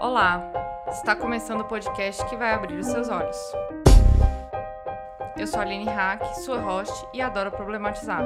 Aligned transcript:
Olá, 0.00 0.40
está 0.90 1.16
começando 1.16 1.62
o 1.62 1.64
podcast 1.64 2.24
que 2.26 2.36
vai 2.36 2.52
abrir 2.52 2.78
os 2.78 2.86
seus 2.86 3.08
olhos. 3.08 3.36
Eu 5.36 5.44
sou 5.44 5.58
a 5.58 5.62
Aline 5.62 5.86
Hack, 5.86 6.24
sua 6.36 6.60
host 6.60 7.04
e 7.12 7.20
adoro 7.20 7.50
problematizar. 7.50 8.22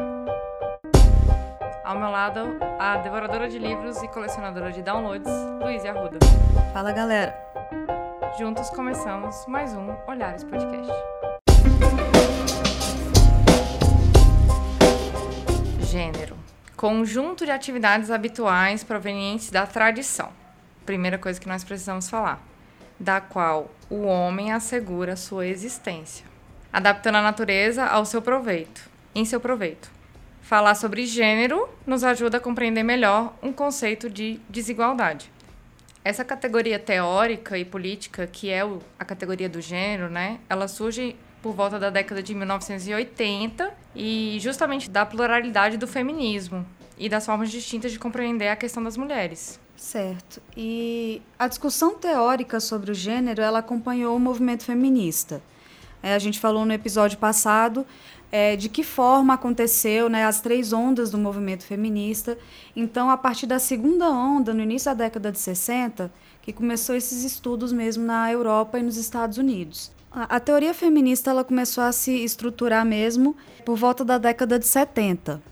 Ao 1.83 1.99
meu 1.99 2.11
lado, 2.11 2.41
a 2.79 2.99
devoradora 2.99 3.49
de 3.49 3.59
livros 3.59 4.03
e 4.03 4.09
colecionadora 4.09 4.71
de 4.71 4.83
downloads, 4.83 5.33
Luiz 5.63 5.83
Arruda. 5.87 6.19
Fala 6.75 6.93
galera! 6.93 7.35
Juntos 8.39 8.69
começamos 8.71 9.47
mais 9.47 9.75
um 9.75 9.95
Olhares 10.07 10.45
Podcast. 10.45 10.93
Gênero 15.81 16.37
conjunto 16.77 17.45
de 17.45 17.53
atividades 17.53 18.11
habituais 18.11 18.83
provenientes 18.83 19.51
da 19.51 19.65
tradição. 19.65 20.42
Primeira 20.85 21.19
coisa 21.19 21.41
que 21.41 21.49
nós 21.49 21.63
precisamos 21.63 22.09
falar, 22.09 22.45
da 22.99 23.21
qual 23.21 23.71
o 23.89 24.03
homem 24.03 24.53
assegura 24.53 25.17
sua 25.17 25.47
existência, 25.47 26.27
adaptando 26.73 27.17
a 27.17 27.23
natureza 27.23 27.85
ao 27.85 28.05
seu 28.05 28.21
proveito, 28.21 28.91
em 29.15 29.25
seu 29.25 29.41
proveito. 29.41 29.91
Falar 30.41 30.75
sobre 30.75 31.07
gênero 31.07 31.69
nos 31.87 32.03
ajuda 32.03 32.39
a 32.39 32.41
compreender 32.41 32.83
melhor 32.83 33.35
um 33.43 33.53
conceito 33.53 34.11
de 34.11 34.41
desigualdade. 34.49 35.31
Essa 36.05 36.25
categoria 36.25 36.81
teórica 36.81 37.57
e 37.57 37.65
política, 37.65 38.27
que 38.27 38.51
é 38.51 38.61
a 38.99 39.05
categoria 39.05 39.49
do 39.49 39.61
gênero, 39.61 40.11
né, 40.11 40.41
ela 40.49 40.67
surge 40.67 41.15
por 41.41 41.55
volta 41.55 41.79
da 41.79 41.91
década 41.91 42.23
de 42.23 42.35
1980 42.35 43.73
e 43.95 44.39
justamente 44.41 44.91
da 44.91 45.07
pluralidade 45.07 45.77
do 45.77 45.87
feminismo 45.87 46.67
e 46.99 47.09
das 47.09 47.25
formas 47.25 47.51
distintas 47.51 47.93
de 47.93 47.99
compreender 47.99 48.49
a 48.49 48.57
questão 48.57 48.83
das 48.83 48.97
mulheres. 48.97 49.61
Certo. 49.83 50.41
E 50.57 51.21
a 51.37 51.49
discussão 51.49 51.97
teórica 51.97 52.61
sobre 52.61 52.93
o 52.93 52.95
gênero, 52.95 53.43
ela 53.43 53.59
acompanhou 53.59 54.17
o 54.17 54.21
movimento 54.21 54.63
feminista. 54.63 55.43
É, 56.01 56.15
a 56.15 56.21
gente 56.21 56.39
falou 56.39 56.65
no 56.65 56.73
episódio 56.73 57.19
passado 57.19 57.85
é, 58.31 58.55
de 58.55 58.69
que 58.69 58.85
forma 58.85 59.35
aconteceu 59.35 60.09
né, 60.09 60.25
as 60.25 60.41
três 60.41 60.73
ondas 60.73 61.11
do 61.11 61.19
movimento 61.19 61.65
feminista. 61.65 62.39
Então, 62.77 63.11
a 63.11 63.17
partir 63.17 63.47
da 63.47 63.59
segunda 63.59 64.09
onda, 64.09 64.55
no 64.55 64.63
início 64.63 64.89
da 64.89 64.95
década 64.95 65.33
de 65.33 65.41
60, 65.41 66.13
que 66.43 66.53
começou 66.53 66.95
esses 66.95 67.25
estudos 67.25 67.73
mesmo 67.73 68.05
na 68.05 68.31
Europa 68.31 68.79
e 68.79 68.85
nos 68.85 68.97
Estados 68.97 69.37
Unidos. 69.37 69.91
A, 70.13 70.39
teoria 70.39 70.73
feminista 70.73 71.31
ela 71.31 71.43
começou 71.43 71.83
a 71.83 71.91
se 71.91 72.23
estruturar 72.23 72.87
mesmo 72.87 73.37
por 73.65 73.77
volta 73.77 74.05
da 74.05 74.17
década 74.17 74.61
de 74.61 74.67
70. 74.67 75.43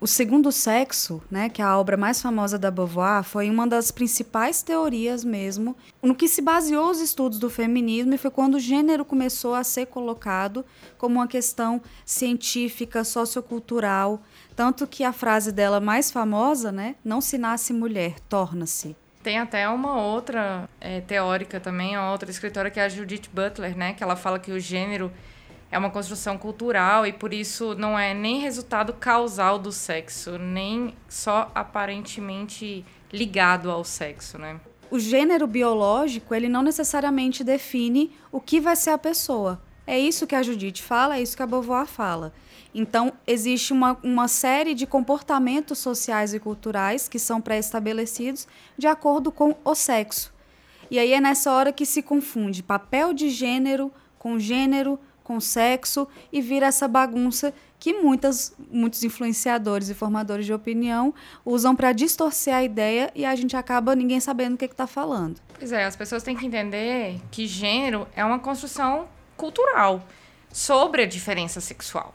O 0.00 0.06
Segundo 0.06 0.52
Sexo, 0.52 1.22
né, 1.30 1.48
que 1.48 1.62
é 1.62 1.64
a 1.64 1.78
obra 1.78 1.96
mais 1.96 2.20
famosa 2.20 2.58
da 2.58 2.70
Beauvoir, 2.70 3.22
foi 3.22 3.48
uma 3.48 3.66
das 3.66 3.90
principais 3.90 4.62
teorias 4.62 5.24
mesmo, 5.24 5.74
no 6.02 6.14
que 6.14 6.28
se 6.28 6.42
baseou 6.42 6.90
os 6.90 7.00
estudos 7.00 7.38
do 7.38 7.48
feminismo 7.48 8.12
e 8.12 8.18
foi 8.18 8.30
quando 8.30 8.56
o 8.56 8.60
gênero 8.60 9.04
começou 9.04 9.54
a 9.54 9.64
ser 9.64 9.86
colocado 9.86 10.64
como 10.98 11.14
uma 11.14 11.28
questão 11.28 11.80
científica, 12.04 13.02
sociocultural, 13.02 14.20
tanto 14.54 14.86
que 14.86 15.04
a 15.04 15.12
frase 15.12 15.50
dela 15.50 15.80
mais 15.80 16.10
famosa, 16.10 16.70
né, 16.70 16.96
não 17.02 17.20
se 17.20 17.38
nasce 17.38 17.72
mulher, 17.72 18.20
torna-se. 18.28 18.94
Tem 19.22 19.38
até 19.38 19.66
uma 19.70 20.02
outra 20.02 20.68
é, 20.78 21.00
teórica 21.00 21.58
também, 21.58 21.96
uma 21.96 22.12
outra 22.12 22.30
escritora 22.30 22.70
que 22.70 22.78
é 22.78 22.84
a 22.84 22.90
Judith 22.90 23.30
Butler, 23.32 23.74
né? 23.74 23.94
Que 23.94 24.04
ela 24.04 24.16
fala 24.16 24.38
que 24.38 24.52
o 24.52 24.60
gênero 24.60 25.10
é 25.74 25.78
uma 25.78 25.90
construção 25.90 26.38
cultural 26.38 27.04
e 27.04 27.12
por 27.12 27.34
isso 27.34 27.74
não 27.74 27.98
é 27.98 28.14
nem 28.14 28.38
resultado 28.38 28.92
causal 28.92 29.58
do 29.58 29.72
sexo, 29.72 30.38
nem 30.38 30.94
só 31.08 31.50
aparentemente 31.52 32.86
ligado 33.12 33.68
ao 33.68 33.82
sexo, 33.82 34.38
né? 34.38 34.60
O 34.88 35.00
gênero 35.00 35.48
biológico, 35.48 36.32
ele 36.32 36.48
não 36.48 36.62
necessariamente 36.62 37.42
define 37.42 38.12
o 38.30 38.40
que 38.40 38.60
vai 38.60 38.76
ser 38.76 38.90
a 38.90 38.98
pessoa. 38.98 39.60
É 39.84 39.98
isso 39.98 40.28
que 40.28 40.36
a 40.36 40.44
Judith 40.44 40.80
fala, 40.80 41.16
é 41.16 41.22
isso 41.22 41.36
que 41.36 41.42
a 41.42 41.46
Beauvoir 41.46 41.86
fala. 41.86 42.32
Então, 42.72 43.12
existe 43.26 43.72
uma, 43.72 43.98
uma 44.00 44.28
série 44.28 44.74
de 44.74 44.86
comportamentos 44.86 45.80
sociais 45.80 46.32
e 46.32 46.38
culturais 46.38 47.08
que 47.08 47.18
são 47.18 47.40
pré-estabelecidos 47.40 48.46
de 48.78 48.86
acordo 48.86 49.32
com 49.32 49.56
o 49.64 49.74
sexo. 49.74 50.32
E 50.88 51.00
aí 51.00 51.12
é 51.12 51.20
nessa 51.20 51.50
hora 51.50 51.72
que 51.72 51.84
se 51.84 52.00
confunde 52.00 52.62
papel 52.62 53.12
de 53.12 53.28
gênero 53.28 53.90
com 54.24 54.38
gênero, 54.38 54.98
com 55.24 55.40
sexo 55.40 56.06
e 56.32 56.40
vira 56.40 56.66
essa 56.66 56.86
bagunça 56.86 57.52
que 57.80 57.92
muitas, 57.94 58.54
muitos 58.70 59.02
influenciadores 59.02 59.88
e 59.88 59.94
formadores 59.94 60.46
de 60.46 60.52
opinião 60.52 61.12
usam 61.44 61.74
para 61.74 61.92
distorcer 61.92 62.54
a 62.54 62.62
ideia 62.62 63.10
e 63.14 63.24
a 63.24 63.34
gente 63.34 63.56
acaba 63.56 63.96
ninguém 63.96 64.20
sabendo 64.20 64.54
o 64.54 64.56
que 64.56 64.66
está 64.66 64.86
falando. 64.86 65.40
Pois 65.58 65.72
é, 65.72 65.84
as 65.84 65.96
pessoas 65.96 66.22
têm 66.22 66.36
que 66.36 66.46
entender 66.46 67.20
que 67.32 67.46
gênero 67.46 68.06
é 68.14 68.24
uma 68.24 68.38
construção 68.38 69.08
cultural 69.36 70.06
sobre 70.52 71.02
a 71.02 71.06
diferença 71.06 71.60
sexual 71.60 72.14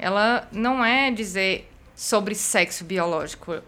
ela 0.00 0.48
não 0.50 0.82
é 0.82 1.10
dizer 1.10 1.70
sobre 1.94 2.34
sexo 2.34 2.84
biológico. 2.84 3.60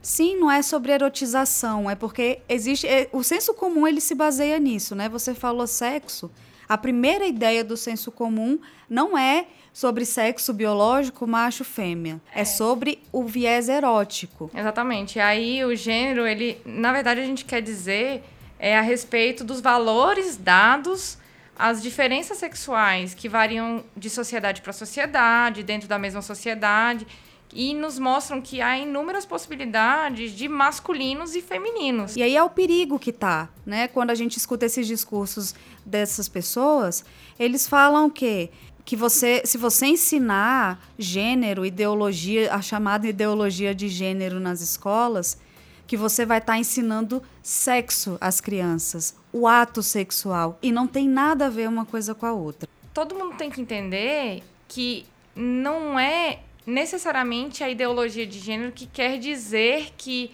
Sim, 0.00 0.36
não 0.38 0.50
é 0.50 0.62
sobre 0.62 0.92
erotização, 0.92 1.90
é 1.90 1.94
porque 1.94 2.40
existe 2.48 2.86
é, 2.86 3.08
o 3.12 3.22
senso 3.22 3.54
comum 3.54 3.86
ele 3.86 4.00
se 4.00 4.14
baseia 4.14 4.58
nisso, 4.58 4.94
né? 4.94 5.08
Você 5.08 5.34
falou 5.34 5.66
sexo, 5.66 6.30
a 6.68 6.78
primeira 6.78 7.26
ideia 7.26 7.62
do 7.62 7.76
senso 7.76 8.10
comum 8.10 8.58
não 8.88 9.16
é 9.16 9.46
sobre 9.72 10.04
sexo 10.04 10.52
biológico 10.52 11.26
macho 11.26 11.64
fêmea, 11.64 12.20
é, 12.32 12.42
é 12.42 12.44
sobre 12.44 13.02
o 13.12 13.24
viés 13.24 13.68
erótico. 13.68 14.50
Exatamente. 14.54 15.18
Aí 15.18 15.64
o 15.64 15.74
gênero, 15.74 16.26
ele, 16.26 16.60
na 16.64 16.92
verdade 16.92 17.20
a 17.20 17.26
gente 17.26 17.44
quer 17.44 17.60
dizer 17.60 18.22
é 18.58 18.78
a 18.78 18.80
respeito 18.80 19.44
dos 19.44 19.60
valores 19.60 20.36
dados 20.36 21.18
as 21.56 21.82
diferenças 21.82 22.38
sexuais 22.38 23.14
que 23.14 23.28
variam 23.28 23.84
de 23.96 24.10
sociedade 24.10 24.60
para 24.60 24.72
sociedade, 24.72 25.62
dentro 25.62 25.88
da 25.88 25.98
mesma 25.98 26.20
sociedade, 26.20 27.06
e 27.54 27.72
nos 27.72 27.98
mostram 27.98 28.42
que 28.42 28.60
há 28.60 28.76
inúmeras 28.76 29.24
possibilidades 29.24 30.32
de 30.32 30.48
masculinos 30.48 31.36
e 31.36 31.40
femininos. 31.40 32.16
E 32.16 32.22
aí 32.22 32.36
é 32.36 32.42
o 32.42 32.50
perigo 32.50 32.98
que 32.98 33.12
tá, 33.12 33.48
né? 33.64 33.86
Quando 33.86 34.10
a 34.10 34.14
gente 34.14 34.36
escuta 34.36 34.66
esses 34.66 34.86
discursos 34.86 35.54
dessas 35.86 36.28
pessoas, 36.28 37.04
eles 37.38 37.68
falam 37.68 38.10
que 38.10 38.50
que 38.84 38.96
você, 38.96 39.40
se 39.46 39.56
você 39.56 39.86
ensinar 39.86 40.78
gênero, 40.98 41.64
ideologia, 41.64 42.52
a 42.52 42.60
chamada 42.60 43.08
ideologia 43.08 43.74
de 43.74 43.88
gênero 43.88 44.38
nas 44.38 44.60
escolas, 44.60 45.38
que 45.86 45.96
você 45.96 46.26
vai 46.26 46.36
estar 46.36 46.52
tá 46.52 46.58
ensinando 46.58 47.22
sexo 47.42 48.18
às 48.20 48.40
crianças, 48.42 49.16
o 49.32 49.46
ato 49.46 49.82
sexual. 49.82 50.58
E 50.62 50.70
não 50.70 50.86
tem 50.86 51.08
nada 51.08 51.46
a 51.46 51.48
ver 51.50 51.66
uma 51.66 51.86
coisa 51.86 52.14
com 52.14 52.26
a 52.26 52.32
outra. 52.32 52.68
Todo 52.92 53.14
mundo 53.14 53.36
tem 53.36 53.50
que 53.50 53.60
entender 53.60 54.42
que 54.68 55.06
não 55.34 55.98
é 55.98 56.40
necessariamente 56.66 57.62
a 57.62 57.68
ideologia 57.68 58.26
de 58.26 58.38
gênero 58.38 58.72
que 58.72 58.86
quer 58.86 59.18
dizer 59.18 59.92
que 59.96 60.30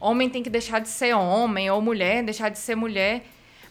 homem 0.00 0.28
tem 0.28 0.42
que 0.42 0.50
deixar 0.50 0.80
de 0.80 0.88
ser 0.88 1.14
homem 1.14 1.70
ou 1.70 1.80
mulher 1.80 2.22
deixar 2.22 2.48
de 2.48 2.58
ser 2.58 2.74
mulher, 2.74 3.24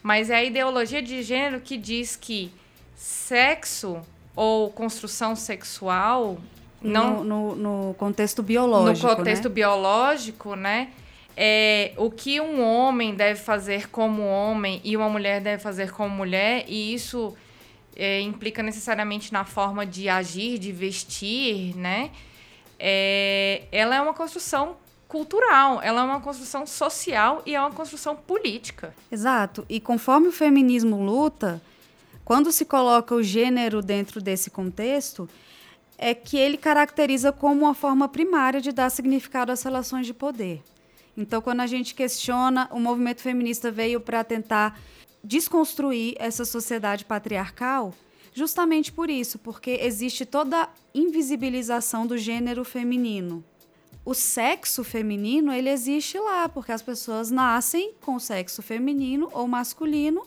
mas 0.03 0.29
é 0.29 0.35
a 0.35 0.43
ideologia 0.43 1.01
de 1.01 1.21
gênero 1.23 1.61
que 1.61 1.77
diz 1.77 2.15
que 2.15 2.51
sexo 2.95 4.01
ou 4.35 4.69
construção 4.69 5.35
sexual 5.35 6.37
não 6.81 7.23
no, 7.23 7.55
no, 7.55 7.87
no 7.87 7.93
contexto 7.95 8.43
biológico, 8.43 9.07
no 9.07 9.15
contexto 9.15 9.49
né? 9.49 9.55
biológico, 9.55 10.55
né? 10.55 10.89
é, 11.37 11.91
o 11.97 12.09
que 12.09 12.39
um 12.39 12.61
homem 12.63 13.13
deve 13.13 13.39
fazer 13.39 13.89
como 13.89 14.23
homem 14.23 14.79
e 14.83 14.95
uma 14.95 15.09
mulher 15.09 15.41
deve 15.41 15.61
fazer 15.61 15.91
como 15.91 16.15
mulher, 16.15 16.63
e 16.67 16.93
isso 16.93 17.35
é, 17.95 18.19
implica 18.21 18.61
necessariamente 18.61 19.31
na 19.31 19.45
forma 19.45 19.85
de 19.85 20.09
agir, 20.09 20.59
de 20.59 20.71
vestir, 20.71 21.75
né? 21.75 22.11
É, 22.77 23.63
ela 23.71 23.95
é 23.95 24.01
uma 24.01 24.13
construção 24.13 24.75
cultural, 25.07 25.81
ela 25.81 26.01
é 26.01 26.03
uma 26.03 26.19
construção 26.19 26.65
social 26.67 27.41
e 27.45 27.55
é 27.55 27.59
uma 27.59 27.71
construção 27.71 28.15
política. 28.15 28.93
Exato. 29.11 29.65
E 29.69 29.79
conforme 29.79 30.27
o 30.27 30.31
feminismo 30.31 31.01
luta, 31.01 31.61
quando 32.25 32.51
se 32.51 32.65
coloca 32.65 33.15
o 33.15 33.23
gênero 33.23 33.81
dentro 33.81 34.21
desse 34.21 34.49
contexto, 34.49 35.29
é 35.97 36.13
que 36.13 36.37
ele 36.37 36.57
caracteriza 36.57 37.31
como 37.31 37.61
uma 37.65 37.73
forma 37.73 38.09
primária 38.09 38.59
de 38.59 38.71
dar 38.71 38.89
significado 38.89 39.51
às 39.51 39.63
relações 39.63 40.05
de 40.05 40.13
poder. 40.13 40.61
Então, 41.15 41.41
quando 41.41 41.61
a 41.61 41.67
gente 41.67 41.95
questiona, 41.95 42.67
o 42.71 42.79
movimento 42.79 43.21
feminista 43.21 43.71
veio 43.71 44.01
para 44.01 44.23
tentar 44.23 44.77
desconstruir 45.25 46.15
essa 46.19 46.45
sociedade 46.45 47.03
patriarcal, 47.03 47.93
justamente 48.33 48.91
por 48.91 49.09
isso, 49.09 49.39
porque 49.39 49.79
existe 49.81 50.25
toda 50.25 50.63
a 50.63 50.69
invisibilização 50.93 52.05
do 52.05 52.17
gênero 52.17 52.63
feminino. 52.63 53.43
O 54.05 54.13
sexo 54.13 54.83
feminino, 54.83 55.51
ele 55.51 55.69
existe 55.69 56.19
lá, 56.19 56.47
porque 56.47 56.71
as 56.71 56.81
pessoas 56.81 57.31
nascem 57.31 57.93
com 58.01 58.19
sexo 58.19 58.61
feminino 58.61 59.29
ou 59.33 59.47
masculino 59.47 60.25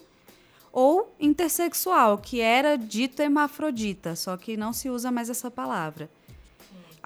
ou 0.73 1.15
intersexual, 1.21 2.19
que 2.19 2.41
era 2.41 2.77
dito 2.77 3.23
hermafrodita, 3.23 4.17
só 4.17 4.37
que 4.37 4.57
não 4.57 4.73
se 4.73 4.91
usa 4.91 5.13
mais 5.13 5.31
essa 5.31 5.51
palavra. 5.51 6.11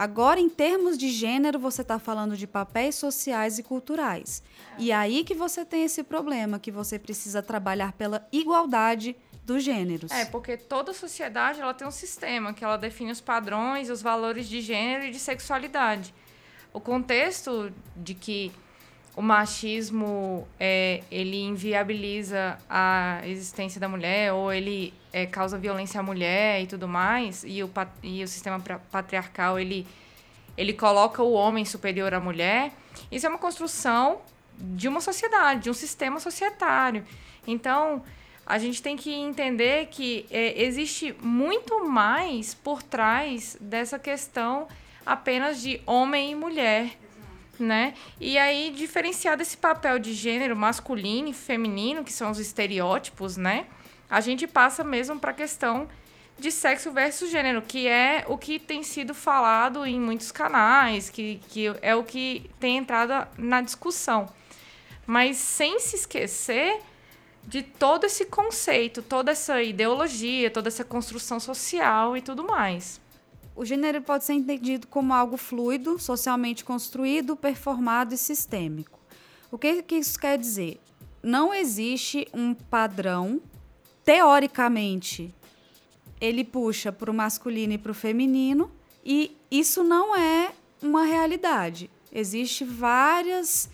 Agora, 0.02 0.40
em 0.40 0.48
termos 0.48 0.98
de 0.98 1.10
gênero, 1.10 1.60
você 1.60 1.82
está 1.82 1.96
falando 1.96 2.36
de 2.36 2.44
papéis 2.44 2.96
sociais 2.96 3.60
e 3.60 3.62
culturais. 3.62 4.42
E 4.76 4.90
aí 4.90 5.22
que 5.22 5.32
você 5.32 5.64
tem 5.64 5.84
esse 5.84 6.02
problema, 6.02 6.58
que 6.58 6.72
você 6.72 6.98
precisa 6.98 7.40
trabalhar 7.40 7.92
pela 7.92 8.26
igualdade 8.32 9.14
dos 9.44 9.62
gêneros. 9.62 10.10
É, 10.10 10.24
porque 10.24 10.56
toda 10.56 10.92
sociedade 10.92 11.60
ela 11.60 11.72
tem 11.72 11.86
um 11.86 11.92
sistema 11.92 12.52
que 12.52 12.64
ela 12.64 12.76
define 12.76 13.12
os 13.12 13.20
padrões, 13.20 13.90
os 13.90 14.02
valores 14.02 14.48
de 14.48 14.60
gênero 14.60 15.04
e 15.04 15.12
de 15.12 15.20
sexualidade. 15.20 16.12
O 16.72 16.80
contexto 16.80 17.72
de 17.96 18.14
que 18.14 18.50
o 19.14 19.22
machismo 19.22 20.48
é, 20.58 21.04
ele 21.12 21.40
inviabiliza 21.44 22.58
a 22.68 23.20
existência 23.24 23.80
da 23.80 23.88
mulher 23.88 24.32
ou 24.32 24.52
ele 24.52 24.92
é, 25.12 25.26
causa 25.26 25.58
violência 25.58 26.00
à 26.00 26.02
mulher 26.02 26.62
e 26.62 26.66
tudo 26.66 26.88
mais 26.88 27.44
e 27.44 27.62
o, 27.62 27.70
e 28.02 28.22
o 28.22 28.28
sistema 28.28 28.58
patriarcal 28.90 29.58
ele 29.58 29.86
ele 30.56 30.72
coloca 30.72 31.22
o 31.22 31.32
homem 31.32 31.64
superior 31.64 32.12
à 32.14 32.20
mulher 32.20 32.72
isso 33.10 33.26
é 33.26 33.28
uma 33.28 33.38
construção 33.38 34.20
de 34.58 34.88
uma 34.88 35.00
sociedade 35.00 35.62
de 35.62 35.70
um 35.70 35.74
sistema 35.74 36.20
societário. 36.20 37.04
Então 37.46 38.02
a 38.44 38.58
gente 38.58 38.82
tem 38.82 38.96
que 38.96 39.12
entender 39.12 39.86
que 39.86 40.26
é, 40.30 40.62
existe 40.62 41.14
muito 41.22 41.84
mais 41.88 42.54
por 42.54 42.82
trás 42.82 43.56
dessa 43.60 43.98
questão 43.98 44.66
apenas 45.06 45.60
de 45.60 45.80
homem 45.86 46.32
e 46.32 46.34
mulher 46.34 46.98
né? 47.58 47.94
E 48.20 48.38
aí 48.38 48.70
diferenciar 48.70 49.36
desse 49.36 49.56
papel 49.56 49.98
de 49.98 50.12
gênero 50.12 50.56
masculino 50.56 51.28
e 51.28 51.34
feminino, 51.34 52.04
que 52.04 52.12
são 52.12 52.30
os 52.30 52.38
estereótipos, 52.38 53.36
né? 53.36 53.66
A 54.08 54.20
gente 54.20 54.46
passa 54.46 54.84
mesmo 54.84 55.18
para 55.18 55.30
a 55.30 55.34
questão 55.34 55.88
de 56.38 56.50
sexo 56.50 56.90
versus 56.90 57.30
gênero, 57.30 57.62
que 57.62 57.86
é 57.86 58.24
o 58.28 58.36
que 58.36 58.58
tem 58.58 58.82
sido 58.82 59.14
falado 59.14 59.86
em 59.86 60.00
muitos 60.00 60.32
canais, 60.32 61.08
que, 61.08 61.40
que 61.48 61.66
é 61.80 61.94
o 61.94 62.02
que 62.02 62.50
tem 62.58 62.78
entrado 62.78 63.28
na 63.38 63.60
discussão. 63.60 64.28
Mas 65.06 65.36
sem 65.36 65.78
se 65.78 65.96
esquecer 65.96 66.80
de 67.44 67.62
todo 67.62 68.04
esse 68.04 68.26
conceito, 68.26 69.02
toda 69.02 69.32
essa 69.32 69.62
ideologia, 69.62 70.50
toda 70.50 70.68
essa 70.68 70.84
construção 70.84 71.40
social 71.40 72.16
e 72.16 72.22
tudo 72.22 72.44
mais. 72.44 73.01
O 73.54 73.64
gênero 73.64 74.00
pode 74.00 74.24
ser 74.24 74.32
entendido 74.32 74.86
como 74.86 75.12
algo 75.12 75.36
fluido, 75.36 75.98
socialmente 75.98 76.64
construído, 76.64 77.36
performado 77.36 78.14
e 78.14 78.18
sistêmico. 78.18 78.98
O 79.50 79.58
que, 79.58 79.82
que 79.82 79.96
isso 79.96 80.18
quer 80.18 80.38
dizer? 80.38 80.80
Não 81.22 81.52
existe 81.52 82.26
um 82.32 82.54
padrão, 82.54 83.40
teoricamente, 84.04 85.32
ele 86.20 86.44
puxa 86.44 86.90
para 86.90 87.10
o 87.10 87.14
masculino 87.14 87.74
e 87.74 87.78
para 87.78 87.92
o 87.92 87.94
feminino, 87.94 88.70
e 89.04 89.36
isso 89.50 89.84
não 89.84 90.16
é 90.16 90.52
uma 90.82 91.04
realidade. 91.04 91.90
Existem 92.12 92.66
várias, 92.66 93.68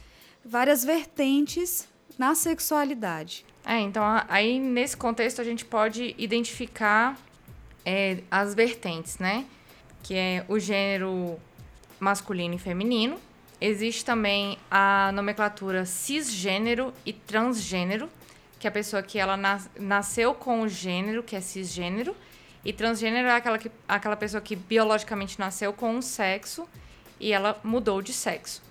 várias 0.45 0.85
vertentes 0.85 1.89
na 2.19 2.35
sexualidade. 2.35 3.47
É, 3.65 3.81
então 3.81 4.03
aí 4.29 4.59
nesse 4.59 4.97
contexto 4.97 5.41
a 5.41 5.45
gente 5.45 5.65
pode 5.65 6.15
identificar 6.19 7.19
é, 7.85 8.23
as 8.31 8.55
vertentes, 8.55 9.19
né? 9.19 9.47
Que 10.09 10.15
é 10.15 10.43
o 10.49 10.59
gênero 10.59 11.39
masculino 12.01 12.55
e 12.55 12.59
feminino. 12.59 13.19
Existe 13.61 14.03
também 14.03 14.57
a 14.71 15.13
nomenclatura 15.13 15.85
cisgênero 15.85 16.95
e 17.05 17.13
transgênero, 17.13 18.09
que 18.59 18.67
é 18.67 18.71
a 18.71 18.73
pessoa 18.73 19.03
que 19.03 19.19
ela 19.19 19.37
nas, 19.37 19.69
nasceu 19.79 20.33
com 20.33 20.63
o 20.63 20.69
gênero, 20.69 21.23
que 21.23 21.37
é 21.37 21.43
cisgênero, 21.43 22.17
e 22.65 22.73
transgênero 22.73 23.29
é 23.29 23.35
aquela, 23.35 23.59
que, 23.59 23.71
aquela 23.87 24.17
pessoa 24.17 24.41
que 24.41 24.57
biologicamente 24.57 25.39
nasceu 25.39 25.75
com 25.75 25.97
um 25.97 26.01
sexo 26.01 26.67
e 27.21 27.31
ela 27.31 27.61
mudou 27.63 28.01
de 28.01 28.15
sexo. 28.15 28.63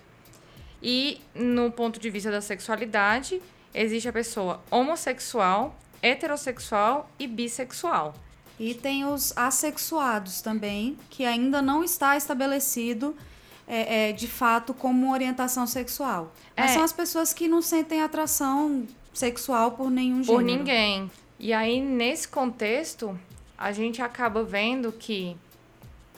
E 0.82 1.20
no 1.32 1.70
ponto 1.70 2.00
de 2.00 2.10
vista 2.10 2.32
da 2.32 2.40
sexualidade, 2.40 3.40
existe 3.72 4.08
a 4.08 4.12
pessoa 4.12 4.60
homossexual, 4.72 5.78
heterossexual 6.02 7.08
e 7.16 7.28
bissexual. 7.28 8.12
E 8.58 8.74
tem 8.74 9.04
os 9.04 9.32
assexuados 9.36 10.40
também, 10.40 10.98
que 11.08 11.24
ainda 11.24 11.62
não 11.62 11.84
está 11.84 12.16
estabelecido 12.16 13.14
é, 13.66 14.08
é, 14.08 14.12
de 14.12 14.26
fato 14.26 14.74
como 14.74 15.12
orientação 15.12 15.66
sexual. 15.66 16.32
Mas 16.56 16.72
é. 16.72 16.74
são 16.74 16.82
as 16.82 16.92
pessoas 16.92 17.32
que 17.32 17.46
não 17.46 17.62
sentem 17.62 18.02
atração 18.02 18.86
sexual 19.12 19.72
por 19.72 19.90
nenhum 19.90 20.22
gênero. 20.22 20.32
Por 20.32 20.42
ninguém. 20.42 21.10
E 21.38 21.52
aí, 21.52 21.80
nesse 21.80 22.26
contexto, 22.26 23.18
a 23.56 23.70
gente 23.70 24.02
acaba 24.02 24.42
vendo 24.42 24.90
que 24.90 25.36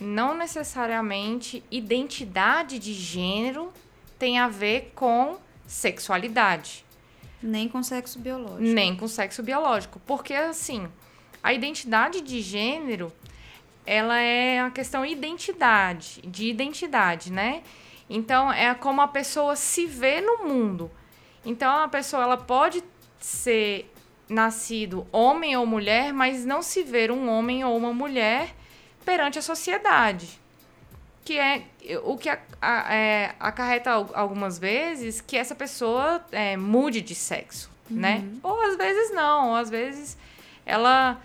não 0.01 0.35
necessariamente 0.35 1.63
identidade 1.71 2.79
de 2.79 2.95
gênero 2.95 3.71
tem 4.19 4.39
a 4.39 4.49
ver 4.49 4.93
com 4.95 5.37
sexualidade. 5.67 6.85
Nem 7.43 7.69
com 7.69 7.83
sexo 7.83 8.19
biológico. 8.19 8.61
Nem 8.61 8.97
com 8.97 9.09
sexo 9.09 9.43
biológico. 9.43 10.01
Porque, 10.07 10.35
assim, 10.35 10.89
a 11.43 11.53
identidade 11.53 12.21
de 12.21 12.41
gênero, 12.41 13.13
ela 13.87 14.19
é 14.19 14.63
uma 14.63 14.71
questão 14.71 15.05
identidade, 15.05 16.21
de 16.23 16.49
identidade, 16.49 17.33
né? 17.33 17.63
Então, 18.09 18.53
é 18.53 18.75
como 18.75 19.01
a 19.01 19.09
pessoa 19.09 19.57
se 19.57 19.87
vê 19.87 20.21
no 20.21 20.45
mundo. 20.45 20.91
Então, 21.45 21.85
a 21.85 21.89
pessoa 21.89 22.23
ela 22.23 22.37
pode 22.37 22.83
ser 23.19 23.91
nascido 24.29 25.07
homem 25.11 25.57
ou 25.57 25.65
mulher, 25.67 26.13
mas 26.13 26.45
não 26.45 26.63
se 26.63 26.83
ver 26.83 27.11
um 27.11 27.29
homem 27.29 27.65
ou 27.65 27.77
uma 27.77 27.93
mulher 27.93 28.55
perante 29.05 29.39
a 29.39 29.43
sociedade. 29.43 30.41
Que 31.25 31.39
é 31.39 31.65
o 32.05 32.17
que 32.17 32.29
a, 32.29 32.39
a, 32.61 32.95
é, 32.95 33.35
acarreta 33.39 33.91
algumas 33.91 34.59
vezes 34.59 35.21
que 35.21 35.37
essa 35.37 35.55
pessoa 35.55 36.25
é, 36.33 36.57
mude 36.57 37.01
de 37.01 37.15
sexo, 37.15 37.71
né? 37.89 38.17
uhum. 38.17 38.23
né? 38.23 38.39
Ou 38.43 38.61
às 38.63 38.77
vezes 38.77 39.15
não, 39.15 39.51
ou 39.51 39.55
às 39.57 39.71
vezes 39.71 40.17
ela 40.65 41.21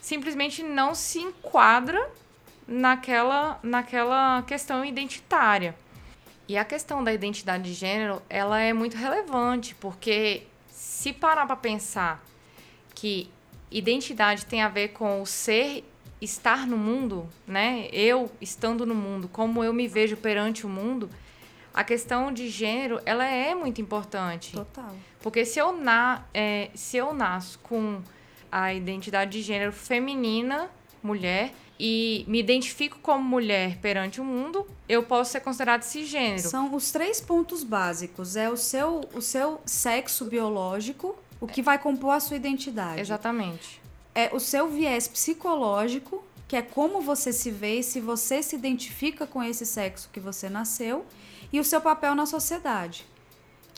simplesmente 0.00 0.62
não 0.62 0.94
se 0.94 1.18
enquadra 1.18 2.10
naquela, 2.66 3.58
naquela 3.62 4.42
questão 4.42 4.84
identitária. 4.84 5.74
E 6.48 6.56
a 6.56 6.64
questão 6.64 7.04
da 7.04 7.12
identidade 7.12 7.64
de 7.64 7.74
gênero, 7.74 8.20
ela 8.28 8.60
é 8.60 8.72
muito 8.72 8.96
relevante, 8.96 9.74
porque 9.76 10.44
se 10.68 11.12
parar 11.12 11.46
para 11.46 11.56
pensar 11.56 12.24
que 12.94 13.30
identidade 13.70 14.46
tem 14.46 14.62
a 14.62 14.68
ver 14.68 14.88
com 14.88 15.22
o 15.22 15.26
ser 15.26 15.84
estar 16.20 16.66
no 16.66 16.76
mundo, 16.76 17.28
né? 17.46 17.88
Eu 17.92 18.30
estando 18.40 18.84
no 18.84 18.94
mundo, 18.94 19.28
como 19.28 19.62
eu 19.64 19.72
me 19.72 19.86
vejo 19.88 20.16
perante 20.16 20.66
o 20.66 20.68
mundo, 20.68 21.08
a 21.72 21.84
questão 21.84 22.32
de 22.32 22.48
gênero, 22.48 23.00
ela 23.06 23.24
é 23.24 23.54
muito 23.54 23.80
importante. 23.80 24.52
Total. 24.52 24.94
Porque 25.22 25.44
se 25.44 25.58
eu, 25.58 25.72
na, 25.72 26.24
é, 26.34 26.70
se 26.74 26.96
eu 26.96 27.12
nasço 27.14 27.58
com 27.60 28.02
a 28.50 28.72
identidade 28.74 29.32
de 29.32 29.42
gênero 29.42 29.72
feminina, 29.72 30.70
mulher, 31.02 31.52
e 31.78 32.24
me 32.28 32.38
identifico 32.38 32.98
como 33.00 33.24
mulher 33.24 33.78
perante 33.78 34.20
o 34.20 34.24
mundo, 34.24 34.66
eu 34.86 35.02
posso 35.02 35.32
ser 35.32 35.40
considerado 35.40 35.82
cisgênero. 35.82 36.46
São 36.46 36.74
os 36.74 36.92
três 36.92 37.20
pontos 37.20 37.64
básicos. 37.64 38.36
É 38.36 38.50
o 38.50 38.56
seu, 38.56 39.00
o 39.14 39.22
seu 39.22 39.60
sexo 39.64 40.26
biológico, 40.26 41.16
o 41.40 41.46
que 41.46 41.62
vai 41.62 41.78
compor 41.78 42.10
a 42.10 42.20
sua 42.20 42.36
identidade. 42.36 43.00
Exatamente. 43.00 43.80
É 44.14 44.28
o 44.30 44.38
seu 44.38 44.68
viés 44.68 45.08
psicológico, 45.08 46.22
que 46.46 46.54
é 46.54 46.60
como 46.60 47.00
você 47.00 47.32
se 47.32 47.50
vê 47.50 47.78
e 47.78 47.82
se 47.82 47.98
você 47.98 48.42
se 48.42 48.56
identifica 48.56 49.26
com 49.26 49.42
esse 49.42 49.64
sexo 49.64 50.10
que 50.12 50.20
você 50.20 50.50
nasceu, 50.50 51.06
e 51.50 51.58
o 51.58 51.64
seu 51.64 51.80
papel 51.80 52.14
na 52.14 52.26
sociedade 52.26 53.06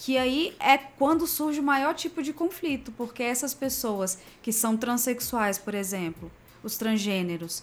que 0.04 0.18
aí 0.18 0.52
é 0.58 0.76
quando 0.76 1.28
surge 1.28 1.60
o 1.60 1.62
maior 1.62 1.94
tipo 1.94 2.24
de 2.24 2.32
conflito, 2.32 2.90
porque 2.96 3.22
essas 3.22 3.54
pessoas 3.54 4.18
que 4.42 4.52
são 4.52 4.76
transexuais, 4.76 5.58
por 5.58 5.76
exemplo, 5.76 6.28
os 6.60 6.76
transgêneros, 6.76 7.62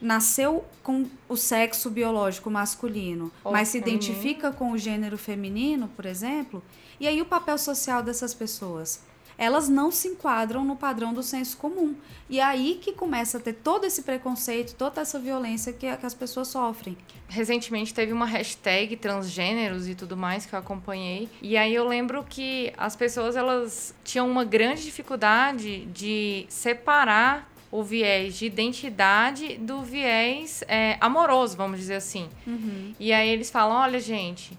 nasceu 0.00 0.64
com 0.84 1.06
o 1.28 1.36
sexo 1.36 1.90
biológico 1.90 2.48
masculino, 2.48 3.32
Ou 3.42 3.50
mas 3.50 3.68
se 3.68 3.78
identifica 3.78 4.52
com 4.52 4.70
o 4.70 4.78
gênero 4.78 5.18
feminino, 5.18 5.88
por 5.88 6.06
exemplo, 6.06 6.62
e 7.00 7.08
aí 7.08 7.20
o 7.20 7.26
papel 7.26 7.58
social 7.58 8.04
dessas 8.04 8.32
pessoas? 8.32 9.00
Elas 9.36 9.68
não 9.68 9.90
se 9.90 10.08
enquadram 10.08 10.64
no 10.64 10.76
padrão 10.76 11.12
do 11.12 11.22
senso 11.22 11.56
comum. 11.56 11.94
E 12.28 12.40
é 12.40 12.42
aí 12.42 12.78
que 12.80 12.92
começa 12.92 13.38
a 13.38 13.40
ter 13.40 13.52
todo 13.52 13.84
esse 13.84 14.02
preconceito, 14.02 14.74
toda 14.74 15.00
essa 15.00 15.18
violência 15.18 15.72
que, 15.72 15.94
que 15.96 16.06
as 16.06 16.14
pessoas 16.14 16.48
sofrem. 16.48 16.96
Recentemente 17.28 17.92
teve 17.92 18.12
uma 18.12 18.26
hashtag 18.26 18.96
transgêneros 18.96 19.88
e 19.88 19.94
tudo 19.94 20.16
mais 20.16 20.46
que 20.46 20.54
eu 20.54 20.58
acompanhei. 20.58 21.28
E 21.42 21.56
aí 21.56 21.74
eu 21.74 21.86
lembro 21.86 22.24
que 22.24 22.72
as 22.76 22.96
pessoas 22.96 23.36
elas 23.36 23.94
tinham 24.04 24.30
uma 24.30 24.44
grande 24.44 24.82
dificuldade 24.82 25.86
de 25.86 26.46
separar 26.48 27.50
o 27.70 27.82
viés 27.82 28.36
de 28.36 28.46
identidade 28.46 29.56
do 29.56 29.82
viés 29.82 30.62
é, 30.68 30.96
amoroso, 31.00 31.56
vamos 31.56 31.80
dizer 31.80 31.96
assim. 31.96 32.28
Uhum. 32.46 32.94
E 33.00 33.12
aí 33.12 33.28
eles 33.28 33.50
falam: 33.50 33.76
olha, 33.76 33.98
gente, 33.98 34.56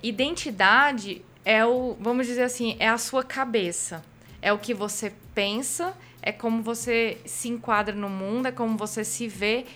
identidade 0.00 1.22
é 1.44 1.64
o, 1.64 1.96
vamos 2.00 2.26
dizer 2.26 2.42
assim, 2.42 2.76
é 2.78 2.88
a 2.88 2.98
sua 2.98 3.22
cabeça. 3.22 4.04
É 4.40 4.52
o 4.52 4.58
que 4.58 4.74
você 4.74 5.12
pensa, 5.34 5.94
é 6.22 6.32
como 6.32 6.62
você 6.62 7.18
se 7.24 7.48
enquadra 7.48 7.94
no 7.94 8.08
mundo, 8.08 8.46
é 8.46 8.52
como 8.52 8.76
você 8.76 9.04
se 9.04 9.28
vê. 9.28 9.66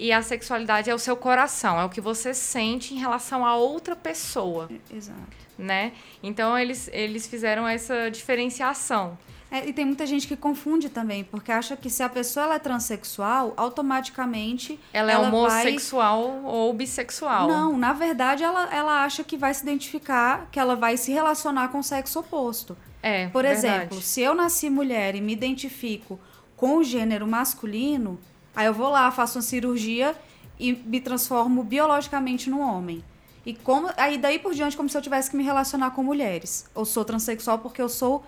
e 0.00 0.12
a 0.12 0.22
sexualidade 0.22 0.88
é 0.88 0.94
o 0.94 0.98
seu 0.98 1.16
coração, 1.16 1.80
é 1.80 1.84
o 1.84 1.88
que 1.88 2.00
você 2.00 2.32
sente 2.32 2.94
em 2.94 2.98
relação 2.98 3.44
a 3.44 3.56
outra 3.56 3.96
pessoa. 3.96 4.70
Exato. 4.94 5.36
Né? 5.58 5.92
Então 6.22 6.56
eles, 6.56 6.88
eles 6.92 7.26
fizeram 7.26 7.66
essa 7.66 8.08
diferenciação. 8.08 9.18
É, 9.50 9.66
e 9.66 9.72
tem 9.72 9.84
muita 9.84 10.06
gente 10.06 10.26
que 10.28 10.36
confunde 10.36 10.90
também, 10.90 11.24
porque 11.24 11.50
acha 11.50 11.76
que 11.76 11.88
se 11.88 12.02
a 12.02 12.08
pessoa 12.08 12.44
ela 12.44 12.54
é 12.56 12.58
transexual, 12.58 13.54
automaticamente. 13.56 14.78
Ela, 14.92 15.12
ela 15.12 15.26
é 15.26 15.28
homossexual 15.28 16.42
vai... 16.42 16.52
ou 16.52 16.72
bissexual. 16.74 17.48
Não, 17.48 17.78
na 17.78 17.94
verdade, 17.94 18.44
ela, 18.44 18.68
ela 18.74 19.04
acha 19.04 19.24
que 19.24 19.38
vai 19.38 19.54
se 19.54 19.62
identificar, 19.62 20.48
que 20.52 20.60
ela 20.60 20.76
vai 20.76 20.96
se 20.96 21.12
relacionar 21.12 21.68
com 21.68 21.78
o 21.78 21.82
sexo 21.82 22.20
oposto. 22.20 22.76
É. 23.02 23.28
Por 23.28 23.42
verdade. 23.42 23.66
exemplo, 23.66 24.02
se 24.02 24.20
eu 24.20 24.34
nasci 24.34 24.68
mulher 24.68 25.14
e 25.14 25.20
me 25.20 25.32
identifico 25.32 26.20
com 26.54 26.76
o 26.76 26.84
gênero 26.84 27.26
masculino, 27.26 28.18
aí 28.54 28.66
eu 28.66 28.74
vou 28.74 28.90
lá, 28.90 29.10
faço 29.10 29.38
uma 29.38 29.42
cirurgia 29.42 30.14
e 30.58 30.72
me 30.72 31.00
transformo 31.00 31.62
biologicamente 31.62 32.50
num 32.50 32.60
homem. 32.60 33.02
E 33.46 33.54
como 33.54 33.88
aí 33.96 34.18
daí 34.18 34.38
por 34.38 34.52
diante 34.52 34.76
como 34.76 34.88
se 34.90 34.98
eu 34.98 35.00
tivesse 35.00 35.30
que 35.30 35.36
me 35.36 35.42
relacionar 35.42 35.92
com 35.92 36.02
mulheres. 36.02 36.68
Ou 36.74 36.84
sou 36.84 37.04
transexual 37.04 37.60
porque 37.60 37.80
eu 37.80 37.88
sou 37.88 38.24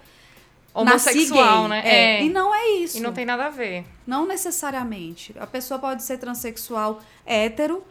homossexual, 0.75 1.69
né? 1.69 1.83
É. 1.85 2.21
é. 2.21 2.25
E 2.25 2.31
não 2.31 2.55
é 2.55 2.69
isso. 2.79 2.99
E 2.99 3.01
não 3.01 3.13
tem 3.13 3.25
nada 3.25 3.47
a 3.47 3.51
ver. 3.51 3.85
Não 4.07 4.27
necessariamente. 4.27 5.35
A 5.39 5.47
pessoa 5.47 5.79
pode 5.79 6.03
ser 6.03 6.19
transexual 6.19 7.01
hétero 7.27 7.83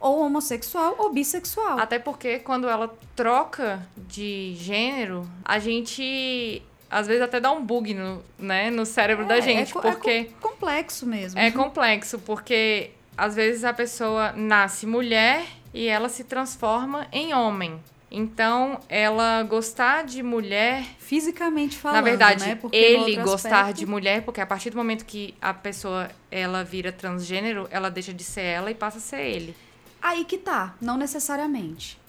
ou 0.00 0.20
homossexual 0.20 0.94
ou 0.98 1.12
bissexual. 1.12 1.78
Até 1.78 1.98
porque 1.98 2.38
quando 2.38 2.68
ela 2.68 2.92
troca 3.14 3.86
de 3.96 4.54
gênero, 4.56 5.28
a 5.44 5.58
gente 5.58 6.62
às 6.90 7.06
vezes 7.06 7.22
até 7.22 7.38
dá 7.38 7.52
um 7.52 7.64
bug 7.64 7.94
no, 7.94 8.22
né, 8.36 8.68
no 8.68 8.84
cérebro 8.84 9.24
é, 9.24 9.28
da 9.28 9.40
gente, 9.40 9.70
é, 9.76 9.80
porque 9.80 10.10
é 10.10 10.24
complexo 10.40 11.06
mesmo. 11.06 11.38
É 11.38 11.50
complexo 11.50 12.18
porque 12.18 12.90
às 13.16 13.36
vezes 13.36 13.64
a 13.64 13.72
pessoa 13.72 14.32
nasce 14.32 14.86
mulher 14.86 15.44
e 15.72 15.86
ela 15.86 16.08
se 16.08 16.24
transforma 16.24 17.06
em 17.12 17.32
homem. 17.32 17.80
Então, 18.10 18.80
ela 18.88 19.42
gostar 19.44 20.04
de 20.04 20.20
mulher. 20.22 20.84
Fisicamente 20.98 21.78
falando. 21.78 21.96
Na 21.96 22.02
verdade, 22.02 22.44
né? 22.44 22.58
ele 22.72 23.16
gostar 23.16 23.60
aspecto... 23.60 23.78
de 23.78 23.86
mulher, 23.86 24.22
porque 24.22 24.40
a 24.40 24.46
partir 24.46 24.70
do 24.70 24.76
momento 24.76 25.04
que 25.04 25.34
a 25.40 25.54
pessoa 25.54 26.10
ela 26.30 26.64
vira 26.64 26.90
transgênero, 26.90 27.68
ela 27.70 27.88
deixa 27.88 28.12
de 28.12 28.24
ser 28.24 28.42
ela 28.42 28.70
e 28.70 28.74
passa 28.74 28.98
a 28.98 29.00
ser 29.00 29.20
ele. 29.20 29.56
Aí 30.02 30.24
que 30.24 30.38
tá, 30.38 30.74
não 30.80 30.96
necessariamente. 30.96 32.00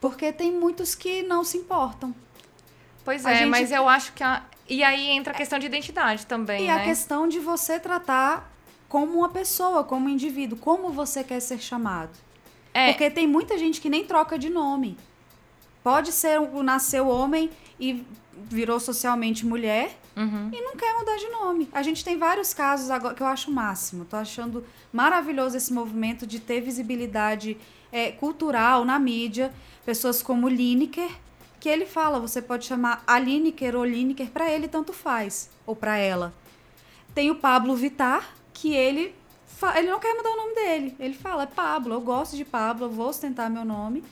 Porque 0.00 0.32
tem 0.32 0.50
muitos 0.50 0.94
que 0.94 1.22
não 1.22 1.44
se 1.44 1.56
importam. 1.56 2.12
Pois 3.04 3.24
a 3.24 3.30
é, 3.30 3.36
gente... 3.36 3.48
mas 3.48 3.70
eu 3.70 3.88
acho 3.88 4.12
que. 4.12 4.24
A... 4.24 4.42
E 4.68 4.82
aí 4.82 5.10
entra 5.10 5.32
a 5.32 5.36
questão 5.36 5.58
de 5.58 5.66
identidade 5.66 6.26
também. 6.26 6.64
E 6.64 6.66
né? 6.66 6.72
a 6.72 6.84
questão 6.84 7.28
de 7.28 7.38
você 7.38 7.78
tratar 7.78 8.50
como 8.88 9.18
uma 9.18 9.28
pessoa, 9.28 9.84
como 9.84 10.06
um 10.06 10.08
indivíduo, 10.08 10.58
como 10.58 10.90
você 10.90 11.22
quer 11.22 11.40
ser 11.40 11.58
chamado. 11.58 12.12
É. 12.72 12.88
Porque 12.88 13.10
tem 13.10 13.26
muita 13.26 13.56
gente 13.56 13.80
que 13.80 13.88
nem 13.88 14.04
troca 14.04 14.38
de 14.38 14.50
nome. 14.50 14.96
Pode 15.84 16.12
ser 16.12 16.40
o 16.40 16.62
nasceu 16.62 17.06
homem 17.08 17.50
e 17.78 18.02
virou 18.32 18.80
socialmente 18.80 19.44
mulher 19.44 19.94
uhum. 20.16 20.48
e 20.50 20.60
não 20.62 20.74
quer 20.74 20.94
mudar 20.98 21.16
de 21.18 21.28
nome. 21.28 21.68
A 21.72 21.82
gente 21.82 22.02
tem 22.02 22.16
vários 22.18 22.54
casos 22.54 22.90
agora 22.90 23.14
que 23.14 23.22
eu 23.22 23.26
acho 23.26 23.50
o 23.50 23.54
máximo. 23.54 24.06
Tô 24.06 24.16
achando 24.16 24.64
maravilhoso 24.90 25.58
esse 25.58 25.74
movimento 25.74 26.26
de 26.26 26.40
ter 26.40 26.62
visibilidade 26.62 27.58
é, 27.92 28.10
cultural 28.10 28.82
na 28.82 28.98
mídia. 28.98 29.52
Pessoas 29.84 30.22
como 30.22 30.48
Lineker, 30.48 31.10
que 31.60 31.68
ele 31.68 31.84
fala, 31.84 32.18
você 32.18 32.40
pode 32.40 32.64
chamar 32.64 33.04
a 33.06 33.18
Lineker 33.18 33.76
ou 33.76 33.84
Lineker, 33.84 34.30
para 34.30 34.50
ele 34.50 34.68
tanto 34.68 34.94
faz, 34.94 35.50
ou 35.66 35.76
para 35.76 35.98
ela. 35.98 36.32
Tem 37.14 37.30
o 37.30 37.36
Pablo 37.36 37.76
Vitar, 37.76 38.34
que 38.54 38.74
ele 38.74 39.14
ele 39.76 39.90
não 39.90 40.00
quer 40.00 40.14
mudar 40.14 40.30
o 40.30 40.36
nome 40.36 40.54
dele. 40.54 40.96
Ele 40.98 41.14
fala, 41.14 41.42
é 41.42 41.46
Pablo, 41.46 41.94
eu 41.94 42.00
gosto 42.00 42.36
de 42.36 42.44
Pablo, 42.44 42.86
eu 42.86 42.90
vou 42.90 43.08
ostentar 43.08 43.50
meu 43.50 43.66
nome. 43.66 44.02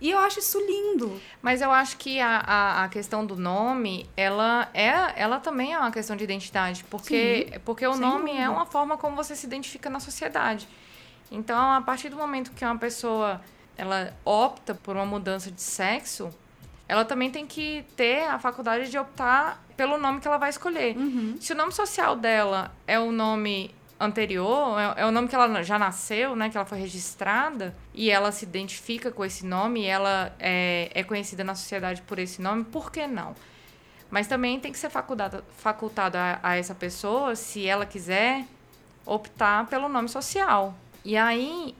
E 0.00 0.10
eu 0.10 0.18
acho 0.18 0.38
isso 0.38 0.58
lindo. 0.58 1.20
Mas 1.40 1.62
eu 1.62 1.70
acho 1.70 1.96
que 1.96 2.20
a, 2.20 2.38
a, 2.38 2.84
a, 2.84 2.88
questão 2.88 3.24
do 3.24 3.36
nome, 3.36 4.08
ela, 4.16 4.68
é, 4.74 4.90
ela 5.16 5.40
também 5.40 5.72
é 5.72 5.78
uma 5.78 5.90
questão 5.90 6.14
de 6.16 6.24
identidade. 6.24 6.84
Porque, 6.84 7.48
Sim, 7.52 7.60
porque 7.64 7.86
o 7.86 7.96
nome 7.96 8.30
dúvida. 8.30 8.44
é 8.44 8.48
uma 8.48 8.66
forma 8.66 8.98
como 8.98 9.16
você 9.16 9.34
se 9.34 9.46
identifica 9.46 9.88
na 9.88 10.00
sociedade. 10.00 10.68
Então, 11.30 11.72
a 11.72 11.80
partir 11.80 12.08
do 12.08 12.16
momento 12.16 12.52
que 12.52 12.64
uma 12.64 12.78
pessoa 12.78 13.40
ela 13.76 14.14
opta 14.24 14.74
por 14.74 14.96
uma 14.96 15.06
mudança 15.06 15.50
de 15.50 15.60
sexo, 15.60 16.30
ela 16.88 17.04
também 17.04 17.30
tem 17.30 17.46
que 17.46 17.84
ter 17.96 18.24
a 18.24 18.38
faculdade 18.38 18.90
de 18.90 18.98
optar 18.98 19.62
pelo 19.76 19.98
nome 19.98 20.20
que 20.20 20.28
ela 20.28 20.38
vai 20.38 20.50
escolher. 20.50 20.96
Uhum. 20.96 21.36
Se 21.40 21.52
o 21.52 21.56
nome 21.56 21.72
social 21.72 22.16
dela 22.16 22.72
é 22.86 22.98
o 22.98 23.12
nome 23.12 23.74
anterior, 23.98 24.78
é, 24.78 25.02
é, 25.02 25.06
o 25.06 25.10
nome 25.10 25.28
que 25.28 25.34
ela 25.34 25.62
já 25.62 25.78
nasceu, 25.78 26.36
né? 26.36 26.50
Que 26.50 26.56
ela 26.56 26.66
foi 26.66 26.78
registrada 26.78 27.74
e 27.94 28.10
ela 28.10 28.30
se 28.30 28.44
identifica 28.44 29.10
com 29.10 29.24
esse 29.24 29.44
nome 29.44 29.82
e 29.82 29.86
ela 29.86 30.34
é, 30.38 30.90
é 30.94 31.02
conhecida 31.02 31.42
na 31.42 31.54
sociedade 31.54 32.02
por 32.02 32.18
esse 32.18 32.40
nome, 32.40 32.64
por 32.64 32.90
que 32.92 33.06
não? 33.06 33.34
Mas 34.10 34.26
também 34.26 34.60
tem 34.60 34.70
que 34.70 34.78
ser 34.78 34.90
facultado, 34.90 35.42
facultado 35.56 36.16
a, 36.16 36.38
a 36.42 36.56
essa 36.56 36.74
pessoa, 36.74 37.34
se 37.34 37.66
ela 37.66 37.84
quiser, 37.84 38.44
optar 39.04 39.66
pelo 39.66 39.88
nome 39.88 40.08
social. 40.08 40.74
E 41.04 41.16
aí, 41.16 41.74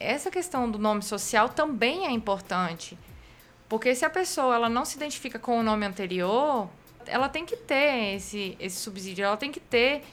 essa 0.00 0.30
questão 0.30 0.70
do 0.70 0.78
nome 0.78 1.02
social 1.02 1.48
também 1.48 2.06
é 2.06 2.10
importante. 2.10 2.98
Porque 3.68 3.94
se 3.94 4.04
a 4.04 4.10
pessoa 4.10 4.54
ela 4.54 4.68
não 4.68 4.84
se 4.84 4.96
identifica 4.96 5.38
com 5.38 5.60
o 5.60 5.62
nome 5.62 5.84
anterior, 5.84 6.68
ela 7.06 7.28
tem 7.28 7.44
que 7.44 7.56
ter 7.56 8.14
esse, 8.14 8.56
esse 8.58 8.76
subsídio, 8.76 9.24
ela 9.24 9.36
tem 9.36 9.52
que 9.52 9.60
ter 9.60 10.04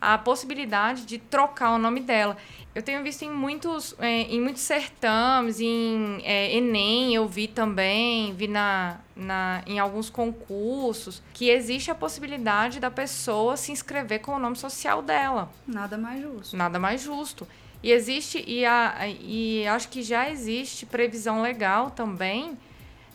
a 0.00 0.16
possibilidade 0.18 1.04
de 1.04 1.18
trocar 1.18 1.72
o 1.72 1.78
nome 1.78 2.00
dela. 2.00 2.36
Eu 2.74 2.82
tenho 2.82 3.02
visto 3.02 3.22
em 3.22 3.30
muitos, 3.30 3.94
é, 3.98 4.22
em 4.22 4.40
muitos 4.40 4.62
certames, 4.62 5.60
em 5.60 6.20
é, 6.22 6.54
Enem, 6.56 7.14
eu 7.14 7.26
vi 7.26 7.48
também, 7.48 8.32
vi 8.34 8.46
na, 8.46 8.98
na, 9.16 9.62
em 9.66 9.78
alguns 9.78 10.08
concursos, 10.08 11.22
que 11.34 11.50
existe 11.50 11.90
a 11.90 11.94
possibilidade 11.94 12.78
da 12.78 12.90
pessoa 12.90 13.56
se 13.56 13.72
inscrever 13.72 14.20
com 14.20 14.32
o 14.32 14.38
nome 14.38 14.56
social 14.56 15.02
dela. 15.02 15.50
Nada 15.66 15.98
mais 15.98 16.22
justo. 16.22 16.56
Nada 16.56 16.78
mais 16.78 17.02
justo. 17.02 17.48
E 17.82 17.90
existe, 17.90 18.44
e, 18.46 18.64
a, 18.64 19.08
e 19.08 19.66
acho 19.66 19.88
que 19.88 20.02
já 20.02 20.28
existe 20.30 20.84
previsão 20.86 21.42
legal 21.42 21.90
também 21.90 22.56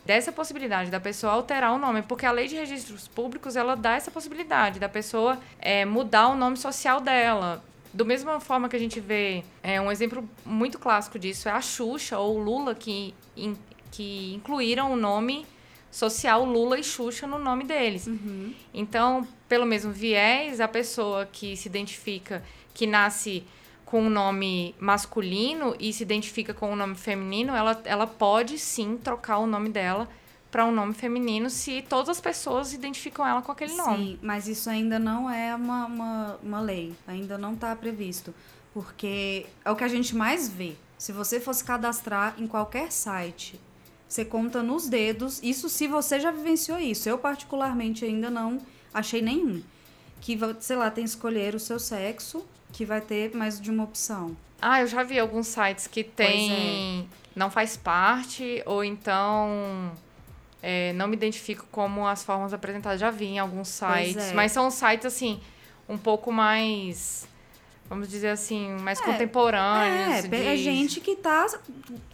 dessa 0.05 0.31
possibilidade 0.31 0.91
da 0.91 0.99
pessoa 0.99 1.33
alterar 1.33 1.73
o 1.73 1.77
nome, 1.77 2.01
porque 2.01 2.25
a 2.25 2.31
lei 2.31 2.47
de 2.47 2.55
registros 2.55 3.07
públicos 3.07 3.55
ela 3.55 3.75
dá 3.75 3.95
essa 3.95 4.11
possibilidade 4.11 4.79
da 4.79 4.89
pessoa 4.89 5.39
é, 5.59 5.85
mudar 5.85 6.27
o 6.29 6.35
nome 6.35 6.57
social 6.57 6.99
dela. 6.99 7.63
Do 7.93 8.05
mesma 8.05 8.39
forma 8.39 8.67
que 8.67 8.75
a 8.75 8.79
gente 8.79 8.99
vê, 8.99 9.43
é, 9.61 9.79
um 9.79 9.91
exemplo 9.91 10.27
muito 10.45 10.79
clássico 10.79 11.19
disso 11.19 11.47
é 11.47 11.51
a 11.51 11.61
Xuxa 11.61 12.17
ou 12.17 12.37
Lula, 12.39 12.73
que, 12.73 13.13
in, 13.37 13.55
que 13.91 14.33
incluíram 14.33 14.91
o 14.91 14.95
nome 14.95 15.45
social 15.91 16.43
Lula 16.43 16.79
e 16.79 16.83
Xuxa 16.83 17.27
no 17.27 17.37
nome 17.37 17.63
deles. 17.63 18.07
Uhum. 18.07 18.53
Então, 18.73 19.27
pelo 19.47 19.65
mesmo 19.65 19.91
viés, 19.91 20.59
a 20.59 20.67
pessoa 20.67 21.27
que 21.31 21.55
se 21.55 21.67
identifica, 21.67 22.43
que 22.73 22.87
nasce 22.87 23.45
com 23.93 24.01
um 24.01 24.09
nome 24.09 24.73
masculino 24.79 25.75
e 25.79 25.93
se 25.93 26.01
identifica 26.01 26.51
com 26.51 26.73
um 26.73 26.75
nome 26.75 26.95
feminino, 26.95 27.53
ela, 27.53 27.79
ela 27.85 28.07
pode 28.07 28.57
sim 28.57 28.97
trocar 28.97 29.37
o 29.37 29.45
nome 29.45 29.69
dela 29.69 30.09
para 30.49 30.65
um 30.65 30.71
nome 30.71 30.95
feminino 30.95 31.47
se 31.47 31.83
todas 31.83 32.09
as 32.09 32.19
pessoas 32.19 32.73
identificam 32.73 33.23
ela 33.23 33.43
com 33.43 33.51
aquele 33.51 33.75
nome. 33.75 34.03
Sim, 34.03 34.19
mas 34.19 34.47
isso 34.47 34.67
ainda 34.67 34.97
não 34.97 35.29
é 35.29 35.53
uma, 35.53 35.85
uma, 35.85 36.39
uma 36.41 36.59
lei, 36.59 36.95
ainda 37.05 37.37
não 37.37 37.53
está 37.53 37.75
previsto. 37.75 38.33
Porque 38.73 39.45
é 39.63 39.69
o 39.69 39.75
que 39.75 39.83
a 39.83 39.87
gente 39.87 40.15
mais 40.15 40.49
vê. 40.49 40.73
Se 40.97 41.11
você 41.11 41.39
fosse 41.39 41.63
cadastrar 41.63 42.33
em 42.39 42.47
qualquer 42.47 42.91
site, 42.91 43.61
você 44.09 44.25
conta 44.25 44.63
nos 44.63 44.89
dedos, 44.89 45.39
isso 45.43 45.69
se 45.69 45.87
você 45.87 46.19
já 46.19 46.31
vivenciou 46.31 46.79
isso. 46.79 47.07
Eu, 47.07 47.19
particularmente, 47.19 48.03
ainda 48.03 48.31
não 48.31 48.59
achei 48.91 49.21
nenhum. 49.21 49.61
Que, 50.19 50.35
sei 50.61 50.77
lá, 50.77 50.89
tem 50.89 51.03
que 51.03 51.11
escolher 51.11 51.53
o 51.53 51.59
seu 51.59 51.77
sexo 51.77 52.43
que 52.73 52.83
vai 52.83 52.99
ter 52.99 53.33
mais 53.33 53.61
de 53.61 53.71
uma 53.71 53.83
opção. 53.83 54.35
Ah, 54.61 54.81
eu 54.81 54.87
já 54.87 55.03
vi 55.03 55.19
alguns 55.19 55.47
sites 55.47 55.87
que 55.87 56.03
tem 56.03 57.01
é. 57.01 57.05
não 57.35 57.49
faz 57.49 57.77
parte 57.77 58.61
ou 58.65 58.83
então 58.83 59.91
é, 60.61 60.91
não 60.93 61.07
me 61.07 61.15
identifico 61.15 61.65
como 61.71 62.05
as 62.05 62.23
formas 62.23 62.53
apresentadas. 62.53 62.99
Já 62.99 63.11
vi 63.11 63.27
em 63.27 63.39
alguns 63.39 63.69
sites, 63.69 64.31
é. 64.31 64.33
mas 64.33 64.51
são 64.51 64.69
sites 64.69 65.05
assim 65.05 65.39
um 65.87 65.97
pouco 65.97 66.31
mais 66.31 67.27
vamos 67.89 68.09
dizer 68.09 68.29
assim, 68.29 68.71
mais 68.81 68.99
é, 68.99 69.03
contemporâneos. 69.03 70.25
É, 70.25 70.27
de... 70.27 70.35
é 70.35 70.57
gente 70.57 70.99
que 70.99 71.11
está 71.11 71.45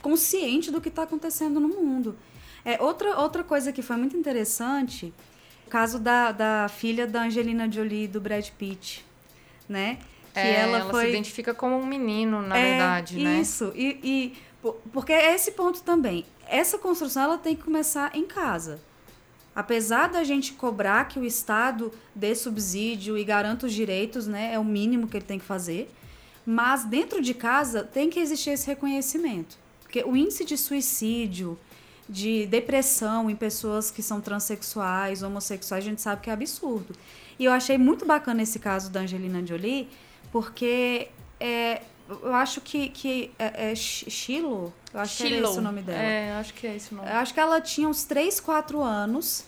consciente 0.02 0.72
do 0.72 0.82
que 0.82 0.90
está 0.90 1.04
acontecendo 1.04 1.60
no 1.60 1.70
mundo. 1.70 2.18
É, 2.66 2.82
outra, 2.82 3.18
outra 3.18 3.44
coisa 3.44 3.72
que 3.72 3.82
foi 3.82 3.96
muito 3.96 4.18
interessante, 4.18 5.14
o 5.66 5.70
caso 5.70 5.98
da, 6.00 6.32
da 6.34 6.68
filha 6.68 7.08
da 7.08 7.24
Angelina 7.24 7.72
Jolie 7.72 8.04
e 8.04 8.08
do 8.08 8.20
Brad 8.20 8.50
Pitt, 8.50 9.06
né? 9.70 10.00
Que 10.42 10.48
é, 10.48 10.62
ela, 10.62 10.78
ela 10.80 10.92
foi... 10.92 11.06
se 11.06 11.10
identifica 11.10 11.54
como 11.54 11.78
um 11.78 11.86
menino, 11.86 12.42
na 12.42 12.58
é, 12.58 12.70
verdade, 12.72 13.24
né? 13.24 13.40
Isso, 13.40 13.72
e, 13.76 14.00
e 14.04 14.38
porque 14.92 15.14
é 15.14 15.34
esse 15.34 15.52
ponto 15.52 15.82
também. 15.82 16.26
Essa 16.48 16.78
construção 16.78 17.24
ela 17.24 17.38
tem 17.38 17.56
que 17.56 17.64
começar 17.64 18.16
em 18.16 18.26
casa. 18.26 18.80
Apesar 19.56 20.10
da 20.10 20.24
gente 20.24 20.54
cobrar 20.54 21.08
que 21.08 21.20
o 21.20 21.26
Estado 21.26 21.92
dê 22.14 22.34
subsídio 22.36 23.18
e 23.18 23.24
garanta 23.24 23.66
os 23.66 23.74
direitos, 23.74 24.28
né, 24.28 24.54
é 24.54 24.60
o 24.60 24.64
mínimo 24.64 25.08
que 25.08 25.18
ele 25.18 25.26
tem 25.26 25.40
que 25.40 25.46
fazer. 25.46 25.90
Mas 26.46 26.84
dentro 26.84 27.22
de 27.22 27.34
casa 27.34 27.84
tem 27.84 28.10
que 28.10 28.20
existir 28.20 28.52
esse 28.52 28.68
reconhecimento. 28.68 29.58
Porque 29.82 30.04
o 30.04 30.16
índice 30.16 30.46
de 30.46 30.58
suicídio, 30.58 31.58
de 32.08 32.46
depressão 32.48 33.30
em 33.30 33.36
pessoas 33.36 33.92
que 33.92 34.02
são 34.02 34.20
transexuais, 34.20 35.24
homossexuais, 35.24 35.84
a 35.84 35.88
gente 35.88 36.02
sabe 36.02 36.22
que 36.22 36.30
é 36.30 36.34
absurdo. 36.34 36.96
E 37.38 37.46
eu 37.46 37.52
achei 37.52 37.78
muito 37.78 38.06
bacana 38.06 38.42
esse 38.42 38.60
caso 38.60 38.90
da 38.90 39.02
Angelina 39.02 39.46
Jolie, 39.46 39.88
porque 40.32 41.10
é, 41.40 41.82
eu 42.10 42.34
acho 42.34 42.62
que, 42.62 42.90
que 42.90 43.32
é, 43.38 43.72
é 43.72 43.76
Chilo, 43.76 44.74
eu 44.94 45.00
acho 45.00 45.18
Chilo. 45.18 45.30
que 45.30 45.36
era 45.36 45.48
esse 45.48 45.60
o 45.60 45.62
nome 45.62 45.82
dela. 45.82 46.00
É, 46.00 46.32
eu 46.32 46.36
acho 46.36 46.54
que 46.54 46.68
é 46.68 46.76
esse 46.76 46.94
o 46.94 46.98
nome. 46.98 47.10
Eu 47.10 47.16
acho 47.18 47.34
que 47.34 47.40
ela 47.40 47.62
tinha 47.62 47.88
uns 47.88 48.04
3, 48.04 48.40
4 48.40 48.82
anos 48.82 49.46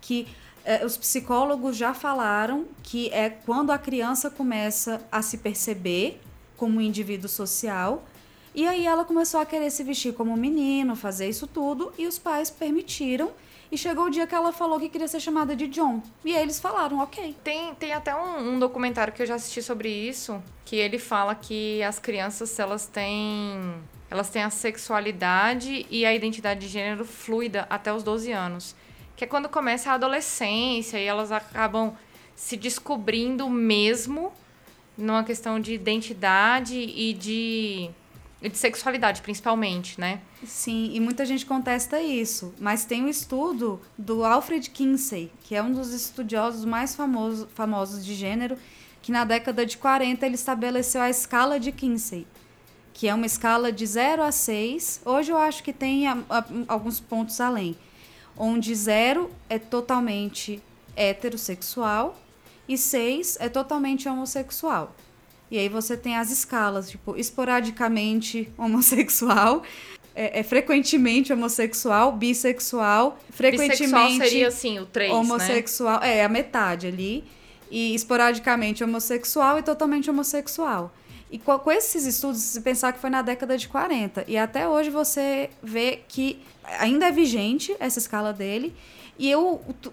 que 0.00 0.26
é, 0.64 0.84
os 0.84 0.96
psicólogos 0.96 1.76
já 1.76 1.94
falaram 1.94 2.66
que 2.82 3.08
é 3.10 3.30
quando 3.30 3.70
a 3.70 3.78
criança 3.78 4.30
começa 4.30 5.00
a 5.10 5.22
se 5.22 5.38
perceber 5.38 6.20
como 6.56 6.78
um 6.78 6.80
indivíduo 6.80 7.28
social. 7.28 8.04
E 8.54 8.66
aí 8.66 8.86
ela 8.86 9.04
começou 9.04 9.40
a 9.40 9.46
querer 9.46 9.70
se 9.70 9.82
vestir 9.84 10.12
como 10.12 10.32
um 10.32 10.36
menino, 10.36 10.96
fazer 10.96 11.28
isso 11.28 11.46
tudo, 11.46 11.92
e 11.96 12.06
os 12.06 12.18
pais 12.18 12.50
permitiram. 12.50 13.30
E 13.70 13.78
chegou 13.78 14.06
o 14.06 14.10
dia 14.10 14.26
que 14.26 14.34
ela 14.34 14.52
falou 14.52 14.80
que 14.80 14.88
queria 14.88 15.06
ser 15.06 15.20
chamada 15.20 15.54
de 15.54 15.68
John. 15.68 16.02
E 16.24 16.34
aí 16.34 16.42
eles 16.42 16.58
falaram, 16.58 16.98
ok. 16.98 17.36
Tem, 17.44 17.74
tem 17.74 17.92
até 17.92 18.14
um, 18.14 18.54
um 18.54 18.58
documentário 18.58 19.12
que 19.12 19.22
eu 19.22 19.26
já 19.26 19.36
assisti 19.36 19.62
sobre 19.62 19.88
isso, 19.88 20.42
que 20.64 20.76
ele 20.76 20.98
fala 20.98 21.34
que 21.34 21.82
as 21.82 21.98
crianças, 21.98 22.58
elas 22.58 22.86
têm. 22.86 23.74
Elas 24.10 24.28
têm 24.28 24.42
a 24.42 24.50
sexualidade 24.50 25.86
e 25.88 26.04
a 26.04 26.12
identidade 26.12 26.60
de 26.60 26.68
gênero 26.68 27.04
fluida 27.04 27.66
até 27.70 27.92
os 27.92 28.02
12 28.02 28.32
anos 28.32 28.74
que 29.20 29.24
é 29.24 29.26
quando 29.26 29.50
começa 29.50 29.90
a 29.90 29.94
adolescência 29.96 30.98
e 30.98 31.04
elas 31.04 31.30
acabam 31.30 31.92
se 32.34 32.56
descobrindo 32.56 33.50
mesmo 33.50 34.32
numa 34.96 35.22
questão 35.22 35.60
de 35.60 35.74
identidade 35.74 36.74
e 36.78 37.12
de, 37.12 37.90
de 38.48 38.56
sexualidade, 38.56 39.20
principalmente, 39.20 40.00
né? 40.00 40.20
Sim, 40.46 40.90
e 40.94 41.00
muita 41.00 41.26
gente 41.26 41.44
contesta 41.44 42.00
isso, 42.00 42.54
mas 42.58 42.84
tem 42.84 43.04
um 43.04 43.08
estudo 43.08 43.80
do 43.98 44.24
Alfred 44.24 44.70
Kinsey, 44.70 45.30
que 45.42 45.54
é 45.54 45.62
um 45.62 45.72
dos 45.72 45.92
estudiosos 45.92 46.64
mais 46.64 46.94
famoso, 46.94 47.48
famosos 47.54 48.04
de 48.04 48.14
gênero, 48.14 48.56
que 49.02 49.12
na 49.12 49.24
década 49.24 49.66
de 49.66 49.76
40 49.76 50.24
ele 50.24 50.34
estabeleceu 50.34 51.02
a 51.02 51.10
escala 51.10 51.60
de 51.60 51.70
Kinsey, 51.72 52.26
que 52.94 53.08
é 53.08 53.14
uma 53.14 53.26
escala 53.26 53.70
de 53.70 53.86
0 53.86 54.22
a 54.22 54.32
6. 54.32 55.02
Hoje 55.04 55.32
eu 55.32 55.38
acho 55.38 55.62
que 55.62 55.72
tem 55.72 56.06
a, 56.06 56.18
a, 56.28 56.44
alguns 56.68 56.98
pontos 57.00 57.40
além 57.40 57.76
onde 58.36 58.74
zero 58.74 59.30
é 59.50 59.58
totalmente 59.58 60.62
heterossexual 60.96 62.18
e 62.66 62.78
seis 62.78 63.36
é 63.38 63.50
totalmente 63.50 64.08
homossexual. 64.08 64.94
E 65.50 65.58
aí 65.58 65.68
você 65.68 65.96
tem 65.96 66.16
as 66.16 66.30
escalas, 66.30 66.90
tipo, 66.90 67.16
esporadicamente 67.16 68.48
homossexual, 68.56 69.62
é, 70.14 70.40
é 70.40 70.42
frequentemente 70.42 71.32
homossexual, 71.32 72.12
bissexual, 72.12 73.18
frequentemente 73.30 73.82
bissexual 73.84 74.10
seria 74.10 74.48
assim, 74.48 74.78
o 74.78 74.86
3, 74.86 75.10
né? 75.10 75.16
homossexual, 75.16 76.00
né? 76.00 76.18
é 76.18 76.24
a 76.24 76.28
metade 76.28 76.86
ali, 76.86 77.24
e 77.70 77.94
esporadicamente 77.94 78.82
homossexual 78.82 79.58
e 79.58 79.62
totalmente 79.62 80.10
homossexual. 80.10 80.92
E 81.30 81.38
com, 81.38 81.56
com 81.58 81.70
esses 81.70 82.04
estudos, 82.06 82.40
se 82.40 82.60
pensar 82.60 82.92
que 82.92 82.98
foi 82.98 83.10
na 83.10 83.22
década 83.22 83.56
de 83.56 83.68
40, 83.68 84.24
e 84.26 84.36
até 84.36 84.68
hoje 84.68 84.90
você 84.90 85.50
vê 85.62 86.00
que 86.08 86.40
ainda 86.78 87.06
é 87.06 87.12
vigente 87.12 87.74
essa 87.78 87.98
escala 87.98 88.32
dele. 88.32 88.74
E 89.18 89.30
eu, 89.30 89.40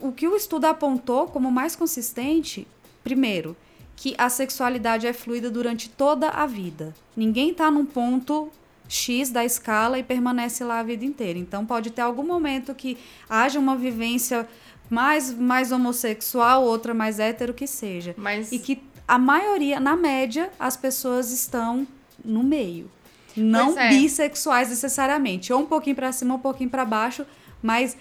o, 0.01 0.07
o 0.07 0.11
que 0.11 0.27
o 0.27 0.35
estudo 0.35 0.65
apontou 0.65 1.27
como 1.27 1.51
mais 1.51 1.75
consistente, 1.75 2.67
primeiro, 3.03 3.55
que 3.97 4.13
a 4.15 4.29
sexualidade 4.29 5.07
é 5.07 5.11
fluida 5.11 5.49
durante 5.49 5.89
toda 5.89 6.29
a 6.29 6.45
vida. 6.45 6.93
Ninguém 7.15 7.49
está 7.49 7.71
num 7.71 7.83
ponto 7.83 8.49
X 8.87 9.31
da 9.31 9.43
escala 9.43 9.97
e 9.97 10.03
permanece 10.03 10.63
lá 10.63 10.79
a 10.79 10.83
vida 10.83 11.03
inteira. 11.03 11.37
Então 11.37 11.65
pode 11.65 11.89
ter 11.89 12.01
algum 12.01 12.23
momento 12.23 12.75
que 12.75 12.95
haja 13.27 13.59
uma 13.59 13.75
vivência 13.75 14.47
mais, 14.87 15.33
mais 15.33 15.71
homossexual, 15.71 16.63
outra 16.63 16.93
mais 16.93 17.19
hétero 17.19 17.55
que 17.55 17.65
seja. 17.65 18.13
Mas... 18.15 18.51
E 18.51 18.59
que 18.59 18.83
a 19.07 19.17
maioria, 19.17 19.79
na 19.79 19.95
média, 19.95 20.51
as 20.59 20.77
pessoas 20.77 21.31
estão 21.31 21.87
no 22.23 22.43
meio. 22.43 22.89
Não 23.35 23.77
é. 23.77 23.89
bissexuais 23.89 24.69
necessariamente, 24.69 25.51
ou 25.51 25.61
um 25.61 25.65
pouquinho 25.65 25.95
para 25.95 26.11
cima, 26.11 26.35
um 26.35 26.39
pouquinho 26.39 26.69
para 26.69 26.85
baixo, 26.85 27.25
mas 27.61 27.97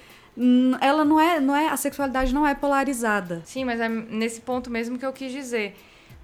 ela 0.81 1.05
não 1.05 1.19
é, 1.19 1.41
não 1.41 1.57
é, 1.57 1.69
a 1.69 1.77
sexualidade 1.77 2.35
não 2.35 2.47
é 2.47 2.55
polarizada. 2.55 3.43
Sim, 3.45 3.65
mas 3.65 3.81
é 3.81 3.89
nesse 3.89 4.41
ponto 4.41 4.71
mesmo 4.71 4.99
que 4.99 5.07
eu 5.07 5.13
quis 5.13 5.33
dizer, 5.33 5.75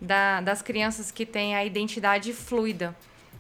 da, 0.03 0.41
das 0.41 0.61
crianças 0.61 1.11
que 1.11 1.25
têm 1.25 1.55
a 1.55 1.65
identidade 1.65 2.33
fluida. 2.33 2.95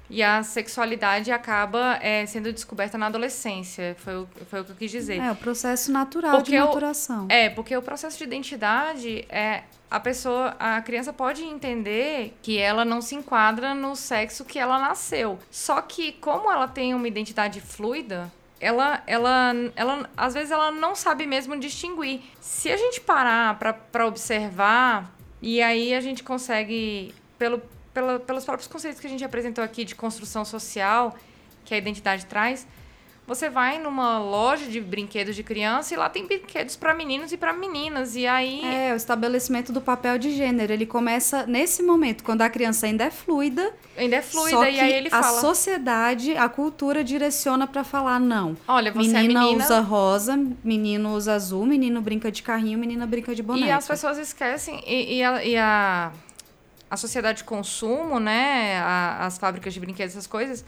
E 0.09 0.22
a 0.22 0.42
sexualidade 0.42 1.33
acaba 1.33 1.98
é, 2.03 2.25
sendo 2.27 2.53
descoberta 2.53 2.98
na 2.98 3.07
adolescência. 3.07 3.96
Foi 3.98 4.14
o, 4.14 4.29
foi 4.46 4.61
o 4.61 4.64
que 4.64 4.72
eu 4.72 4.77
quis 4.77 4.90
dizer. 4.90 5.18
É, 5.18 5.33
o 5.33 5.37
processo 5.37 5.90
natural 5.90 6.33
porque 6.33 6.53
de 6.53 6.59
maturação. 6.59 7.27
O, 7.27 7.33
é, 7.33 7.48
porque 7.48 7.75
o 7.75 7.83
processo 7.83 8.18
de 8.18 8.25
identidade 8.25 9.25
é 9.31 9.62
a 9.90 9.98
pessoa, 9.98 10.55
a 10.59 10.81
criança 10.83 11.12
pode 11.12 11.42
entender 11.42 12.37
que 12.42 12.59
ela 12.59 12.85
não 12.85 13.01
se 13.01 13.14
enquadra 13.14 13.75
no 13.75 13.96
sexo 13.96 14.44
que 14.44 14.59
ela 14.59 14.79
nasceu. 14.79 15.38
Só 15.51 15.81
que 15.81 16.12
como 16.12 16.51
ela 16.51 16.68
tem 16.68 16.94
uma 16.94 17.09
identidade 17.09 17.61
fluida, 17.62 18.31
ela, 18.61 19.03
ela, 19.07 19.55
ela, 19.75 20.11
às 20.14 20.35
vezes 20.35 20.51
ela 20.51 20.70
não 20.70 20.94
sabe 20.94 21.27
mesmo 21.27 21.59
distinguir. 21.59 22.20
Se 22.38 22.70
a 22.70 22.77
gente 22.77 23.01
parar 23.01 23.59
para 23.59 24.07
observar, 24.07 25.11
e 25.42 25.61
aí 25.61 25.92
a 25.92 26.00
gente 26.00 26.22
consegue, 26.22 27.12
pelo 27.37 27.61
pela, 27.92 28.18
pelos 28.18 28.44
próprios 28.44 28.68
conceitos 28.68 29.00
que 29.00 29.07
a 29.07 29.11
gente 29.11 29.24
apresentou 29.24 29.62
aqui 29.62 29.85
de 29.85 29.94
construção 29.94 30.44
social, 30.44 31.14
que 31.64 31.74
a 31.74 31.78
identidade 31.78 32.26
traz, 32.26 32.66
você 33.26 33.48
vai 33.48 33.78
numa 33.78 34.18
loja 34.18 34.66
de 34.66 34.80
brinquedos 34.80 35.37
de 35.37 35.42
criança 35.44 35.94
e 35.94 35.96
lá 35.96 36.08
tem 36.08 36.26
brinquedos 36.26 36.74
para 36.74 36.92
meninos 36.92 37.32
e 37.32 37.37
para 37.37 37.52
meninas. 37.52 38.16
E 38.16 38.26
aí. 38.26 38.64
É, 38.64 38.92
o 38.92 38.96
estabelecimento 38.96 39.72
do 39.72 39.80
papel 39.80 40.18
de 40.18 40.32
gênero. 40.32 40.72
Ele 40.72 40.85
começa 40.85 41.46
nesse 41.46 41.82
momento, 41.82 42.24
quando 42.24 42.42
a 42.42 42.50
criança 42.50 42.87
ainda 42.87 43.04
é 43.04 43.11
fluida. 43.11 43.72
Ainda 43.96 44.16
é 44.16 44.22
fluida, 44.22 44.68
e 44.68 44.80
aí 44.80 44.92
ele 44.92 45.11
fala. 45.11 45.38
A 45.38 45.40
sociedade, 45.40 46.37
a 46.37 46.48
cultura 46.48 47.04
direciona 47.04 47.66
para 47.66 47.85
falar: 47.85 48.18
não. 48.18 48.56
Olha, 48.66 48.90
você 48.90 49.08
menina 49.08 49.20
é 49.20 49.42
menina. 49.46 49.64
usa 49.64 49.80
rosa, 49.80 50.37
menino 50.64 51.14
usa 51.14 51.35
azul, 51.35 51.64
menino 51.64 52.00
brinca 52.00 52.30
de 52.30 52.42
carrinho, 52.42 52.78
menina 52.78 53.06
brinca 53.06 53.35
de 53.35 53.42
boneca. 53.42 53.66
E 53.66 53.70
as 53.70 53.87
pessoas 53.87 54.18
esquecem. 54.18 54.82
E, 54.85 55.18
e 55.18 55.22
a, 55.22 55.44
e 55.44 55.56
a 55.56 56.12
a 56.92 56.96
sociedade 56.98 57.38
de 57.38 57.44
consumo, 57.44 58.20
né, 58.20 58.76
a, 58.76 59.24
as 59.24 59.38
fábricas 59.38 59.72
de 59.72 59.80
brinquedos, 59.80 60.12
essas 60.12 60.26
coisas, 60.26 60.62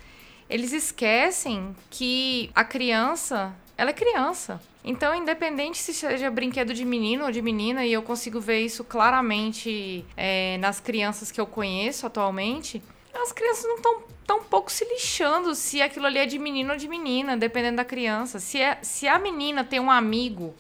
eles 0.49 0.73
esquecem 0.73 1.75
que 1.91 2.51
a 2.55 2.65
criança, 2.65 3.55
ela 3.77 3.91
é 3.91 3.93
criança. 3.93 4.61
Então, 4.85 5.15
independente 5.15 5.79
se 5.79 5.95
seja 5.95 6.31
brinquedo 6.31 6.75
de 6.75 6.85
menino 6.85 7.25
ou 7.25 7.33
de 7.33 7.41
menina, 7.41 7.87
e 7.87 7.93
eu 7.93 8.03
consigo 8.03 8.39
ver 8.41 8.61
isso 8.61 8.85
claramente 8.85 10.05
é, 10.17 10.59
nas 10.59 10.79
crianças 10.79 11.31
que 11.31 11.41
eu 11.41 11.47
conheço 11.47 12.07
atualmente, 12.07 12.83
as 13.15 13.33
crianças 13.33 13.65
não 13.65 13.77
estão 13.77 14.03
tão 14.27 14.43
pouco 14.43 14.71
se 14.71 14.85
lixando 14.85 15.55
se 15.55 15.81
aquilo 15.81 16.07
ali 16.07 16.19
é 16.19 16.27
de 16.27 16.39
menino 16.39 16.73
ou 16.73 16.77
de 16.77 16.89
menina, 16.89 17.37
dependendo 17.37 17.77
da 17.77 17.85
criança. 17.85 18.39
Se, 18.39 18.61
é, 18.61 18.79
se 18.83 19.09
a 19.09 19.19
menina 19.19 19.65
tem 19.65 19.81
um 19.81 19.91
amigo 19.91 20.55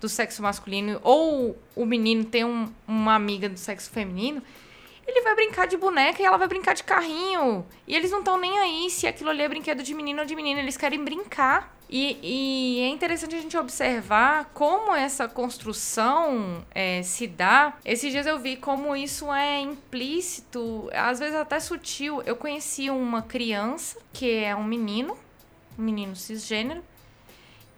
do 0.00 0.08
sexo 0.08 0.42
masculino 0.42 1.00
ou 1.04 1.56
o 1.76 1.86
menino 1.86 2.24
tem 2.24 2.44
um, 2.44 2.68
uma 2.88 3.14
amiga 3.14 3.48
do 3.48 3.58
sexo 3.58 3.90
feminino, 3.90 4.42
ele 5.12 5.22
vai 5.22 5.34
brincar 5.34 5.66
de 5.66 5.76
boneca 5.76 6.20
e 6.20 6.24
ela 6.24 6.38
vai 6.38 6.48
brincar 6.48 6.74
de 6.74 6.82
carrinho. 6.82 7.64
E 7.86 7.94
eles 7.94 8.10
não 8.10 8.20
estão 8.20 8.38
nem 8.38 8.58
aí 8.58 8.90
se 8.90 9.06
aquilo 9.06 9.30
ali 9.30 9.42
é 9.42 9.48
brinquedo 9.48 9.82
de 9.82 9.94
menino 9.94 10.20
ou 10.20 10.26
de 10.26 10.34
menina. 10.34 10.60
Eles 10.60 10.76
querem 10.76 11.04
brincar. 11.04 11.76
E, 11.88 12.18
e 12.22 12.80
é 12.80 12.88
interessante 12.88 13.34
a 13.34 13.40
gente 13.40 13.56
observar 13.58 14.50
como 14.54 14.94
essa 14.94 15.28
construção 15.28 16.64
é, 16.74 17.02
se 17.02 17.26
dá. 17.26 17.76
Esses 17.84 18.10
dias 18.10 18.26
eu 18.26 18.38
vi 18.38 18.56
como 18.56 18.96
isso 18.96 19.30
é 19.30 19.60
implícito, 19.60 20.88
às 20.94 21.18
vezes 21.18 21.34
até 21.34 21.60
sutil. 21.60 22.22
Eu 22.24 22.34
conheci 22.34 22.88
uma 22.88 23.20
criança 23.20 23.98
que 24.10 24.32
é 24.32 24.56
um 24.56 24.64
menino, 24.64 25.18
um 25.78 25.82
menino 25.82 26.16
cisgênero, 26.16 26.82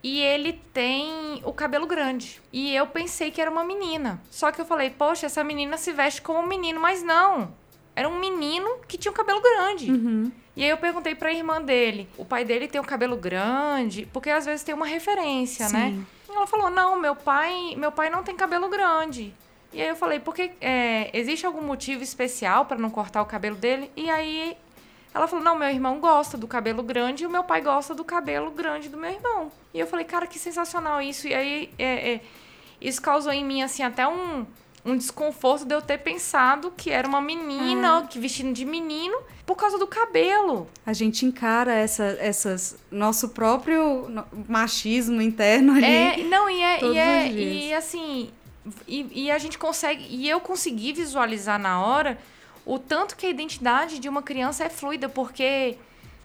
e 0.04 0.20
ele 0.20 0.60
tem 0.74 1.40
o 1.44 1.52
cabelo 1.54 1.86
grande. 1.86 2.38
E 2.52 2.76
eu 2.76 2.86
pensei 2.86 3.30
que 3.30 3.40
era 3.40 3.50
uma 3.50 3.64
menina. 3.64 4.20
Só 4.30 4.52
que 4.52 4.60
eu 4.60 4.66
falei, 4.66 4.90
poxa, 4.90 5.24
essa 5.24 5.42
menina 5.42 5.78
se 5.78 5.92
veste 5.92 6.20
como 6.20 6.40
um 6.40 6.46
menino, 6.46 6.78
mas 6.78 7.02
não. 7.02 7.54
Era 7.96 8.06
um 8.06 8.20
menino 8.20 8.68
que 8.86 8.98
tinha 8.98 9.10
um 9.10 9.14
cabelo 9.14 9.40
grande. 9.40 9.90
Uhum. 9.90 10.30
E 10.54 10.62
aí 10.62 10.68
eu 10.68 10.76
perguntei 10.76 11.14
pra 11.14 11.32
irmã 11.32 11.60
dele, 11.60 12.06
o 12.18 12.24
pai 12.24 12.44
dele 12.44 12.68
tem 12.68 12.78
o 12.78 12.84
um 12.84 12.86
cabelo 12.86 13.16
grande, 13.16 14.06
porque 14.12 14.28
às 14.28 14.44
vezes 14.44 14.62
tem 14.62 14.74
uma 14.74 14.86
referência, 14.86 15.70
né? 15.70 15.86
Sim. 15.86 15.96
né? 15.96 16.06
E 16.28 16.36
ela 16.36 16.46
falou, 16.46 16.68
não, 16.68 17.00
meu 17.00 17.16
pai, 17.16 17.74
meu 17.74 17.90
pai 17.90 18.10
não 18.10 18.22
tem 18.22 18.36
cabelo 18.36 18.68
grande. 18.68 19.32
E 19.72 19.80
aí 19.80 19.88
eu 19.88 19.96
falei, 19.96 20.20
porque 20.20 20.52
é, 20.60 21.10
existe 21.14 21.46
algum 21.46 21.62
motivo 21.62 22.02
especial 22.02 22.66
para 22.66 22.76
não 22.76 22.90
cortar 22.90 23.22
o 23.22 23.26
cabelo 23.26 23.56
dele? 23.56 23.90
E 23.96 24.10
aí 24.10 24.54
ela 25.14 25.28
falou: 25.28 25.44
não, 25.44 25.56
meu 25.56 25.68
irmão 25.68 26.00
gosta 26.00 26.36
do 26.36 26.48
cabelo 26.48 26.82
grande 26.82 27.22
e 27.22 27.26
o 27.26 27.30
meu 27.30 27.44
pai 27.44 27.60
gosta 27.60 27.94
do 27.94 28.04
cabelo 28.04 28.50
grande 28.50 28.88
do 28.88 28.96
meu 28.96 29.12
irmão. 29.12 29.50
E 29.72 29.78
eu 29.78 29.86
falei, 29.86 30.04
cara, 30.04 30.26
que 30.26 30.38
sensacional 30.38 31.00
isso. 31.00 31.28
E 31.28 31.32
aí 31.34 31.70
é, 31.78 32.14
é, 32.14 32.20
isso 32.80 33.00
causou 33.00 33.32
em 33.32 33.44
mim, 33.44 33.62
assim, 33.62 33.84
até 33.84 34.06
um, 34.08 34.44
um 34.84 34.96
desconforto 34.96 35.64
de 35.64 35.72
eu 35.72 35.80
ter 35.80 35.98
pensado 35.98 36.72
que 36.76 36.90
era 36.90 37.06
uma 37.06 37.20
menina, 37.20 38.02
É. 38.04 38.06
que 38.08 38.18
vestindo 38.18 38.52
de 38.52 38.64
menino, 38.64 39.16
por 39.46 39.56
causa 39.56 39.78
do 39.78 39.86
cabelo. 39.86 40.68
A 40.84 40.92
gente 40.92 41.24
encara 41.24 41.72
essa, 41.72 42.04
essas 42.20 42.76
nosso 42.90 43.28
próprio 43.28 44.08
machismo 44.48 45.22
interno 45.22 45.74
ali. 45.74 45.84
É, 45.84 46.16
não, 46.24 46.50
e 46.50 46.60
é, 46.60 46.84
e, 46.84 46.98
é 46.98 47.32
e 47.32 47.74
assim, 47.74 48.30
e, 48.88 49.26
e 49.26 49.30
a 49.30 49.38
gente 49.38 49.58
consegue, 49.58 50.04
e 50.10 50.28
eu 50.28 50.40
consegui 50.40 50.92
visualizar 50.92 51.58
na 51.58 51.80
hora 51.84 52.18
o 52.66 52.78
tanto 52.78 53.16
que 53.16 53.26
a 53.26 53.30
identidade 53.30 53.98
de 53.98 54.08
uma 54.08 54.22
criança 54.22 54.64
é 54.64 54.68
fluida, 54.70 55.08
porque, 55.08 55.76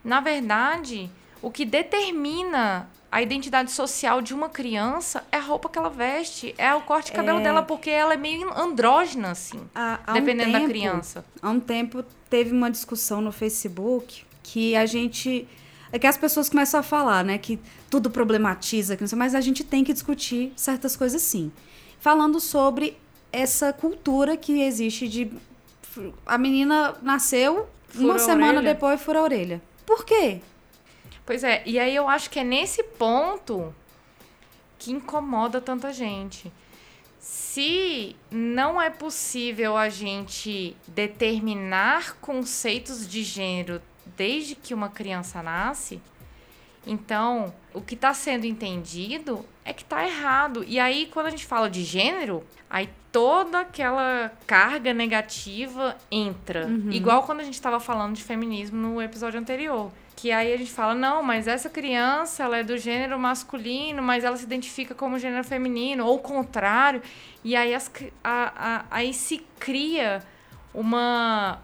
na 0.03 0.19
verdade, 0.21 1.09
o 1.41 1.51
que 1.51 1.65
determina 1.65 2.89
a 3.11 3.21
identidade 3.21 3.71
social 3.71 4.21
de 4.21 4.33
uma 4.35 4.49
criança 4.49 5.23
é 5.31 5.37
a 5.37 5.41
roupa 5.41 5.67
que 5.67 5.77
ela 5.79 5.89
veste, 5.89 6.53
é 6.57 6.73
o 6.75 6.81
corte 6.81 7.07
de 7.07 7.13
cabelo 7.13 7.39
É. 7.39 7.43
dela, 7.43 7.63
porque 7.63 7.89
ela 7.89 8.13
é 8.13 8.17
meio 8.17 8.51
andrógena, 8.57 9.31
assim, 9.31 9.59
Há- 9.73 9.99
há 10.05 10.11
um 10.11 10.13
dependendo 10.13 10.51
da 10.51 10.59
tempo- 10.59 10.69
criança. 10.69 11.25
Há 11.41 11.49
um 11.49 11.59
tempo 11.59 12.03
teve 12.29 12.51
uma 12.51 12.69
discussão 12.69 13.19
no 13.19 13.31
Facebook 13.31 14.23
que 14.43 14.75
a 14.75 14.85
gente. 14.85 15.47
É 15.91 15.97
que 15.97 16.05
as 16.05 16.17
pessoas 16.17 16.47
começam 16.47 16.79
a 16.79 16.83
falar, 16.83 17.25
né? 17.25 17.39
Que 17.39 17.59
tudo 17.89 18.11
problematiza, 18.11 18.95
que 18.95 19.01
não 19.01 19.07
sei, 19.07 19.17
mas 19.17 19.33
a 19.33 19.41
gente 19.41 19.63
tem 19.63 19.83
que 19.83 19.91
discutir 19.91 20.53
certas 20.55 20.95
coisas 20.95 21.19
sim. 21.23 21.51
Falando 21.99 22.39
sobre 22.39 22.95
essa 23.31 23.73
cultura 23.73 24.37
que 24.37 24.61
existe 24.61 25.07
de. 25.07 25.31
A 26.25 26.37
menina 26.37 26.95
nasceu, 27.01 27.67
Fura 27.87 28.05
uma 28.05 28.19
semana 28.19 28.59
orelha. 28.59 28.73
depois 28.73 29.01
fura 29.01 29.19
a 29.19 29.23
orelha. 29.23 29.61
Por 29.85 30.05
quê? 30.05 30.41
Pois 31.25 31.43
é, 31.43 31.61
e 31.65 31.77
aí 31.79 31.95
eu 31.95 32.07
acho 32.09 32.29
que 32.29 32.39
é 32.39 32.43
nesse 32.43 32.83
ponto 32.83 33.73
que 34.77 34.91
incomoda 34.91 35.59
tanta 35.61 35.91
gente. 35.93 36.51
Se 37.19 38.15
não 38.31 38.81
é 38.81 38.89
possível 38.89 39.75
a 39.75 39.89
gente 39.89 40.75
determinar 40.87 42.15
conceitos 42.21 43.07
de 43.07 43.23
gênero 43.23 43.81
desde 44.15 44.55
que 44.55 44.73
uma 44.73 44.89
criança 44.89 45.43
nasce, 45.43 46.01
então 46.89 47.53
o 47.73 47.81
que 47.81 47.93
está 47.95 48.13
sendo 48.13 48.45
entendido 48.45 49.45
é 49.63 49.71
que 49.73 49.83
está 49.83 50.03
errado. 50.05 50.63
E 50.67 50.79
aí, 50.79 51.07
quando 51.13 51.27
a 51.27 51.29
gente 51.29 51.45
fala 51.45 51.69
de 51.69 51.83
gênero, 51.83 52.43
aí 52.69 52.89
toda 53.11 53.59
aquela 53.61 54.31
carga 54.47 54.93
negativa 54.93 55.95
entra. 56.11 56.67
Igual 56.91 57.23
quando 57.23 57.39
a 57.41 57.43
gente 57.43 57.53
estava 57.55 57.79
falando 57.79 58.15
de 58.15 58.23
feminismo 58.23 58.77
no 58.77 59.01
episódio 59.01 59.39
anterior. 59.39 59.91
Que 60.15 60.31
aí 60.33 60.51
a 60.53 60.57
gente 60.57 60.71
fala, 60.71 60.93
não, 60.93 61.23
mas 61.23 61.47
essa 61.47 61.69
criança 61.69 62.43
ela 62.43 62.57
é 62.57 62.63
do 62.63 62.77
gênero 62.77 63.17
masculino, 63.17 64.01
mas 64.03 64.23
ela 64.25 64.35
se 64.35 64.43
identifica 64.43 64.93
como 64.93 65.17
gênero 65.17 65.43
feminino, 65.45 66.05
ou 66.05 66.15
o 66.17 66.19
contrário. 66.19 67.01
E 67.43 67.55
aí, 67.55 67.73
as 67.73 67.89
a- 68.23 68.53
a- 68.57 68.85
aí 68.91 69.13
se 69.13 69.37
cria 69.59 70.21
uma, 70.73 71.59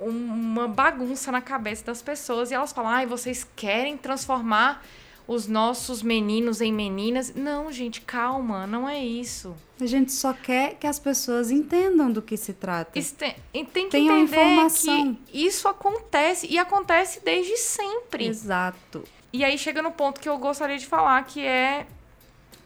uma 0.00 0.68
bagunça 0.68 1.30
na 1.32 1.40
cabeça 1.40 1.84
das 1.84 2.02
pessoas 2.02 2.50
e 2.50 2.54
elas 2.54 2.72
falam, 2.72 2.90
ai, 2.90 3.06
vocês 3.06 3.46
querem 3.56 3.96
transformar 3.96 4.82
os 5.28 5.46
nossos 5.46 6.02
meninos 6.02 6.62
em 6.62 6.72
meninas. 6.72 7.34
Não, 7.34 7.70
gente, 7.70 8.00
calma, 8.00 8.66
não 8.66 8.88
é 8.88 8.98
isso. 9.04 9.54
A 9.78 9.84
gente 9.84 10.10
só 10.10 10.32
quer 10.32 10.76
que 10.76 10.86
as 10.86 10.98
pessoas 10.98 11.50
entendam 11.50 12.10
do 12.10 12.22
que 12.22 12.36
se 12.36 12.54
trata. 12.54 12.98
Isso 12.98 13.14
tem, 13.14 13.36
tem 13.52 13.64
que 13.66 13.90
Tenham 13.90 14.22
entender 14.22 14.42
informação. 14.42 15.14
que 15.26 15.46
isso 15.46 15.68
acontece 15.68 16.46
e 16.50 16.58
acontece 16.58 17.20
desde 17.22 17.58
sempre. 17.58 18.26
Exato. 18.26 19.04
E 19.30 19.44
aí 19.44 19.58
chega 19.58 19.82
no 19.82 19.92
ponto 19.92 20.18
que 20.18 20.28
eu 20.28 20.38
gostaria 20.38 20.78
de 20.78 20.86
falar, 20.86 21.22
que 21.24 21.44
é 21.44 21.86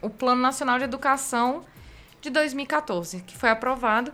o 0.01 0.09
Plano 0.09 0.41
Nacional 0.41 0.77
de 0.77 0.85
Educação 0.85 1.65
de 2.21 2.29
2014, 2.29 3.21
que 3.27 3.35
foi 3.37 3.49
aprovado. 3.49 4.13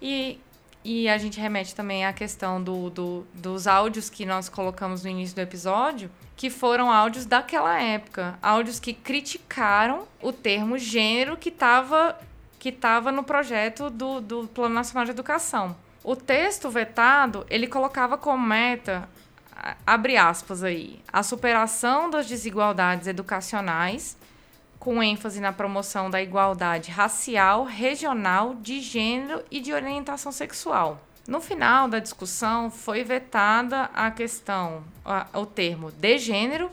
E, 0.00 0.40
e 0.84 1.08
a 1.08 1.16
gente 1.18 1.40
remete 1.40 1.74
também 1.74 2.04
à 2.04 2.12
questão 2.12 2.62
do, 2.62 2.90
do- 2.90 3.26
dos 3.34 3.66
áudios 3.66 4.10
que 4.10 4.26
nós 4.26 4.48
colocamos 4.48 5.02
no 5.04 5.10
início 5.10 5.34
do 5.36 5.40
episódio, 5.40 6.10
que 6.36 6.50
foram 6.50 6.90
áudios 6.90 7.24
daquela 7.26 7.80
época. 7.80 8.38
Áudios 8.42 8.80
que 8.80 8.92
criticaram 8.92 10.06
o 10.20 10.32
termo 10.32 10.76
gênero 10.78 11.36
que 11.36 11.48
estava 11.48 12.18
que 12.58 12.70
tava 12.70 13.10
no 13.10 13.24
projeto 13.24 13.90
do, 13.90 14.20
do 14.20 14.46
Plano 14.46 14.74
Nacional 14.74 15.04
de 15.04 15.10
Educação. 15.10 15.74
O 16.04 16.14
texto 16.14 16.70
vetado, 16.70 17.44
ele 17.50 17.66
colocava 17.66 18.16
como 18.16 18.46
meta 18.46 19.08
abre 19.86 20.16
aspas 20.16 20.62
aí, 20.64 21.00
a 21.12 21.22
superação 21.22 22.10
das 22.10 22.26
desigualdades 22.26 23.06
educacionais, 23.06 24.16
com 24.82 25.00
ênfase 25.00 25.40
na 25.40 25.52
promoção 25.52 26.10
da 26.10 26.20
igualdade 26.20 26.90
racial, 26.90 27.62
regional, 27.62 28.52
de 28.56 28.80
gênero 28.80 29.40
e 29.48 29.60
de 29.60 29.72
orientação 29.72 30.32
sexual. 30.32 31.00
No 31.28 31.40
final 31.40 31.86
da 31.86 32.00
discussão, 32.00 32.68
foi 32.68 33.04
vetada 33.04 33.88
a 33.94 34.10
questão, 34.10 34.82
a- 35.04 35.28
o 35.34 35.46
termo 35.46 35.92
de 35.92 36.18
gênero 36.18 36.68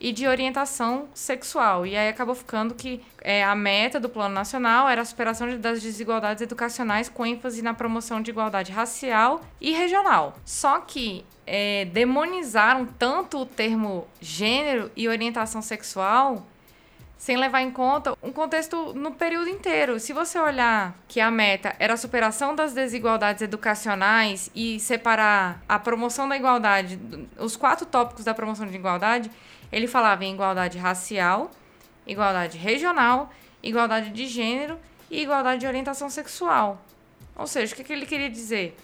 e 0.00 0.10
de 0.10 0.26
orientação 0.26 1.06
sexual. 1.12 1.84
E 1.84 1.94
aí 1.94 2.08
acabou 2.08 2.34
ficando 2.34 2.74
que 2.74 3.02
é, 3.20 3.44
a 3.44 3.54
meta 3.54 4.00
do 4.00 4.08
Plano 4.08 4.34
Nacional 4.34 4.88
era 4.88 5.02
a 5.02 5.04
superação 5.04 5.46
de- 5.46 5.58
das 5.58 5.82
desigualdades 5.82 6.40
educacionais 6.40 7.10
com 7.10 7.26
ênfase 7.26 7.60
na 7.60 7.74
promoção 7.74 8.22
de 8.22 8.30
igualdade 8.30 8.72
racial 8.72 9.42
e 9.60 9.72
regional. 9.72 10.34
Só 10.46 10.78
que 10.80 11.26
é, 11.46 11.84
demonizaram 11.86 12.86
tanto 12.86 13.38
o 13.40 13.44
termo 13.44 14.06
gênero 14.18 14.90
e 14.96 15.08
orientação 15.08 15.60
sexual 15.60 16.46
sem 17.20 17.36
levar 17.36 17.60
em 17.60 17.70
conta 17.70 18.16
um 18.22 18.32
contexto 18.32 18.94
no 18.94 19.12
período 19.12 19.50
inteiro. 19.50 20.00
Se 20.00 20.10
você 20.10 20.38
olhar 20.38 20.96
que 21.06 21.20
a 21.20 21.30
meta 21.30 21.76
era 21.78 21.92
a 21.92 21.96
superação 21.98 22.54
das 22.54 22.72
desigualdades 22.72 23.42
educacionais 23.42 24.50
e 24.54 24.80
separar 24.80 25.62
a 25.68 25.78
promoção 25.78 26.26
da 26.26 26.34
igualdade, 26.34 26.98
os 27.38 27.56
quatro 27.56 27.84
tópicos 27.84 28.24
da 28.24 28.32
promoção 28.32 28.66
de 28.66 28.74
igualdade, 28.74 29.30
ele 29.70 29.86
falava 29.86 30.24
em 30.24 30.32
igualdade 30.32 30.78
racial, 30.78 31.50
igualdade 32.06 32.56
regional, 32.56 33.30
igualdade 33.62 34.08
de 34.08 34.26
gênero 34.26 34.78
e 35.10 35.20
igualdade 35.20 35.60
de 35.60 35.66
orientação 35.66 36.08
sexual. 36.08 36.82
Ou 37.36 37.46
seja, 37.46 37.74
o 37.74 37.76
que, 37.76 37.92
ele 37.92 38.06
queria 38.06 38.30
dizer? 38.30 38.74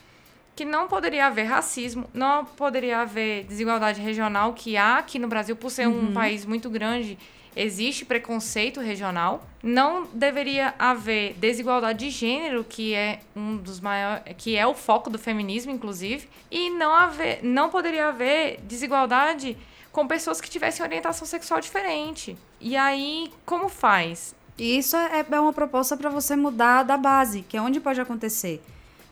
Que 0.54 0.66
não 0.66 0.88
poderia 0.88 1.28
haver 1.28 1.44
racismo, 1.44 2.04
não 2.12 2.44
poderia 2.44 3.00
haver 3.00 3.44
desigualdade 3.44 3.98
regional, 3.98 4.52
que 4.52 4.76
há 4.76 4.98
aqui 4.98 5.18
no 5.18 5.26
Brasil, 5.26 5.56
por 5.56 5.70
ser 5.70 5.88
um 5.88 6.12
país 6.12 6.44
muito 6.44 6.68
grande, 6.68 7.18
existe 7.56 8.04
preconceito 8.04 8.80
regional. 8.80 9.44
Não 9.62 10.06
deveria 10.12 10.74
haver 10.78 11.32
desigualdade 11.34 12.04
de 12.04 12.10
gênero, 12.10 12.62
que 12.62 12.94
é 12.94 13.20
um 13.34 13.56
dos 13.56 13.80
maiores, 13.80 14.22
que 14.36 14.54
é 14.54 14.66
o 14.66 14.74
foco 14.74 15.08
do 15.08 15.18
feminismo, 15.18 15.72
inclusive, 15.72 16.28
e 16.50 16.68
não 16.70 16.94
haver, 16.94 17.42
não 17.42 17.70
poderia 17.70 18.08
haver 18.08 18.60
desigualdade 18.62 19.56
com 19.90 20.06
pessoas 20.06 20.40
que 20.40 20.50
tivessem 20.50 20.84
orientação 20.84 21.26
sexual 21.26 21.60
diferente. 21.60 22.36
E 22.60 22.76
aí, 22.76 23.32
como 23.46 23.70
faz? 23.70 24.34
E 24.58 24.76
isso 24.78 24.94
é, 24.94 25.24
é 25.30 25.40
uma 25.40 25.52
proposta 25.52 25.96
para 25.96 26.10
você 26.10 26.36
mudar 26.36 26.82
da 26.82 26.98
base, 26.98 27.42
que 27.42 27.56
é 27.56 27.62
onde 27.62 27.80
pode 27.80 28.00
acontecer. 28.00 28.62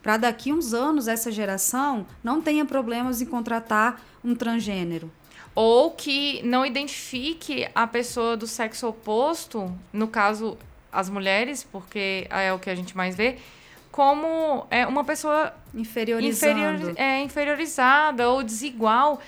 Para 0.03 0.19
daqui 0.19 0.53
uns 0.53 0.75
anos, 0.75 1.09
essa 1.09 1.33
geração 1.33 2.07
não 2.23 2.43
tenha 2.43 2.67
problemas 2.67 3.23
em 3.23 3.27
contratar 3.27 4.03
um 4.23 4.35
transgênero. 4.35 5.11
Ou 5.55 5.91
que 5.91 6.43
não 6.43 6.67
identifique 6.67 7.69
a 7.75 7.87
pessoa 7.87 8.37
do 8.37 8.47
sexo 8.47 8.89
oposto, 8.89 9.73
no 9.93 10.09
caso, 10.09 10.59
as 10.91 11.09
mulheres, 11.09 11.65
porque 11.65 12.27
é 12.31 12.53
o 12.53 12.59
que 12.59 12.71
a 12.71 12.75
gente 12.75 12.97
mais 12.97 13.15
vê, 13.15 13.39
como 13.91 14.67
é 14.71 14.85
uma 14.87 15.05
pessoa 15.05 15.55
Inferiorizando. 15.73 16.61
inferior, 16.61 16.95
é, 16.97 17.21
inferiorizada 17.21 18.29
ou 18.29 18.43
desigual, 18.43 19.21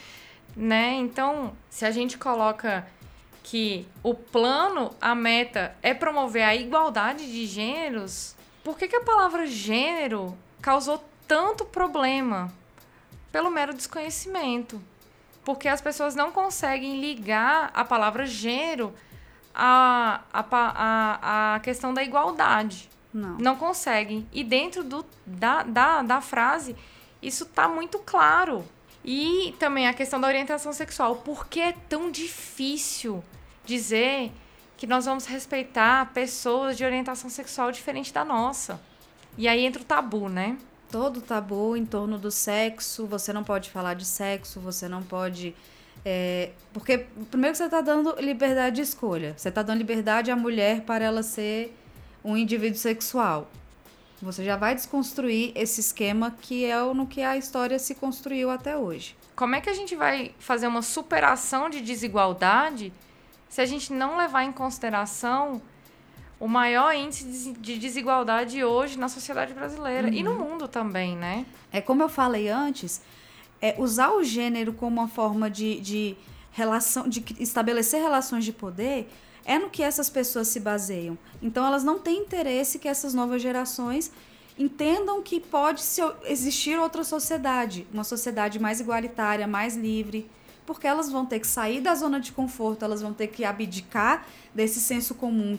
né? 0.56 0.94
Então, 0.94 1.52
se 1.70 1.84
a 1.84 1.90
gente 1.92 2.18
coloca 2.18 2.84
que 3.44 3.86
o 4.02 4.12
plano, 4.12 4.92
a 5.00 5.14
meta 5.14 5.76
é 5.80 5.94
promover 5.94 6.42
a 6.42 6.56
igualdade 6.56 7.30
de 7.30 7.46
gêneros, 7.46 8.34
por 8.64 8.76
que, 8.76 8.88
que 8.88 8.96
a 8.96 9.02
palavra 9.02 9.46
gênero 9.46 10.36
causou 10.60 11.04
tanto 11.28 11.64
problema? 11.64 12.52
Pelo 13.30 13.48
mero 13.50 13.72
desconhecimento. 13.72 14.82
Porque 15.46 15.68
as 15.68 15.80
pessoas 15.80 16.16
não 16.16 16.32
conseguem 16.32 17.00
ligar 17.00 17.70
a 17.72 17.84
palavra 17.84 18.26
gênero 18.26 18.92
à, 19.54 20.20
à, 20.32 20.44
à, 20.50 21.54
à 21.54 21.60
questão 21.60 21.94
da 21.94 22.02
igualdade. 22.02 22.90
Não. 23.14 23.38
Não 23.38 23.54
conseguem. 23.54 24.26
E 24.32 24.42
dentro 24.42 24.82
do, 24.82 25.06
da, 25.24 25.62
da, 25.62 26.02
da 26.02 26.20
frase, 26.20 26.74
isso 27.22 27.46
tá 27.46 27.68
muito 27.68 28.00
claro. 28.00 28.64
E 29.04 29.54
também 29.60 29.86
a 29.86 29.94
questão 29.94 30.20
da 30.20 30.26
orientação 30.26 30.72
sexual. 30.72 31.14
Por 31.14 31.46
que 31.46 31.60
é 31.60 31.72
tão 31.88 32.10
difícil 32.10 33.22
dizer 33.64 34.32
que 34.76 34.84
nós 34.84 35.04
vamos 35.04 35.26
respeitar 35.26 36.12
pessoas 36.12 36.76
de 36.76 36.84
orientação 36.84 37.30
sexual 37.30 37.70
diferente 37.70 38.12
da 38.12 38.24
nossa? 38.24 38.80
E 39.38 39.46
aí 39.46 39.64
entra 39.64 39.80
o 39.80 39.84
tabu, 39.84 40.28
né? 40.28 40.58
Todo 40.90 41.20
tabu 41.20 41.76
em 41.76 41.84
torno 41.84 42.18
do 42.18 42.30
sexo, 42.30 43.06
você 43.06 43.32
não 43.32 43.42
pode 43.42 43.70
falar 43.70 43.94
de 43.94 44.04
sexo, 44.04 44.60
você 44.60 44.88
não 44.88 45.02
pode. 45.02 45.54
é, 46.04 46.50
porque, 46.72 47.06
primeiro, 47.30 47.56
você 47.56 47.64
está 47.64 47.80
dando 47.80 48.14
liberdade 48.20 48.76
de 48.76 48.82
escolha. 48.82 49.34
Você 49.36 49.48
está 49.48 49.62
dando 49.62 49.78
liberdade 49.78 50.30
à 50.30 50.36
mulher 50.36 50.82
para 50.82 51.04
ela 51.04 51.22
ser 51.22 51.76
um 52.24 52.36
indivíduo 52.36 52.78
sexual. 52.78 53.48
Você 54.22 54.44
já 54.44 54.56
vai 54.56 54.74
desconstruir 54.74 55.52
esse 55.54 55.80
esquema 55.80 56.34
que 56.40 56.64
é 56.64 56.80
no 56.82 57.06
que 57.06 57.22
a 57.22 57.36
história 57.36 57.78
se 57.78 57.94
construiu 57.94 58.50
até 58.50 58.76
hoje. 58.76 59.14
Como 59.34 59.54
é 59.54 59.60
que 59.60 59.68
a 59.68 59.74
gente 59.74 59.94
vai 59.94 60.34
fazer 60.38 60.66
uma 60.66 60.80
superação 60.80 61.68
de 61.68 61.82
desigualdade 61.82 62.92
se 63.48 63.60
a 63.60 63.66
gente 63.66 63.92
não 63.92 64.16
levar 64.16 64.44
em 64.44 64.52
consideração 64.52 65.60
o 66.38 66.46
maior 66.46 66.94
índice 66.94 67.52
de 67.52 67.78
desigualdade 67.78 68.62
hoje 68.62 68.98
na 68.98 69.08
sociedade 69.08 69.54
brasileira 69.54 70.08
uhum. 70.08 70.14
e 70.14 70.22
no 70.22 70.32
uhum. 70.32 70.50
mundo 70.50 70.68
também, 70.68 71.16
né? 71.16 71.46
É 71.72 71.80
como 71.80 72.02
eu 72.02 72.08
falei 72.08 72.48
antes, 72.48 73.00
é 73.60 73.74
usar 73.78 74.10
o 74.12 74.22
gênero 74.22 74.72
como 74.72 75.00
uma 75.00 75.08
forma 75.08 75.50
de, 75.50 75.80
de 75.80 76.16
relação, 76.52 77.08
de 77.08 77.24
estabelecer 77.38 78.00
relações 78.00 78.44
de 78.44 78.52
poder 78.52 79.08
é 79.46 79.58
no 79.58 79.70
que 79.70 79.82
essas 79.82 80.10
pessoas 80.10 80.48
se 80.48 80.58
baseiam. 80.58 81.16
Então 81.40 81.64
elas 81.64 81.84
não 81.84 81.98
têm 81.98 82.18
interesse 82.18 82.78
que 82.78 82.88
essas 82.88 83.14
novas 83.14 83.40
gerações 83.40 84.10
entendam 84.58 85.22
que 85.22 85.38
pode 85.38 85.82
existir 86.24 86.78
outra 86.78 87.04
sociedade, 87.04 87.86
uma 87.92 88.02
sociedade 88.04 88.58
mais 88.58 88.80
igualitária, 88.80 89.46
mais 89.46 89.76
livre, 89.76 90.28
porque 90.64 90.86
elas 90.86 91.10
vão 91.10 91.24
ter 91.24 91.38
que 91.38 91.46
sair 91.46 91.80
da 91.80 91.94
zona 91.94 92.18
de 92.18 92.32
conforto, 92.32 92.84
elas 92.84 93.00
vão 93.00 93.12
ter 93.12 93.28
que 93.28 93.44
abdicar 93.44 94.26
desse 94.52 94.80
senso 94.80 95.14
comum 95.14 95.56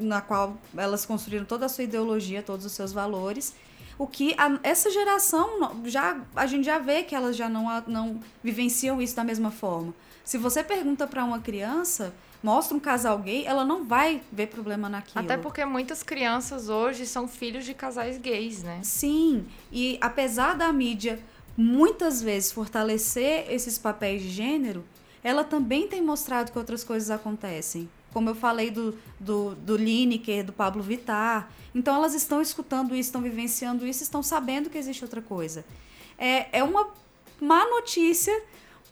na 0.00 0.20
qual 0.20 0.56
elas 0.76 1.04
construíram 1.04 1.44
toda 1.44 1.66
a 1.66 1.68
sua 1.68 1.84
ideologia, 1.84 2.42
todos 2.42 2.64
os 2.66 2.72
seus 2.72 2.92
valores. 2.92 3.54
O 3.98 4.06
que 4.06 4.34
a, 4.38 4.58
essa 4.62 4.90
geração 4.90 5.82
já 5.84 6.20
a 6.34 6.46
gente 6.46 6.64
já 6.64 6.78
vê 6.78 7.02
que 7.02 7.14
elas 7.14 7.36
já 7.36 7.48
não, 7.48 7.82
não 7.86 8.20
vivenciam 8.42 9.00
isso 9.00 9.14
da 9.14 9.22
mesma 9.22 9.50
forma. 9.50 9.94
Se 10.24 10.38
você 10.38 10.62
pergunta 10.62 11.06
para 11.06 11.24
uma 11.24 11.40
criança, 11.40 12.14
mostra 12.42 12.76
um 12.76 12.80
casal 12.80 13.18
gay, 13.18 13.44
ela 13.44 13.64
não 13.64 13.84
vai 13.84 14.22
ver 14.32 14.46
problema 14.46 14.88
naquilo. 14.88 15.24
Até 15.24 15.36
porque 15.36 15.64
muitas 15.64 16.02
crianças 16.02 16.68
hoje 16.68 17.06
são 17.06 17.28
filhos 17.28 17.64
de 17.64 17.74
casais 17.74 18.16
gays, 18.16 18.62
né? 18.62 18.80
Sim, 18.82 19.46
e 19.70 19.98
apesar 20.00 20.54
da 20.54 20.72
mídia 20.72 21.18
muitas 21.56 22.22
vezes 22.22 22.52
fortalecer 22.52 23.46
esses 23.50 23.76
papéis 23.76 24.22
de 24.22 24.30
gênero, 24.30 24.84
ela 25.22 25.44
também 25.44 25.86
tem 25.86 26.00
mostrado 26.00 26.50
que 26.50 26.58
outras 26.58 26.82
coisas 26.82 27.10
acontecem. 27.10 27.88
Como 28.12 28.28
eu 28.28 28.34
falei 28.34 28.70
do, 28.70 28.96
do, 29.18 29.54
do 29.54 29.76
Lineker, 29.76 30.44
do 30.44 30.52
Pablo 30.52 30.82
Vittar. 30.82 31.50
Então 31.74 31.94
elas 31.94 32.14
estão 32.14 32.40
escutando 32.40 32.94
isso, 32.94 33.08
estão 33.08 33.22
vivenciando 33.22 33.86
isso, 33.86 34.02
estão 34.02 34.22
sabendo 34.22 34.68
que 34.68 34.78
existe 34.78 35.04
outra 35.04 35.22
coisa. 35.22 35.64
É, 36.18 36.58
é 36.58 36.64
uma 36.64 36.88
má 37.40 37.64
notícia 37.66 38.42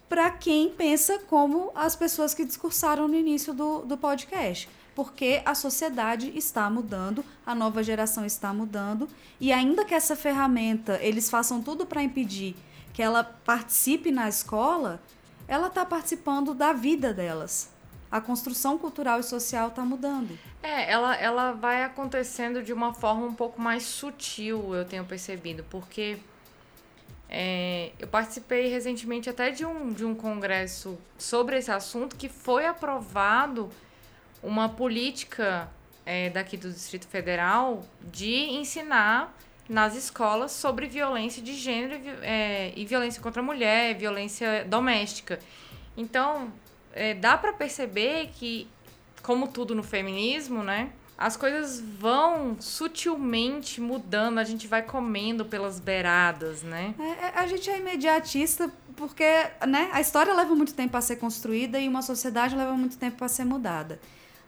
para 0.09 0.31
quem 0.31 0.71
pensa 0.71 1.19
como 1.29 1.71
as 1.75 1.95
pessoas 1.95 2.33
que 2.33 2.45
discursaram 2.45 3.07
no 3.07 3.15
início 3.15 3.53
do, 3.53 3.81
do 3.81 3.97
podcast. 3.97 4.69
Porque 4.95 5.43
a 5.45 5.55
sociedade 5.55 6.33
está 6.37 6.69
mudando, 6.69 7.25
a 7.47 7.55
nova 7.55 7.85
geração 7.85 8.25
está 8.25 8.53
mudando, 8.53 9.09
e 9.41 9.53
ainda 9.53 9.85
que 9.85 9.95
essa 9.95 10.17
ferramenta 10.17 10.99
eles 11.01 11.31
façam 11.31 11.63
tudo 11.63 11.87
para 11.87 12.03
impedir 12.03 12.57
que 12.93 13.03
ela 13.03 13.23
participe 13.23 14.11
na 14.11 14.29
escola, 14.29 15.01
ela 15.47 15.69
está 15.69 15.87
participando 15.87 16.53
da 16.53 16.73
vida 16.73 17.15
delas. 17.15 17.71
A 18.11 18.21
construção 18.21 18.79
cultural 18.79 19.21
e 19.21 19.23
social 19.23 19.69
está 19.69 19.83
mudando. 19.83 20.39
É, 20.63 20.91
ela, 20.91 21.15
ela 21.17 21.53
vai 21.53 21.85
acontecendo 21.85 22.63
de 22.63 22.73
uma 22.73 22.95
forma 22.95 23.27
um 23.27 23.35
pouco 23.35 23.61
mais 23.61 23.83
sutil, 23.83 24.75
eu 24.75 24.85
tenho 24.85 25.05
percebido, 25.05 25.65
porque 25.69 26.19
é, 27.29 27.93
eu 27.99 28.09
participei 28.09 28.69
recentemente 28.69 29.29
até 29.29 29.51
de 29.51 29.65
um, 29.67 29.93
de 29.93 30.05
um 30.05 30.15
congresso 30.15 30.99
sobre 31.19 31.59
esse 31.59 31.71
assunto 31.71 32.17
que 32.17 32.29
foi 32.29 32.65
aprovado 32.65 33.69
uma 34.43 34.69
política 34.69 35.69
é, 36.07 36.31
daqui 36.31 36.57
do 36.57 36.73
Distrito 36.73 37.07
Federal 37.07 37.85
de 38.01 38.51
ensinar 38.51 39.37
nas 39.69 39.95
escolas 39.95 40.53
sobre 40.53 40.87
violência 40.87 41.43
de 41.43 41.53
gênero 41.53 42.01
é, 42.23 42.73
e 42.75 42.87
violência 42.87 43.21
contra 43.21 43.43
a 43.43 43.45
mulher, 43.45 43.95
violência 43.95 44.65
doméstica. 44.65 45.39
Então, 45.95 46.51
é, 46.93 47.15
dá 47.15 47.37
para 47.37 47.53
perceber 47.53 48.31
que, 48.35 48.69
como 49.23 49.49
tudo 49.49 49.75
no 49.75 49.83
feminismo, 49.83 50.63
né? 50.63 50.91
as 51.19 51.37
coisas 51.37 51.81
vão 51.81 52.57
sutilmente 52.61 53.81
mudando, 53.81 54.39
a 54.39 54.45
gente 54.45 54.69
vai 54.69 54.83
comendo 54.83 55.45
pelas 55.45 55.81
beiradas, 55.81 56.63
né? 56.63 56.95
É, 56.97 57.03
é, 57.03 57.33
a 57.35 57.47
gente 57.49 57.69
é 57.69 57.77
imediatista 57.77 58.73
porque 58.97 59.25
né, 59.67 59.91
a 59.93 60.01
história 60.01 60.33
leva 60.33 60.55
muito 60.55 60.75
tempo 60.75 60.97
a 60.97 61.01
ser 61.01 61.17
construída 61.17 61.81
e 61.81 61.89
uma 61.89 62.03
sociedade 62.03 62.55
leva 62.55 62.73
muito 62.75 62.97
tempo 62.97 63.17
para 63.17 63.27
ser 63.27 63.45
mudada. 63.45 64.01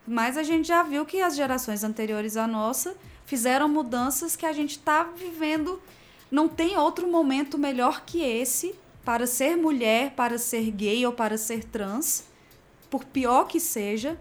Mas 0.07 0.37
a 0.37 0.43
gente 0.43 0.69
já 0.69 0.81
viu 0.81 1.05
que 1.05 1.21
as 1.21 1.35
gerações 1.35 1.83
anteriores 1.83 2.37
à 2.37 2.47
nossa 2.47 2.95
fizeram 3.25 3.67
mudanças 3.67 4.37
que 4.37 4.45
a 4.45 4.53
gente 4.53 4.71
está 4.71 5.03
vivendo. 5.03 5.81
Não 6.29 6.47
tem 6.47 6.77
outro 6.77 7.05
momento 7.05 7.57
melhor 7.57 8.03
que 8.05 8.21
esse 8.21 8.73
para 9.03 9.27
ser 9.27 9.57
mulher, 9.57 10.11
para 10.11 10.37
ser 10.37 10.71
gay 10.71 11.05
ou 11.05 11.11
para 11.11 11.37
ser 11.37 11.65
trans, 11.65 12.23
por 12.91 13.05
pior 13.05 13.47
que 13.47 13.59
seja, 13.59 14.19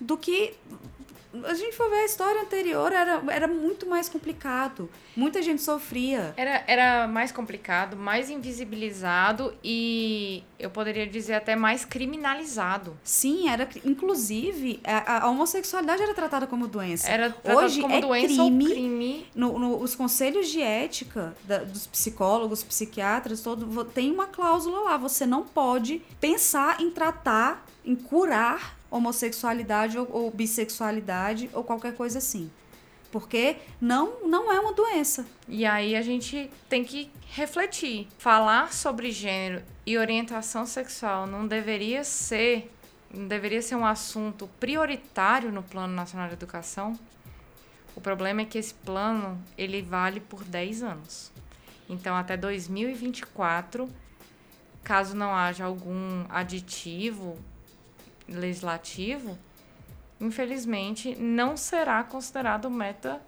do 0.00 0.16
que 0.16 0.54
a 1.44 1.54
gente 1.54 1.76
for 1.76 1.90
ver 1.90 1.96
a 1.96 2.04
história 2.04 2.40
anterior, 2.40 2.90
era, 2.92 3.22
era 3.28 3.46
muito 3.46 3.86
mais 3.86 4.08
complicado. 4.08 4.88
Muita 5.14 5.42
gente 5.42 5.60
sofria. 5.60 6.32
Era, 6.36 6.64
era 6.66 7.08
mais 7.08 7.30
complicado, 7.30 7.96
mais 7.96 8.30
invisibilizado 8.30 9.54
e 9.62 10.42
eu 10.58 10.70
poderia 10.70 11.06
dizer 11.06 11.34
até 11.34 11.54
mais 11.54 11.84
criminalizado. 11.84 12.96
Sim, 13.04 13.48
era. 13.48 13.68
Inclusive, 13.84 14.80
a, 14.84 15.24
a 15.24 15.30
homossexualidade 15.30 16.02
era 16.02 16.14
tratada 16.14 16.46
como 16.46 16.66
doença. 16.66 17.08
Era 17.08 17.34
Hoje 17.44 17.82
como 17.82 17.94
é 17.94 18.00
doença 18.00 18.34
crime, 18.34 18.64
crime. 18.64 19.26
No, 19.34 19.58
no, 19.58 19.80
os 19.80 19.94
conselhos 19.94 20.48
de 20.48 20.62
ética 20.62 21.36
da, 21.44 21.58
dos 21.58 21.86
psicólogos, 21.86 22.64
psiquiatras, 22.64 23.40
todo, 23.42 23.84
tem 23.84 24.10
uma 24.10 24.26
cláusula 24.26 24.80
lá. 24.80 24.96
Você 24.96 25.26
não 25.26 25.44
pode 25.44 26.02
pensar 26.20 26.80
em 26.80 26.90
tratar, 26.90 27.66
em 27.84 27.94
curar 27.94 28.77
homossexualidade 28.90 29.98
ou, 29.98 30.08
ou 30.10 30.30
bissexualidade 30.30 31.50
ou 31.52 31.62
qualquer 31.64 31.94
coisa 31.94 32.18
assim. 32.18 32.50
Porque 33.10 33.56
não, 33.80 34.26
não 34.26 34.52
é 34.52 34.60
uma 34.60 34.72
doença. 34.72 35.26
E 35.48 35.64
aí 35.64 35.96
a 35.96 36.02
gente 36.02 36.50
tem 36.68 36.84
que 36.84 37.10
refletir. 37.30 38.06
Falar 38.18 38.72
sobre 38.72 39.10
gênero 39.10 39.62
e 39.86 39.96
orientação 39.96 40.66
sexual 40.66 41.26
não 41.26 41.46
deveria 41.46 42.04
ser 42.04 42.70
não 43.12 43.26
deveria 43.26 43.62
ser 43.62 43.74
um 43.74 43.86
assunto 43.86 44.46
prioritário 44.60 45.50
no 45.50 45.62
Plano 45.62 45.94
Nacional 45.94 46.28
de 46.28 46.34
Educação? 46.34 46.98
O 47.96 48.00
problema 48.02 48.42
é 48.42 48.44
que 48.44 48.58
esse 48.58 48.74
plano, 48.74 49.42
ele 49.56 49.80
vale 49.80 50.20
por 50.20 50.44
10 50.44 50.82
anos. 50.82 51.32
Então, 51.88 52.14
até 52.14 52.36
2024, 52.36 53.88
caso 54.84 55.16
não 55.16 55.34
haja 55.34 55.64
algum 55.64 56.26
aditivo 56.28 57.38
legislativo, 58.28 59.38
infelizmente, 60.20 61.16
não 61.16 61.56
será 61.56 62.02
considerado 62.04 62.70
meta 62.70 63.20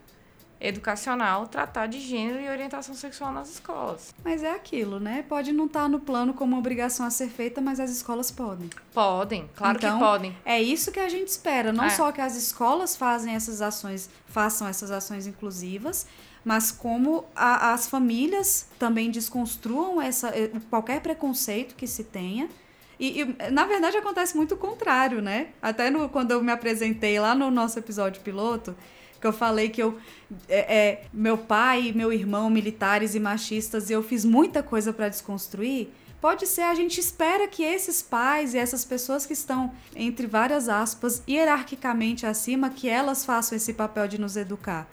educacional 0.60 1.46
tratar 1.46 1.86
de 1.86 1.98
gênero 1.98 2.38
e 2.38 2.48
orientação 2.48 2.94
sexual 2.94 3.32
nas 3.32 3.50
escolas. 3.50 4.14
Mas 4.22 4.42
é 4.42 4.50
aquilo, 4.50 5.00
né? 5.00 5.24
Pode 5.26 5.52
não 5.52 5.64
estar 5.64 5.82
tá 5.82 5.88
no 5.88 5.98
plano 5.98 6.34
como 6.34 6.58
obrigação 6.58 7.06
a 7.06 7.10
ser 7.10 7.28
feita, 7.28 7.60
mas 7.60 7.80
as 7.80 7.90
escolas 7.90 8.30
podem. 8.30 8.68
Podem, 8.92 9.48
claro 9.56 9.78
então, 9.78 9.98
que 9.98 10.04
podem. 10.04 10.36
É 10.44 10.60
isso 10.60 10.92
que 10.92 11.00
a 11.00 11.08
gente 11.08 11.28
espera, 11.28 11.72
não 11.72 11.84
é. 11.84 11.90
só 11.90 12.12
que 12.12 12.20
as 12.20 12.36
escolas 12.36 12.94
fazem 12.94 13.34
essas 13.34 13.62
ações, 13.62 14.10
façam 14.26 14.68
essas 14.68 14.90
ações 14.90 15.26
inclusivas, 15.26 16.06
mas 16.44 16.70
como 16.70 17.24
a, 17.34 17.72
as 17.72 17.88
famílias 17.88 18.66
também 18.78 19.10
desconstruam 19.10 20.00
essa, 20.00 20.28
eh, 20.28 20.50
qualquer 20.68 21.00
preconceito 21.00 21.74
que 21.74 21.86
se 21.86 22.04
tenha 22.04 22.48
e, 23.00 23.22
e, 23.22 23.50
na 23.50 23.64
verdade, 23.64 23.96
acontece 23.96 24.36
muito 24.36 24.54
o 24.54 24.58
contrário, 24.58 25.22
né? 25.22 25.48
Até 25.62 25.88
no, 25.88 26.06
quando 26.10 26.32
eu 26.32 26.42
me 26.42 26.52
apresentei 26.52 27.18
lá 27.18 27.34
no 27.34 27.50
nosso 27.50 27.78
episódio 27.78 28.20
piloto, 28.20 28.76
que 29.18 29.26
eu 29.26 29.32
falei 29.32 29.70
que 29.70 29.82
eu 29.82 29.98
é, 30.48 30.76
é, 30.76 31.02
meu 31.12 31.38
pai 31.38 31.88
e 31.88 31.92
meu 31.94 32.12
irmão 32.12 32.50
militares 32.50 33.14
e 33.14 33.20
machistas 33.20 33.88
e 33.88 33.94
eu 33.94 34.02
fiz 34.02 34.24
muita 34.24 34.62
coisa 34.62 34.92
para 34.92 35.08
desconstruir 35.08 35.88
pode 36.20 36.46
ser 36.46 36.62
a 36.62 36.74
gente 36.74 36.98
espera 37.00 37.46
que 37.46 37.62
esses 37.62 38.00
pais 38.00 38.54
e 38.54 38.58
essas 38.58 38.84
pessoas 38.84 39.26
que 39.26 39.34
estão 39.34 39.74
entre 39.94 40.26
várias 40.26 40.68
aspas 40.68 41.22
hierarquicamente 41.28 42.24
acima 42.24 42.70
que 42.70 42.88
elas 42.88 43.24
façam 43.24 43.56
esse 43.56 43.74
papel 43.74 44.08
de 44.08 44.18
nos 44.18 44.36
educar 44.36 44.88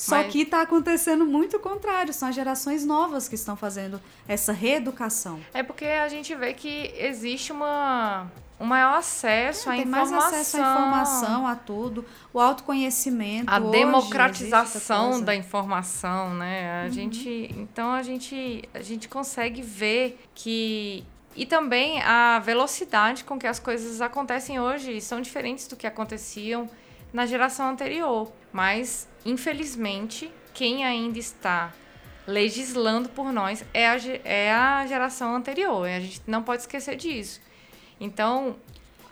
só 0.00 0.16
Mas... 0.16 0.32
que 0.32 0.40
está 0.40 0.62
acontecendo 0.62 1.26
muito 1.26 1.58
o 1.58 1.60
contrário. 1.60 2.14
São 2.14 2.30
as 2.30 2.34
gerações 2.34 2.86
novas 2.86 3.28
que 3.28 3.34
estão 3.34 3.54
fazendo 3.54 4.00
essa 4.26 4.50
reeducação. 4.50 5.38
É 5.52 5.62
porque 5.62 5.84
a 5.84 6.08
gente 6.08 6.34
vê 6.34 6.54
que 6.54 6.90
existe 6.96 7.52
uma 7.52 8.26
um 8.58 8.64
maior 8.64 8.94
acesso 8.94 9.68
é, 9.68 9.72
à 9.72 9.76
tem 9.76 9.84
informação. 9.84 10.16
mais 10.16 10.32
acesso 10.32 10.56
à 10.56 10.60
informação, 10.60 11.46
a 11.46 11.54
tudo. 11.54 12.06
O 12.32 12.40
autoconhecimento. 12.40 13.52
A 13.52 13.58
democratização 13.58 15.20
da 15.20 15.34
informação, 15.36 16.32
né? 16.32 16.80
A 16.80 16.84
uhum. 16.86 16.92
gente. 16.92 17.54
Então 17.58 17.92
a 17.92 18.02
gente, 18.02 18.62
a 18.72 18.80
gente 18.80 19.06
consegue 19.06 19.60
ver 19.60 20.18
que. 20.34 21.04
E 21.36 21.44
também 21.44 22.00
a 22.00 22.38
velocidade 22.38 23.22
com 23.22 23.38
que 23.38 23.46
as 23.46 23.58
coisas 23.58 24.00
acontecem 24.00 24.58
hoje 24.58 24.98
são 25.02 25.20
diferentes 25.20 25.66
do 25.66 25.76
que 25.76 25.86
aconteciam 25.86 26.70
na 27.12 27.26
geração 27.26 27.68
anterior. 27.70 28.30
Mas, 28.52 29.08
infelizmente, 29.24 30.30
quem 30.52 30.84
ainda 30.84 31.18
está 31.18 31.72
legislando 32.26 33.08
por 33.08 33.32
nós 33.32 33.64
é 33.72 33.88
a, 33.88 33.96
é 34.24 34.52
a 34.52 34.86
geração 34.86 35.34
anterior. 35.34 35.86
A 35.86 36.00
gente 36.00 36.22
não 36.26 36.42
pode 36.42 36.62
esquecer 36.62 36.96
disso. 36.96 37.40
Então, 38.00 38.56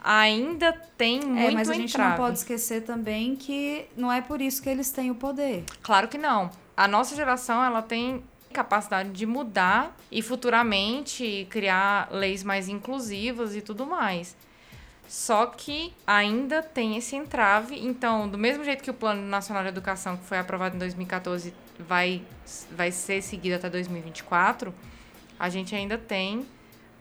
ainda 0.03 0.71
tem 0.97 1.21
muito 1.21 1.51
É, 1.51 1.51
mas 1.51 1.69
a 1.69 1.73
gente 1.73 1.91
entrave. 1.91 2.09
não 2.11 2.17
pode 2.17 2.37
esquecer 2.37 2.83
também 2.83 3.35
que 3.35 3.85
não 3.95 4.11
é 4.11 4.21
por 4.21 4.41
isso 4.41 4.61
que 4.61 4.69
eles 4.69 4.91
têm 4.91 5.11
o 5.11 5.15
poder. 5.15 5.63
Claro 5.81 6.07
que 6.07 6.17
não. 6.17 6.49
A 6.75 6.87
nossa 6.87 7.15
geração, 7.15 7.63
ela 7.63 7.81
tem 7.81 8.23
capacidade 8.53 9.11
de 9.11 9.25
mudar 9.25 9.95
e 10.11 10.21
futuramente 10.21 11.45
criar 11.49 12.09
leis 12.11 12.43
mais 12.43 12.67
inclusivas 12.67 13.55
e 13.55 13.61
tudo 13.61 13.85
mais. 13.85 14.35
Só 15.09 15.47
que 15.47 15.91
ainda 16.05 16.61
tem 16.61 16.95
esse 16.95 17.15
entrave. 17.15 17.75
Então, 17.83 18.29
do 18.29 18.37
mesmo 18.37 18.63
jeito 18.63 18.83
que 18.83 18.91
o 18.91 18.93
Plano 18.93 19.23
Nacional 19.23 19.63
de 19.63 19.69
Educação, 19.69 20.15
que 20.15 20.23
foi 20.23 20.37
aprovado 20.37 20.75
em 20.75 20.79
2014, 20.79 21.51
vai, 21.79 22.21
vai 22.69 22.91
ser 22.91 23.23
seguido 23.23 23.55
até 23.55 23.71
2024, 23.71 24.71
a 25.39 25.49
gente 25.49 25.73
ainda 25.73 25.97
tem 25.97 26.45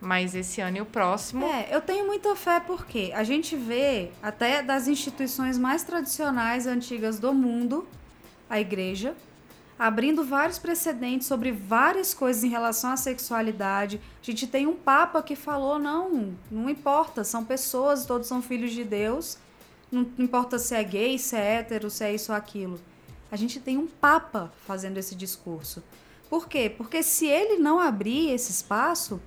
mais 0.01 0.35
esse 0.35 0.59
ano 0.59 0.79
e 0.79 0.81
o 0.81 0.87
próximo. 0.87 1.45
É, 1.45 1.69
eu 1.71 1.83
tenho 1.83 2.07
muita 2.07 2.35
fé 2.35 2.61
porque 2.61 3.13
a 3.15 3.23
gente 3.25 3.55
vê 3.55 4.11
até 4.23 4.63
das 4.63 4.89
instituições 4.89 5.59
mais 5.59 5.83
tradicionais 5.83 6.67
antigas 6.67 7.19
do 7.19 7.35
mundo, 7.35 7.87
a 8.49 8.59
igreja, 8.59 9.15
abrindo 9.79 10.25
vários 10.25 10.59
precedentes 10.59 11.27
sobre 11.27 11.53
várias 11.53 12.13
coisas 12.13 12.43
em 12.43 12.49
relação 12.49 12.91
à 12.91 12.97
sexualidade. 12.97 14.01
A 14.21 14.27
gente 14.27 14.47
tem 14.47 14.67
um 14.67 14.75
papa 14.75 15.23
que 15.23 15.37
falou: 15.37 15.79
não, 15.79 16.35
não 16.51 16.69
importa, 16.69 17.23
são 17.23 17.45
pessoas, 17.45 18.05
todos 18.05 18.27
são 18.27 18.43
filhos 18.43 18.73
de 18.73 18.85
Deus. 18.85 19.39
Não 19.91 20.07
importa 20.19 20.59
se 20.59 20.75
é 20.75 20.83
gay, 20.83 21.19
se 21.19 21.37
é 21.37 21.57
hétero, 21.57 21.89
se 21.89 22.05
é 22.05 22.15
isso 22.15 22.33
ou 22.33 22.37
aquilo. 22.37 22.81
A 23.31 23.37
gente 23.37 23.61
tem 23.61 23.79
um 23.79 23.87
papa 23.87 24.53
fazendo 24.67 24.99
esse 24.99 25.15
discurso. 25.15 25.83
Por 26.29 26.49
quê? 26.49 26.71
Porque 26.75 27.03
se 27.03 27.27
ele 27.27 27.59
não 27.59 27.79
abrir 27.79 28.31
esse 28.31 28.51
espaço, 28.51 29.21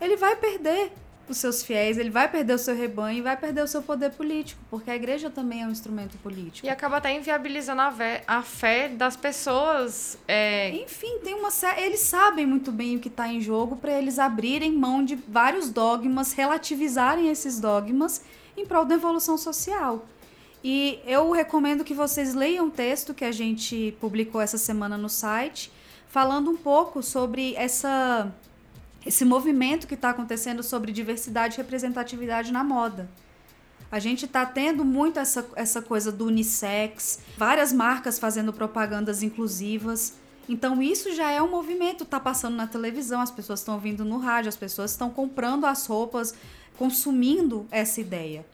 ele 0.00 0.16
vai 0.16 0.34
perder 0.36 0.92
os 1.32 1.38
seus 1.38 1.62
fiéis, 1.62 1.98
ele 1.98 2.10
vai 2.10 2.28
perder 2.28 2.54
o 2.54 2.58
seu 2.58 2.74
rebanho 2.74 3.18
e 3.18 3.22
vai 3.22 3.36
perder 3.36 3.62
o 3.62 3.68
seu 3.68 3.82
poder 3.82 4.10
político, 4.12 4.60
porque 4.70 4.90
a 4.90 4.96
igreja 4.96 5.30
também 5.30 5.62
é 5.62 5.66
um 5.66 5.70
instrumento 5.70 6.16
político. 6.18 6.66
E 6.66 6.70
acaba 6.70 6.96
até 6.98 7.14
inviabilizando 7.16 7.80
a, 7.82 7.90
vé- 7.90 8.22
a 8.26 8.42
fé 8.42 8.88
das 8.88 9.16
pessoas. 9.16 10.18
é, 10.26 10.70
Enfim, 10.70 11.18
tem 11.22 11.34
uma 11.34 11.48
eles 11.76 12.00
sabem 12.00 12.46
muito 12.46 12.70
bem 12.70 12.96
o 12.96 13.00
que 13.00 13.08
está 13.08 13.28
em 13.28 13.40
jogo 13.40 13.76
para 13.76 13.92
eles 13.92 14.18
abrirem 14.18 14.72
mão 14.72 15.04
de 15.04 15.14
vários 15.16 15.70
dogmas, 15.70 16.32
relativizarem 16.32 17.28
esses 17.28 17.58
dogmas 17.58 18.22
em 18.56 18.66
prol 18.66 18.84
da 18.84 18.94
evolução 18.94 19.36
social. 19.38 20.06
E 20.62 20.98
eu 21.06 21.30
recomendo 21.30 21.84
que 21.84 21.94
vocês 21.94 22.34
leiam 22.34 22.66
o 22.66 22.70
texto 22.70 23.14
que 23.14 23.24
a 23.24 23.32
gente 23.32 23.96
publicou 24.00 24.40
essa 24.40 24.58
semana 24.58 24.98
no 24.98 25.08
site, 25.08 25.70
falando 26.08 26.50
um 26.50 26.56
pouco 26.56 27.02
sobre 27.02 27.54
essa 27.54 28.32
esse 29.04 29.24
movimento 29.24 29.86
que 29.86 29.94
está 29.94 30.10
acontecendo 30.10 30.62
sobre 30.62 30.92
diversidade 30.92 31.54
e 31.54 31.58
representatividade 31.58 32.52
na 32.52 32.62
moda. 32.64 33.08
A 33.90 33.98
gente 33.98 34.26
está 34.26 34.44
tendo 34.44 34.84
muito 34.84 35.18
essa, 35.18 35.48
essa 35.56 35.80
coisa 35.80 36.12
do 36.12 36.26
unissex, 36.26 37.20
várias 37.38 37.72
marcas 37.72 38.18
fazendo 38.18 38.52
propagandas 38.52 39.22
inclusivas. 39.22 40.14
Então 40.46 40.82
isso 40.82 41.14
já 41.14 41.30
é 41.30 41.40
um 41.40 41.50
movimento, 41.50 42.04
está 42.04 42.20
passando 42.20 42.54
na 42.54 42.66
televisão, 42.66 43.20
as 43.20 43.30
pessoas 43.30 43.60
estão 43.60 43.74
ouvindo 43.74 44.04
no 44.04 44.18
rádio, 44.18 44.50
as 44.50 44.56
pessoas 44.56 44.90
estão 44.90 45.08
comprando 45.08 45.64
as 45.64 45.86
roupas, 45.86 46.34
consumindo 46.76 47.66
essa 47.70 48.00
ideia. 48.00 48.44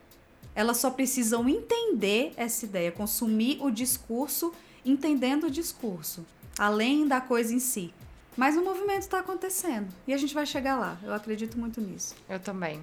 Elas 0.53 0.77
só 0.77 0.89
precisam 0.89 1.49
entender 1.49 2.33
essa 2.37 2.63
ideia, 2.65 2.91
consumir 2.91 3.59
o 3.61 3.69
discurso, 3.69 4.53
entendendo 4.85 5.47
o 5.47 5.51
discurso, 5.51 6.25
além 6.57 7.05
da 7.05 7.19
coisa 7.19 7.53
em 7.53 7.59
si. 7.59 7.93
Mas 8.37 8.57
o 8.57 8.61
movimento 8.61 9.01
está 9.01 9.19
acontecendo 9.19 9.87
e 10.05 10.13
a 10.13 10.17
gente 10.17 10.33
vai 10.33 10.45
chegar 10.45 10.77
lá. 10.77 10.97
Eu 11.01 11.13
acredito 11.13 11.57
muito 11.57 11.79
nisso. 11.79 12.13
Eu 12.27 12.39
também. 12.39 12.81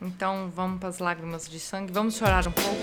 Então 0.00 0.50
vamos 0.54 0.78
para 0.78 0.88
as 0.88 0.98
lágrimas 0.98 1.48
de 1.48 1.58
sangue. 1.58 1.92
Vamos 1.92 2.16
chorar 2.16 2.46
um 2.46 2.52
pouco. 2.52 2.76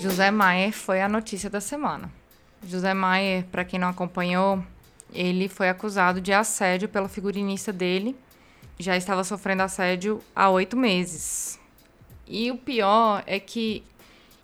José 0.00 0.30
Maier 0.30 0.72
foi 0.72 1.00
a 1.02 1.08
notícia 1.08 1.50
da 1.50 1.60
semana. 1.60 2.10
José 2.64 2.94
Maier, 2.94 3.44
para 3.44 3.64
quem 3.64 3.78
não 3.78 3.88
acompanhou, 3.88 4.62
ele 5.12 5.48
foi 5.48 5.68
acusado 5.68 6.20
de 6.20 6.32
assédio 6.32 6.88
pela 6.88 7.08
figurinista 7.08 7.72
dele. 7.72 8.16
Já 8.78 8.96
estava 8.96 9.24
sofrendo 9.24 9.62
assédio 9.62 10.22
há 10.34 10.48
oito 10.50 10.76
meses. 10.76 11.58
E 12.26 12.50
o 12.50 12.56
pior 12.56 13.22
é 13.26 13.40
que 13.40 13.82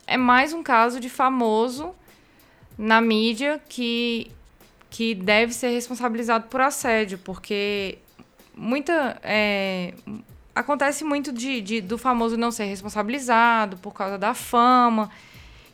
é 0.07 0.17
mais 0.17 0.53
um 0.53 0.63
caso 0.63 0.99
de 0.99 1.09
famoso 1.09 1.95
na 2.77 3.01
mídia 3.01 3.61
que, 3.69 4.31
que 4.91 5.15
deve 5.15 5.53
ser 5.53 5.69
responsabilizado 5.69 6.49
por 6.49 6.61
assédio, 6.61 7.19
porque 7.19 7.99
muita. 8.57 9.19
é, 9.23 9.95
acontece 10.55 11.05
muito 11.05 11.33
de, 11.33 11.61
de- 11.61 11.81
do 11.81 11.97
famoso 11.99 12.37
não 12.37 12.51
ser 12.51 12.65
responsabilizado 12.65 13.77
por 13.79 13.93
causa 13.93 14.19
da 14.19 14.35
fama. 14.35 15.11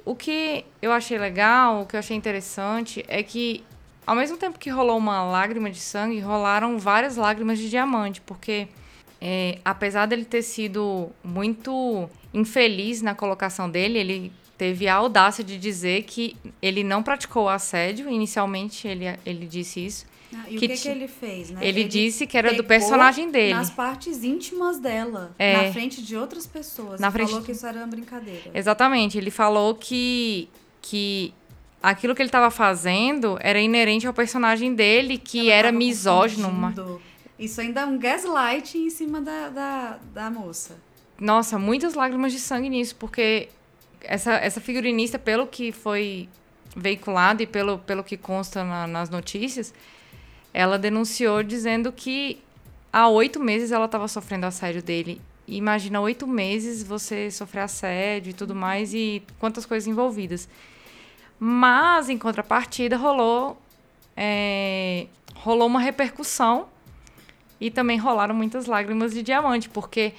O 0.05 0.15
que 0.15 0.65
eu 0.83 0.93
achei 0.93 1.19
legal, 1.19 1.83
o 1.83 1.87
que 1.87 1.95
eu 1.97 2.01
achei 2.01 2.17
interessante 2.17 3.05
é 3.09 3.23
que, 3.23 3.63
ao 4.11 4.17
mesmo 4.17 4.37
tempo 4.37 4.59
que 4.59 4.69
rolou 4.69 4.99
uma 4.99 5.23
lágrima 5.23 5.71
de 5.71 5.79
sangue, 5.79 6.19
rolaram 6.19 6.77
várias 6.81 7.15
lágrimas 7.15 7.61
de 7.61 7.71
diamante, 7.71 8.21
porque 8.21 8.67
é, 9.21 9.61
apesar 9.65 10.07
dele 10.07 10.25
ter 10.25 10.43
sido 10.43 11.11
muito 11.23 12.11
infeliz 12.35 13.03
na 13.03 13.15
colocação 13.15 13.71
dele, 13.71 14.01
ele 14.01 14.33
teve 14.59 14.89
a 14.89 14.97
audácia 14.97 15.45
de 15.45 15.57
dizer 15.57 16.03
que 16.03 16.37
ele 16.61 16.83
não 16.83 17.05
praticou 17.05 17.49
assédio. 17.49 18.11
Inicialmente, 18.11 18.89
ele, 18.89 19.05
ele 19.25 19.47
disse 19.47 19.87
isso. 19.87 20.07
Ah, 20.35 20.43
e 20.49 20.57
Que 20.59 20.67
o 20.67 20.69
que, 20.71 20.77
que 20.77 20.89
ele 20.89 21.07
fez, 21.07 21.51
né? 21.51 21.61
Ele, 21.63 21.85
disse 21.85 22.27
que 22.27 22.37
era 22.37 22.53
do 22.53 22.65
personagem 22.65 23.31
dele. 23.31 23.55
Nas 23.55 23.71
partes 23.71 24.25
íntimas 24.25 24.81
dela, 24.81 25.33
É. 25.39 25.67
na 25.67 25.73
frente 25.73 26.03
de 26.03 26.17
outras 26.17 26.49
pessoas. 26.49 26.99
Na 26.99 27.13
frente 27.13 27.29
falou 27.29 27.45
que 27.45 27.53
isso 27.53 27.65
era 27.65 27.79
uma 27.79 27.87
brincadeira. 27.87 28.51
Exatamente. 28.53 29.17
Ele 29.17 29.31
falou 29.31 29.77
que, 29.77 30.49
que 30.83 31.33
aquilo 31.83 32.15
que 32.15 32.23
ele 32.23 32.29
estava 32.29 32.51
fazendo 32.51 33.39
era 33.41 33.61
inerente 33.61 34.07
ao 34.07 34.13
personagem 34.15 34.75
dele, 34.75 35.19
que 35.19 35.49
Ela 35.51 35.59
era 35.59 35.73
misógino. 35.73 36.51
Isso 37.39 37.61
ainda 37.61 37.81
é 37.83 37.87
um 37.87 37.99
gaslight 37.99 38.77
em 38.77 38.91
cima 38.91 39.21
da, 39.21 39.49
da, 39.49 39.99
da 40.13 40.31
moça. 40.31 40.77
Nossa, 41.19 41.59
muitas 41.59 41.95
lágrimas 41.95 42.33
de 42.33 42.39
sangue 42.39 42.69
nisso, 42.69 42.97
porque 42.97 43.49
essa, 44.03 44.33
essa 44.35 44.61
figurinista, 44.61 45.19
pelo 45.19 45.47
que 45.47 45.73
foi 45.73 46.29
veiculado 46.77 47.43
e 47.43 47.47
pelo, 47.47 47.79
pelo 47.79 48.05
que 48.05 48.17
consta 48.17 48.63
na- 48.63 48.87
nas 48.87 49.09
notícias, 49.11 49.73
ela 50.53 50.79
denunciou 50.79 51.43
dizendo 51.43 51.91
que 51.93 52.39
há 52.93 53.09
oito 53.09 53.41
meses 53.41 53.73
ela 53.73 53.87
estava 53.87 54.07
sofrendo 54.09 54.47
assédio 54.47 54.83
dele. 54.83 55.21
Imagina, 55.49 56.01
oito 56.01 56.27
meses 56.27 56.83
você 56.83 57.31
sofrer 57.31 57.61
assédio 57.61 58.31
e 58.31 58.35
tudo 58.35 58.55
mais, 58.55 58.93
e 58.95 59.23
quantas 59.39 59.65
coisas 59.67 59.87
envolvidas. 59.87 60.49
Mas, 61.43 62.11
em 62.11 62.19
contrapartida, 62.19 62.99
rolou, 62.99 63.59
é, 64.15 65.07
rolou 65.37 65.67
uma 65.67 65.81
repercussão 65.81 66.69
e 67.59 67.71
também 67.71 67.97
rolaram 67.97 68.35
muitas 68.35 68.67
lágrimas 68.67 69.15
de 69.15 69.23
diamante, 69.23 69.67
porque 69.67 70.13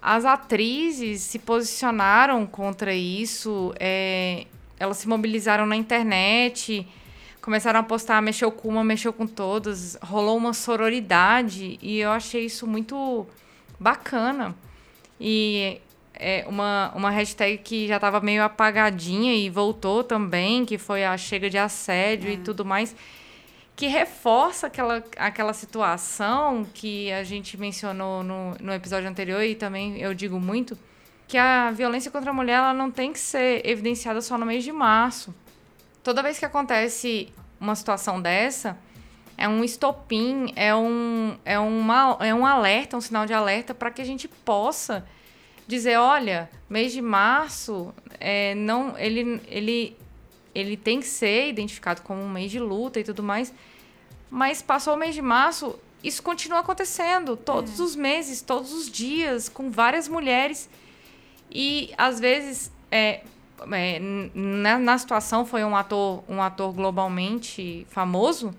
as 0.00 0.24
atrizes 0.24 1.22
se 1.22 1.40
posicionaram 1.40 2.46
contra 2.46 2.94
isso, 2.94 3.74
é, 3.80 4.46
elas 4.78 4.98
se 4.98 5.08
mobilizaram 5.08 5.66
na 5.66 5.74
internet, 5.74 6.86
começaram 7.40 7.80
a 7.80 7.82
postar, 7.82 8.22
mexeu 8.22 8.52
com 8.52 8.68
uma, 8.68 8.84
mexeu 8.84 9.12
com 9.12 9.26
todas, 9.26 9.98
rolou 10.02 10.36
uma 10.36 10.54
sororidade 10.54 11.80
e 11.82 11.98
eu 11.98 12.12
achei 12.12 12.44
isso 12.44 12.64
muito 12.64 13.26
bacana. 13.80 14.54
E 15.20 15.80
é 16.14 16.44
uma, 16.48 16.92
uma 16.94 17.10
hashtag 17.10 17.58
que 17.58 17.88
já 17.88 17.96
estava 17.96 18.20
meio 18.20 18.42
apagadinha 18.42 19.34
e 19.34 19.50
voltou 19.50 20.04
também, 20.04 20.64
que 20.64 20.78
foi 20.78 21.04
a 21.04 21.16
chega 21.16 21.50
de 21.50 21.58
assédio 21.58 22.30
e 22.30 22.36
tudo 22.36 22.64
mais, 22.64 22.94
que 23.76 23.86
reforça 23.88 24.68
aquela, 24.68 25.02
aquela 25.16 25.52
situação 25.52 26.64
que 26.72 27.10
a 27.12 27.24
gente 27.24 27.56
mencionou 27.56 28.22
no, 28.22 28.54
no 28.60 28.72
episódio 28.72 29.08
anterior 29.08 29.42
e 29.42 29.54
também 29.54 29.98
eu 29.98 30.14
digo 30.14 30.38
muito, 30.38 30.78
que 31.26 31.36
a 31.36 31.70
violência 31.70 32.10
contra 32.10 32.30
a 32.30 32.34
mulher 32.34 32.54
ela 32.54 32.74
não 32.74 32.90
tem 32.90 33.12
que 33.12 33.18
ser 33.18 33.66
evidenciada 33.66 34.20
só 34.20 34.38
no 34.38 34.46
mês 34.46 34.62
de 34.62 34.70
março. 34.70 35.34
Toda 36.02 36.22
vez 36.22 36.38
que 36.38 36.44
acontece 36.44 37.32
uma 37.58 37.74
situação 37.74 38.20
dessa, 38.20 38.78
é 39.36 39.48
um 39.48 39.64
estopim, 39.64 40.52
é 40.54 40.74
um, 40.74 41.36
é 41.44 41.58
uma, 41.58 42.16
é 42.20 42.32
um 42.34 42.46
alerta, 42.46 42.96
um 42.96 43.00
sinal 43.00 43.26
de 43.26 43.32
alerta 43.32 43.74
para 43.74 43.90
que 43.90 44.00
a 44.00 44.04
gente 44.04 44.28
possa 44.28 45.04
dizer, 45.66 45.96
olha, 45.96 46.50
mês 46.68 46.92
de 46.92 47.00
março, 47.00 47.94
é, 48.20 48.54
não, 48.54 48.98
ele, 48.98 49.40
ele, 49.48 49.96
ele 50.54 50.76
tem 50.76 51.00
que 51.00 51.06
ser 51.06 51.48
identificado 51.48 52.02
como 52.02 52.20
um 52.20 52.28
mês 52.28 52.50
de 52.50 52.58
luta 52.58 53.00
e 53.00 53.04
tudo 53.04 53.22
mais, 53.22 53.52
Mas 54.30 54.60
passou 54.60 54.94
o 54.94 54.96
mês 54.96 55.14
de 55.14 55.22
março, 55.22 55.78
isso 56.02 56.22
continua 56.22 56.60
acontecendo 56.60 57.36
todos 57.36 57.80
é. 57.80 57.82
os 57.82 57.96
meses, 57.96 58.42
todos 58.42 58.72
os 58.72 58.90
dias, 58.90 59.48
com 59.48 59.70
várias 59.70 60.06
mulheres. 60.08 60.68
E 61.50 61.92
às 61.96 62.20
vezes, 62.20 62.70
é, 62.90 63.22
é, 63.72 64.00
na, 64.34 64.78
na 64.78 64.98
situação 64.98 65.46
foi 65.46 65.64
um 65.64 65.74
ator, 65.74 66.22
um 66.28 66.42
ator 66.42 66.72
globalmente 66.72 67.86
famoso, 67.90 68.54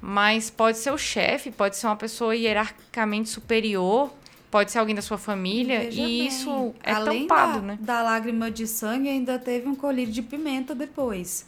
mas 0.00 0.50
pode 0.50 0.78
ser 0.78 0.92
o 0.92 0.98
chefe, 0.98 1.50
pode 1.50 1.76
ser 1.76 1.86
uma 1.86 1.96
pessoa 1.96 2.34
hierarquicamente 2.34 3.28
superior, 3.28 4.10
pode 4.52 4.70
ser 4.70 4.78
alguém 4.78 4.94
da 4.94 5.00
sua 5.00 5.16
família, 5.16 5.80
Veja 5.80 6.02
e 6.02 6.04
bem, 6.04 6.26
isso 6.26 6.74
é 6.82 6.92
além 6.92 7.26
tampado, 7.26 7.60
da, 7.60 7.66
né? 7.66 7.78
da 7.80 8.02
lágrima 8.02 8.50
de 8.50 8.66
sangue, 8.66 9.08
ainda 9.08 9.38
teve 9.38 9.66
um 9.66 9.74
colírio 9.74 10.12
de 10.12 10.20
pimenta 10.20 10.74
depois. 10.74 11.46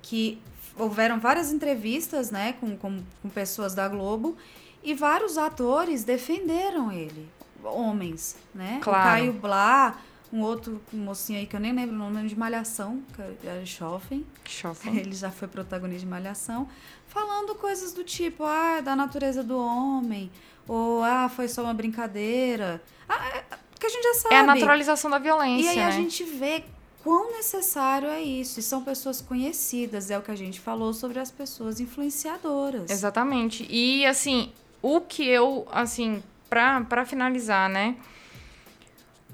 Que 0.00 0.40
houveram 0.74 1.20
várias 1.20 1.52
entrevistas, 1.52 2.30
né, 2.30 2.54
com, 2.54 2.78
com, 2.78 3.02
com 3.20 3.28
pessoas 3.28 3.74
da 3.74 3.86
Globo, 3.86 4.38
e 4.82 4.94
vários 4.94 5.36
atores 5.36 6.02
defenderam 6.02 6.90
ele. 6.90 7.28
Homens, 7.62 8.38
né? 8.54 8.80
Claro. 8.82 9.00
O 9.00 9.02
Caio 9.02 9.32
Blá, 9.34 10.00
um 10.32 10.40
outro 10.40 10.80
mocinho 10.90 11.40
aí 11.40 11.46
que 11.46 11.54
eu 11.54 11.60
nem 11.60 11.74
lembro 11.74 11.94
o 11.94 11.98
nome, 11.98 12.26
de 12.26 12.38
Malhação, 12.38 13.02
que 13.14 13.46
era 13.46 13.66
Schoffen. 13.66 14.24
Schoffen. 14.48 14.96
Ele 14.96 15.12
já 15.12 15.30
foi 15.30 15.46
protagonista 15.46 16.00
de 16.00 16.06
Malhação. 16.06 16.66
Falando 17.06 17.54
coisas 17.56 17.92
do 17.92 18.02
tipo, 18.02 18.44
ah, 18.44 18.80
da 18.80 18.96
natureza 18.96 19.44
do 19.44 19.58
homem, 19.58 20.30
ou 20.70 21.02
ah, 21.02 21.28
foi 21.28 21.48
só 21.48 21.64
uma 21.64 21.74
brincadeira. 21.74 22.80
Ah, 23.08 23.28
é, 23.34 23.44
que 23.76 23.86
a 23.86 23.88
gente 23.88 24.04
já 24.04 24.14
sabe. 24.14 24.34
É 24.36 24.38
a 24.38 24.44
naturalização 24.44 25.10
da 25.10 25.18
violência. 25.18 25.66
E 25.66 25.68
aí 25.68 25.76
né? 25.78 25.86
a 25.86 25.90
gente 25.90 26.22
vê 26.22 26.62
quão 27.02 27.32
necessário 27.32 28.08
é 28.08 28.22
isso. 28.22 28.60
E 28.60 28.62
são 28.62 28.84
pessoas 28.84 29.20
conhecidas, 29.20 30.12
é 30.12 30.16
o 30.16 30.22
que 30.22 30.30
a 30.30 30.36
gente 30.36 30.60
falou 30.60 30.92
sobre 30.94 31.18
as 31.18 31.28
pessoas 31.28 31.80
influenciadoras. 31.80 32.88
Exatamente. 32.88 33.66
E 33.68 34.06
assim, 34.06 34.52
o 34.80 35.00
que 35.00 35.26
eu, 35.26 35.66
assim, 35.72 36.22
pra, 36.48 36.82
pra 36.82 37.04
finalizar, 37.04 37.68
né? 37.68 37.96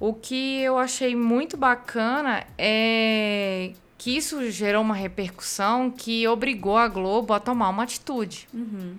O 0.00 0.14
que 0.14 0.62
eu 0.62 0.78
achei 0.78 1.14
muito 1.14 1.58
bacana 1.58 2.46
é 2.56 3.74
que 3.98 4.16
isso 4.16 4.50
gerou 4.50 4.80
uma 4.80 4.94
repercussão 4.94 5.90
que 5.90 6.26
obrigou 6.26 6.78
a 6.78 6.88
Globo 6.88 7.34
a 7.34 7.40
tomar 7.40 7.68
uma 7.68 7.82
atitude. 7.82 8.48
Uhum. 8.54 8.94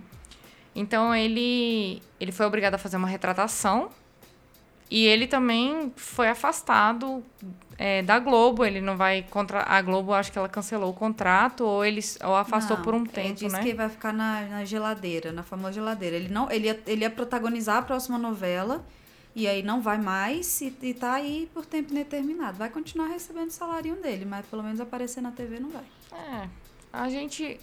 Então 0.77 1.13
ele, 1.13 2.03
ele 2.19 2.31
foi 2.31 2.45
obrigado 2.45 2.75
a 2.75 2.77
fazer 2.77 2.97
uma 2.97 3.07
retratação 3.07 3.89
e 4.91 5.07
ele 5.07 5.25
também 5.25 5.91
foi 5.95 6.29
afastado 6.29 7.23
é, 7.79 8.03
da 8.03 8.19
Globo. 8.19 8.63
Ele 8.63 8.79
não 8.79 8.95
vai 8.95 9.25
contra 9.27 9.63
a 9.63 9.81
Globo, 9.81 10.13
acho 10.13 10.31
que 10.31 10.37
ela 10.37 10.47
cancelou 10.47 10.91
o 10.91 10.93
contrato 10.93 11.65
ou 11.65 11.83
ele 11.83 11.99
ou 12.23 12.35
afastou 12.35 12.77
não, 12.77 12.83
por 12.83 12.93
um 12.93 13.01
ele 13.01 13.09
tempo, 13.09 13.33
disse 13.39 13.55
né? 13.55 13.63
que 13.63 13.73
vai 13.73 13.89
ficar 13.89 14.13
na, 14.13 14.41
na 14.41 14.65
geladeira, 14.65 15.31
na 15.31 15.41
famosa 15.41 15.73
geladeira. 15.73 16.15
Ele 16.15 16.29
não, 16.29 16.49
ele 16.51 16.67
ia, 16.67 16.79
ele 16.85 17.01
ia 17.01 17.09
protagonizar 17.09 17.77
a 17.77 17.81
próxima 17.81 18.19
novela 18.19 18.85
e 19.35 19.47
aí 19.47 19.63
não 19.63 19.81
vai 19.81 19.97
mais 19.97 20.61
e, 20.61 20.71
e 20.83 20.93
tá 20.93 21.13
aí 21.13 21.49
por 21.55 21.65
tempo 21.65 21.91
indeterminado. 21.91 22.55
Vai 22.55 22.69
continuar 22.69 23.07
recebendo 23.07 23.49
o 23.49 23.53
salário 23.53 23.95
dele, 23.95 24.25
mas 24.25 24.45
pelo 24.45 24.61
menos 24.61 24.79
aparecer 24.79 25.21
na 25.21 25.31
TV 25.31 25.59
não 25.59 25.69
vai. 25.69 25.83
É, 26.11 26.47
a 26.93 27.09
gente 27.09 27.59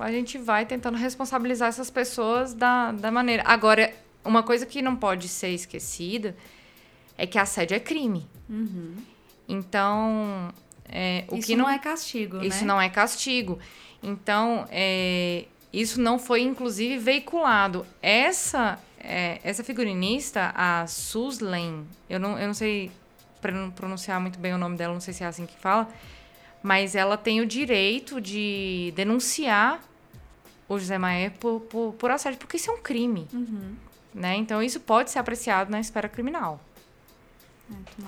a 0.00 0.10
gente 0.10 0.38
vai 0.38 0.66
tentando 0.66 0.96
responsabilizar 0.96 1.68
essas 1.68 1.90
pessoas 1.90 2.54
da, 2.54 2.92
da 2.92 3.10
maneira. 3.10 3.42
Agora, 3.46 3.92
uma 4.24 4.42
coisa 4.42 4.66
que 4.66 4.82
não 4.82 4.96
pode 4.96 5.28
ser 5.28 5.48
esquecida 5.48 6.36
é 7.16 7.26
que 7.26 7.38
assédio 7.38 7.74
é 7.74 7.80
crime. 7.80 8.26
Uhum. 8.48 8.96
Então, 9.48 10.52
é, 10.88 11.24
o 11.28 11.36
isso 11.36 11.46
que 11.46 11.56
não, 11.56 11.64
não 11.64 11.70
é 11.70 11.78
castigo, 11.78 12.44
Isso 12.44 12.60
né? 12.60 12.66
não 12.66 12.80
é 12.80 12.88
castigo. 12.88 13.58
Então, 14.02 14.66
é, 14.70 15.46
isso 15.72 16.00
não 16.00 16.18
foi, 16.18 16.42
inclusive, 16.42 16.98
veiculado. 16.98 17.86
Essa, 18.00 18.78
é, 18.98 19.40
essa 19.42 19.64
figurinista, 19.64 20.52
a 20.54 20.86
Suslen, 20.86 21.86
eu 22.08 22.20
não, 22.20 22.38
eu 22.38 22.46
não 22.46 22.54
sei 22.54 22.90
pronunciar 23.74 24.20
muito 24.20 24.38
bem 24.38 24.52
o 24.52 24.58
nome 24.58 24.76
dela, 24.76 24.92
não 24.92 25.00
sei 25.00 25.14
se 25.14 25.22
é 25.22 25.26
assim 25.26 25.46
que 25.46 25.56
fala, 25.56 25.88
mas 26.62 26.94
ela 26.94 27.16
tem 27.16 27.40
o 27.40 27.46
direito 27.46 28.20
de 28.20 28.92
denunciar 28.96 29.80
o 30.68 30.78
José 30.78 30.98
Maé 30.98 31.30
por, 31.30 31.60
por, 31.60 31.94
por 31.94 32.10
assédio, 32.10 32.38
porque 32.38 32.56
isso 32.56 32.70
é 32.70 32.74
um 32.74 32.80
crime. 32.82 33.26
Uhum. 33.32 33.74
Né? 34.14 34.36
Então, 34.36 34.62
isso 34.62 34.80
pode 34.80 35.10
ser 35.10 35.18
apreciado 35.18 35.70
na 35.70 35.80
esfera 35.80 36.08
criminal. 36.08 36.60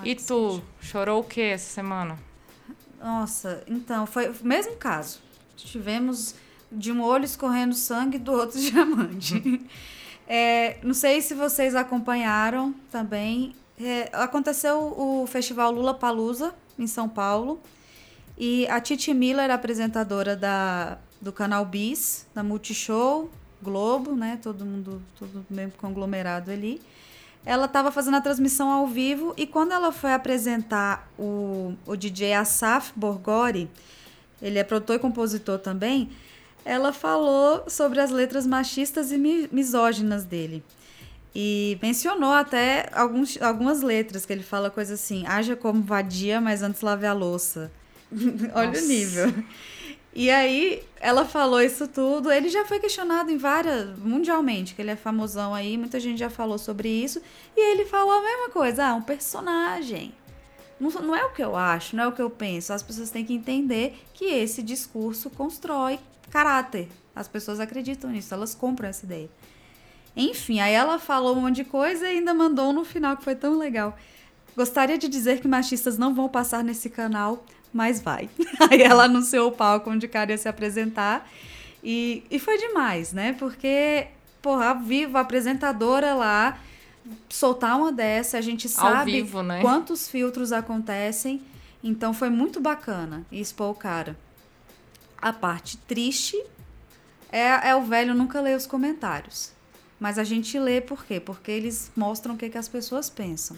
É, 0.03 0.09
e 0.09 0.15
tu, 0.15 0.51
seja. 0.51 0.63
chorou 0.81 1.21
o 1.21 1.23
que 1.23 1.41
essa 1.41 1.73
semana? 1.73 2.17
Nossa, 2.99 3.63
então, 3.67 4.05
foi 4.05 4.29
o 4.29 4.35
mesmo 4.43 4.75
caso. 4.75 5.19
Tivemos 5.55 6.35
de 6.71 6.91
um 6.91 7.01
olho 7.01 7.25
escorrendo 7.25 7.73
sangue 7.75 8.17
do 8.17 8.31
outro 8.31 8.59
diamante. 8.61 9.61
é, 10.27 10.77
não 10.83 10.93
sei 10.93 11.21
se 11.21 11.33
vocês 11.33 11.75
acompanharam 11.75 12.73
também. 12.91 13.55
É, 13.79 14.09
aconteceu 14.13 14.77
o 14.77 15.25
Festival 15.25 15.71
Lula 15.71 15.93
Palusa 15.93 16.53
em 16.77 16.85
São 16.87 17.09
Paulo. 17.09 17.59
E 18.43 18.67
a 18.69 18.81
Titi 18.81 19.13
Miller, 19.13 19.51
apresentadora 19.51 20.35
da, 20.35 20.97
do 21.21 21.31
canal 21.31 21.63
Bis, 21.63 22.25
da 22.33 22.41
Multishow, 22.41 23.29
Globo, 23.61 24.15
né? 24.15 24.39
Todo 24.41 24.65
mundo, 24.65 24.99
todo 25.19 25.45
mesmo 25.47 25.73
conglomerado 25.77 26.49
ali. 26.49 26.81
Ela 27.45 27.65
estava 27.65 27.91
fazendo 27.91 28.17
a 28.17 28.21
transmissão 28.21 28.71
ao 28.71 28.87
vivo 28.87 29.35
e 29.37 29.45
quando 29.45 29.73
ela 29.73 29.91
foi 29.91 30.11
apresentar 30.11 31.07
o, 31.19 31.75
o 31.85 31.95
DJ 31.95 32.33
Asaf 32.33 32.91
Borgori, 32.95 33.69
ele 34.41 34.57
é 34.57 34.63
produtor 34.63 34.95
e 34.95 34.99
compositor 34.99 35.59
também, 35.59 36.09
ela 36.65 36.91
falou 36.91 37.69
sobre 37.69 37.99
as 37.99 38.09
letras 38.09 38.47
machistas 38.47 39.11
e 39.11 39.19
misóginas 39.51 40.23
dele. 40.23 40.63
E 41.35 41.77
mencionou 41.79 42.33
até 42.33 42.89
alguns, 42.91 43.39
algumas 43.39 43.83
letras, 43.83 44.25
que 44.25 44.33
ele 44.33 44.41
fala 44.41 44.71
coisa 44.71 44.95
assim, 44.95 45.27
haja 45.27 45.55
como 45.55 45.83
vadia, 45.83 46.41
mas 46.41 46.63
antes 46.63 46.81
lave 46.81 47.05
a 47.05 47.13
louça. 47.13 47.71
Olha 48.53 48.67
Nossa. 48.67 48.83
o 48.83 48.87
nível. 48.87 49.33
E 50.13 50.29
aí, 50.29 50.83
ela 50.99 51.23
falou 51.23 51.61
isso 51.61 51.87
tudo. 51.87 52.31
Ele 52.31 52.49
já 52.49 52.65
foi 52.65 52.79
questionado 52.79 53.31
em 53.31 53.37
várias, 53.37 53.97
mundialmente, 53.97 54.75
que 54.75 54.81
ele 54.81 54.91
é 54.91 54.95
famosão 54.95 55.53
aí, 55.53 55.77
muita 55.77 55.99
gente 55.99 56.19
já 56.19 56.29
falou 56.29 56.57
sobre 56.57 56.89
isso. 56.89 57.21
E 57.55 57.71
ele 57.71 57.85
falou 57.85 58.11
a 58.11 58.21
mesma 58.21 58.49
coisa: 58.49 58.87
ah, 58.87 58.93
um 58.93 59.01
personagem. 59.01 60.13
Não, 60.79 60.89
não 60.89 61.15
é 61.15 61.23
o 61.23 61.31
que 61.31 61.43
eu 61.43 61.55
acho, 61.55 61.95
não 61.95 62.05
é 62.05 62.07
o 62.07 62.11
que 62.11 62.21
eu 62.21 62.29
penso. 62.29 62.73
As 62.73 62.83
pessoas 62.83 63.09
têm 63.09 63.23
que 63.23 63.33
entender 63.33 64.03
que 64.13 64.25
esse 64.25 64.61
discurso 64.61 65.29
constrói 65.29 65.99
caráter. 66.29 66.89
As 67.15 67.27
pessoas 67.27 67.59
acreditam 67.59 68.09
nisso, 68.09 68.33
elas 68.33 68.55
compram 68.55 68.89
essa 68.89 69.05
ideia. 69.05 69.29
Enfim, 70.15 70.59
aí 70.59 70.73
ela 70.73 70.99
falou 70.99 71.35
um 71.35 71.41
monte 71.41 71.57
de 71.57 71.63
coisa 71.63 72.05
e 72.05 72.17
ainda 72.17 72.33
mandou 72.33 72.73
no 72.73 72.83
final, 72.83 73.15
que 73.15 73.23
foi 73.23 73.35
tão 73.35 73.57
legal. 73.57 73.97
Gostaria 74.55 74.97
de 74.97 75.07
dizer 75.07 75.39
que 75.39 75.47
machistas 75.47 75.97
não 75.97 76.13
vão 76.13 76.27
passar 76.27 76.63
nesse 76.63 76.89
canal, 76.89 77.45
mas 77.73 78.01
vai. 78.01 78.29
Aí 78.69 78.81
ela 78.81 79.05
anunciou 79.05 79.49
o 79.49 79.51
palco 79.51 79.89
onde 79.89 80.05
o 80.05 80.09
cara 80.09 80.31
ia 80.31 80.37
se 80.37 80.47
apresentar. 80.47 81.29
E, 81.83 82.23
e 82.29 82.39
foi 82.39 82.57
demais, 82.57 83.13
né? 83.13 83.33
Porque, 83.33 84.07
porra, 84.41 84.73
vivo, 84.73 85.17
a 85.17 85.21
apresentadora 85.21 86.13
lá, 86.13 86.59
soltar 87.29 87.77
uma 87.77 87.91
dessa, 87.91 88.37
a 88.37 88.41
gente 88.41 88.69
sabe 88.69 89.11
vivo, 89.13 89.41
né? 89.41 89.61
quantos 89.61 90.07
filtros 90.07 90.51
acontecem. 90.51 91.41
Então 91.83 92.13
foi 92.13 92.29
muito 92.29 92.59
bacana 92.59 93.25
expor 93.31 93.71
o 93.71 93.75
cara. 93.75 94.15
A 95.19 95.33
parte 95.33 95.77
triste 95.77 96.41
é, 97.31 97.69
é 97.69 97.75
o 97.75 97.83
velho 97.83 98.13
nunca 98.13 98.39
ler 98.39 98.55
os 98.55 98.67
comentários. 98.67 99.51
Mas 99.99 100.17
a 100.17 100.23
gente 100.23 100.57
lê 100.59 100.81
por 100.81 101.05
quê? 101.05 101.19
Porque 101.19 101.51
eles 101.51 101.91
mostram 101.95 102.33
o 102.33 102.37
que, 102.37 102.49
que 102.49 102.57
as 102.57 102.67
pessoas 102.67 103.09
pensam 103.09 103.57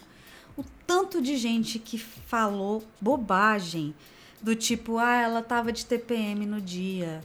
o 0.57 0.63
tanto 0.85 1.21
de 1.21 1.35
gente 1.37 1.79
que 1.79 1.97
falou 1.97 2.83
bobagem 2.99 3.93
do 4.41 4.55
tipo, 4.55 4.97
ah, 4.97 5.15
ela 5.15 5.41
tava 5.41 5.71
de 5.71 5.85
TPM 5.85 6.45
no 6.45 6.59
dia. 6.59 7.23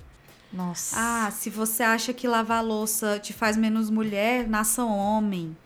Nossa. 0.53 0.97
Ah, 0.99 1.31
se 1.31 1.51
você 1.51 1.83
acha 1.83 2.13
que 2.13 2.27
lavar 2.27 2.65
louça 2.65 3.19
te 3.19 3.33
faz 3.33 3.57
menos 3.57 3.91
mulher, 3.91 4.49
nasça 4.49 4.85
homem. 4.85 5.57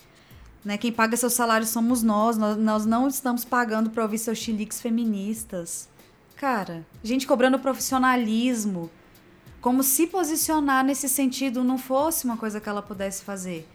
Né? 0.65 0.77
Quem 0.79 0.93
paga 0.93 1.17
seu 1.17 1.31
salário 1.31 1.67
somos 1.67 2.03
nós. 2.03 2.37
Nós, 2.37 2.57
nós 2.57 2.87
não 2.87 3.07
estamos 3.09 3.45
pagando 3.45 3.91
para 3.91 4.03
ouvir 4.03 4.19
seus 4.19 4.39
chiliques 4.39 4.81
feministas. 4.81 5.89
Cara, 6.37 6.85
gente 7.05 7.27
cobrando 7.27 7.59
profissionalismo. 7.59 8.91
Como 9.61 9.83
se 9.83 10.09
posicionar 10.09 10.85
nesse 10.85 11.09
sentido 11.09 11.63
não 11.63 11.79
fosse 11.79 12.25
uma 12.25 12.37
coisa 12.37 12.61
que 12.61 12.69
ela 12.69 12.83
pudesse 12.83 13.23
fazer. 13.23 13.69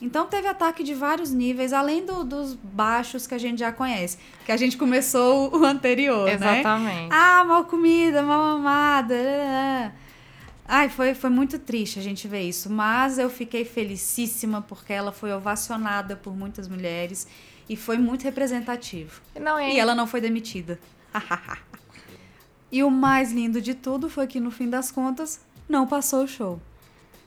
Então 0.00 0.26
teve 0.26 0.48
ataque 0.48 0.82
de 0.82 0.94
vários 0.94 1.30
níveis, 1.30 1.72
além 1.72 2.06
do, 2.06 2.24
dos 2.24 2.54
baixos 2.54 3.26
que 3.26 3.34
a 3.34 3.38
gente 3.38 3.58
já 3.58 3.70
conhece. 3.70 4.16
Que 4.46 4.52
a 4.52 4.56
gente 4.56 4.76
começou 4.76 5.54
o 5.54 5.64
anterior, 5.64 6.28
Exatamente. 6.28 7.08
né? 7.08 7.08
Ah, 7.10 7.44
mal 7.44 7.64
comida, 7.64 8.22
mal 8.22 8.56
mamada. 8.58 9.92
Ai, 10.66 10.88
foi, 10.88 11.14
foi 11.14 11.28
muito 11.28 11.58
triste 11.58 11.98
a 11.98 12.02
gente 12.02 12.26
ver 12.26 12.42
isso. 12.42 12.70
Mas 12.70 13.18
eu 13.18 13.28
fiquei 13.28 13.64
felicíssima 13.64 14.62
porque 14.62 14.92
ela 14.92 15.12
foi 15.12 15.32
ovacionada 15.32 16.16
por 16.16 16.34
muitas 16.34 16.66
mulheres 16.66 17.26
e 17.68 17.76
foi 17.76 17.98
muito 17.98 18.22
representativo. 18.22 19.20
Não 19.38 19.58
é... 19.58 19.74
E 19.74 19.78
ela 19.78 19.94
não 19.94 20.06
foi 20.06 20.20
demitida. 20.20 20.78
e 22.72 22.82
o 22.82 22.90
mais 22.90 23.32
lindo 23.32 23.60
de 23.60 23.74
tudo 23.74 24.08
foi 24.08 24.26
que, 24.26 24.40
no 24.40 24.50
fim 24.50 24.70
das 24.70 24.90
contas, 24.90 25.40
não 25.68 25.86
passou 25.86 26.24
o 26.24 26.28
show. 26.28 26.60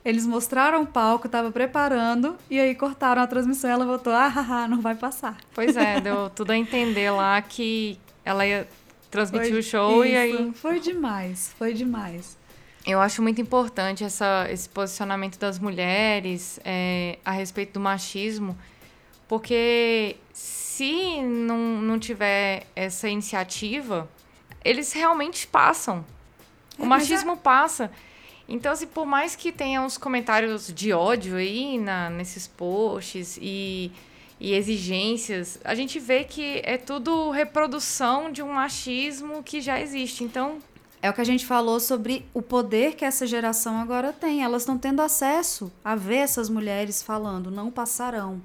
Eles 0.05 0.25
mostraram 0.25 0.81
o 0.81 0.87
palco, 0.87 1.29
tava 1.29 1.51
preparando, 1.51 2.35
e 2.49 2.59
aí 2.59 2.75
cortaram 2.75 3.21
a 3.21 3.27
transmissão 3.27 3.69
e 3.69 3.73
ela 3.73 3.85
voltou, 3.85 4.11
ah, 4.11 4.27
haha, 4.27 4.67
não 4.67 4.81
vai 4.81 4.95
passar. 4.95 5.37
Pois 5.53 5.77
é, 5.77 5.99
deu 6.01 6.29
tudo 6.29 6.51
a 6.51 6.57
entender 6.57 7.09
lá 7.09 7.41
que 7.41 7.97
ela 8.25 8.45
ia 8.45 8.67
transmitir 9.09 9.51
foi, 9.51 9.59
o 9.59 9.63
show 9.63 10.03
isso, 10.03 10.13
e 10.13 10.17
aí. 10.17 10.51
Foi 10.53 10.79
demais, 10.79 11.53
foi 11.57 11.73
demais. 11.73 12.37
Eu 12.85 12.99
acho 12.99 13.21
muito 13.21 13.39
importante 13.39 14.03
essa, 14.03 14.45
esse 14.49 14.67
posicionamento 14.67 15.39
das 15.39 15.57
mulheres 15.57 16.59
é, 16.65 17.17
a 17.23 17.31
respeito 17.31 17.73
do 17.73 17.79
machismo, 17.79 18.57
porque 19.25 20.17
se 20.33 21.21
não, 21.21 21.81
não 21.81 21.97
tiver 21.97 22.67
essa 22.75 23.07
iniciativa, 23.07 24.09
eles 24.65 24.91
realmente 24.91 25.47
passam. 25.47 26.03
O 26.77 26.83
é, 26.83 26.87
machismo 26.87 27.33
é... 27.33 27.35
passa. 27.37 27.89
Então, 28.47 28.71
assim, 28.71 28.87
por 28.87 29.05
mais 29.05 29.35
que 29.35 29.51
tenha 29.51 29.81
uns 29.81 29.97
comentários 29.97 30.71
de 30.73 30.91
ódio 30.91 31.35
aí 31.35 31.77
na, 31.77 32.09
nesses 32.09 32.47
posts 32.47 33.37
e, 33.41 33.91
e 34.39 34.53
exigências, 34.53 35.59
a 35.63 35.73
gente 35.73 35.99
vê 35.99 36.23
que 36.23 36.61
é 36.63 36.77
tudo 36.77 37.31
reprodução 37.31 38.31
de 38.31 38.41
um 38.41 38.53
machismo 38.53 39.41
que 39.43 39.61
já 39.61 39.79
existe. 39.79 40.23
Então. 40.23 40.59
É 41.01 41.09
o 41.09 41.13
que 41.13 41.19
a 41.19 41.25
gente 41.25 41.45
falou 41.45 41.81
sobre 41.81 42.25
o 42.33 42.41
poder 42.41 42.95
que 42.95 43.03
essa 43.03 43.27
geração 43.27 43.77
agora 43.77 44.13
tem. 44.13 44.41
Elas 44.41 44.61
estão 44.61 44.77
tendo 44.77 45.01
acesso 45.01 45.69
a 45.83 45.95
ver 45.95 46.19
essas 46.19 46.49
mulheres 46.49 47.03
falando, 47.03 47.51
não 47.51 47.69
passarão. 47.69 48.41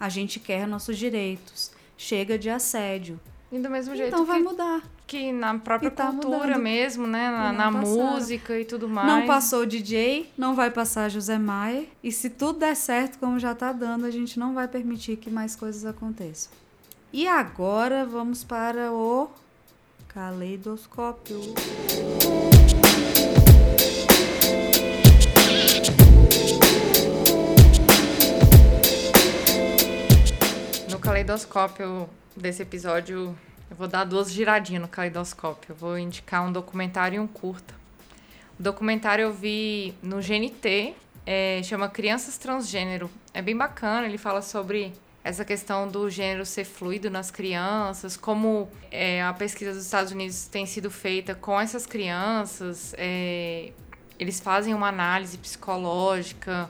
A 0.00 0.08
gente 0.08 0.40
quer 0.40 0.66
nossos 0.66 0.96
direitos. 0.96 1.70
Chega 1.98 2.38
de 2.38 2.48
assédio. 2.48 3.20
E 3.52 3.58
do 3.58 3.68
mesmo 3.68 3.96
jeito 3.96 4.14
então 4.14 4.24
vai 4.24 4.40
mudar 4.40 4.80
que 5.10 5.32
na 5.32 5.58
própria 5.58 5.90
tá 5.90 6.06
cultura 6.06 6.38
mudando. 6.38 6.62
mesmo, 6.62 7.04
né? 7.04 7.32
Na, 7.32 7.52
na 7.52 7.68
música 7.68 8.56
e 8.56 8.64
tudo 8.64 8.88
mais. 8.88 9.08
Não 9.08 9.26
passou 9.26 9.62
o 9.62 9.66
DJ, 9.66 10.30
não 10.38 10.54
vai 10.54 10.70
passar 10.70 11.08
José 11.08 11.36
Maia. 11.36 11.84
E 12.00 12.12
se 12.12 12.30
tudo 12.30 12.60
der 12.60 12.76
certo, 12.76 13.18
como 13.18 13.36
já 13.36 13.52
tá 13.52 13.72
dando, 13.72 14.06
a 14.06 14.10
gente 14.10 14.38
não 14.38 14.54
vai 14.54 14.68
permitir 14.68 15.16
que 15.16 15.28
mais 15.28 15.56
coisas 15.56 15.84
aconteçam. 15.84 16.52
E 17.12 17.26
agora 17.26 18.06
vamos 18.06 18.44
para 18.44 18.92
o 18.92 19.28
caleidoscópio. 20.06 21.40
No 30.88 31.00
caleidoscópio 31.00 32.08
desse 32.36 32.62
episódio 32.62 33.36
eu 33.70 33.76
vou 33.76 33.86
dar 33.86 34.04
duas 34.04 34.32
giradinhas 34.32 34.82
no 34.82 34.88
caleidoscópio. 34.88 35.72
Eu 35.72 35.76
vou 35.76 35.96
indicar 35.96 36.44
um 36.44 36.50
documentário 36.50 37.16
e 37.16 37.20
um 37.20 37.26
curta. 37.26 37.72
O 38.58 38.62
documentário 38.62 39.22
eu 39.22 39.32
vi 39.32 39.94
no 40.02 40.16
GNT, 40.20 40.94
é, 41.24 41.62
chama 41.62 41.88
Crianças 41.88 42.36
Transgênero. 42.36 43.08
É 43.32 43.40
bem 43.40 43.56
bacana, 43.56 44.06
ele 44.06 44.18
fala 44.18 44.42
sobre 44.42 44.92
essa 45.22 45.44
questão 45.44 45.86
do 45.86 46.10
gênero 46.10 46.44
ser 46.44 46.64
fluido 46.64 47.10
nas 47.10 47.30
crianças, 47.30 48.16
como 48.16 48.68
é, 48.90 49.22
a 49.22 49.32
pesquisa 49.32 49.72
dos 49.72 49.84
Estados 49.84 50.10
Unidos 50.10 50.46
tem 50.46 50.66
sido 50.66 50.90
feita 50.90 51.34
com 51.34 51.60
essas 51.60 51.86
crianças. 51.86 52.92
É, 52.98 53.70
eles 54.18 54.40
fazem 54.40 54.74
uma 54.74 54.88
análise 54.88 55.38
psicológica 55.38 56.68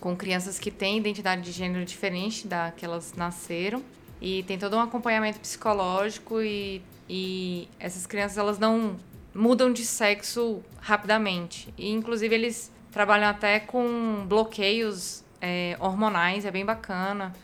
com 0.00 0.16
crianças 0.16 0.58
que 0.58 0.70
têm 0.70 0.98
identidade 0.98 1.42
de 1.42 1.52
gênero 1.52 1.84
diferente 1.84 2.48
da 2.48 2.72
que 2.72 2.84
elas 2.84 3.12
nasceram. 3.14 3.82
E 4.24 4.44
tem 4.44 4.56
todo 4.56 4.76
um 4.76 4.80
acompanhamento 4.80 5.40
psicológico 5.40 6.40
e, 6.40 6.80
e 7.08 7.68
essas 7.80 8.06
crianças 8.06 8.38
elas 8.38 8.56
não 8.56 8.96
mudam 9.34 9.72
de 9.72 9.84
sexo 9.84 10.62
rapidamente. 10.80 11.74
E 11.76 11.90
inclusive 11.90 12.32
eles 12.32 12.72
trabalham 12.92 13.28
até 13.28 13.58
com 13.58 14.24
bloqueios 14.28 15.24
é, 15.40 15.76
hormonais, 15.80 16.44
é 16.44 16.52
bem 16.52 16.64
bacana. 16.64 17.34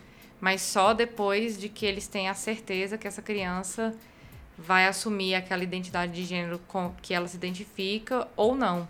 Mas 0.41 0.62
só 0.62 0.95
depois 0.95 1.59
de 1.59 1.68
que 1.68 1.85
eles 1.85 2.07
têm 2.07 2.29
a 2.29 2.35
certeza 2.35 2.97
que 2.97 3.09
essa 3.09 3.20
criança 3.20 3.93
vai 4.57 4.87
assumir 4.87 5.35
aquela 5.35 5.64
identidade 5.64 6.12
de 6.12 6.24
gênero 6.24 6.61
com 6.68 6.95
que 7.03 7.12
ela 7.12 7.26
se 7.26 7.37
identifica 7.37 8.29
ou 8.37 8.55
não. 8.55 8.89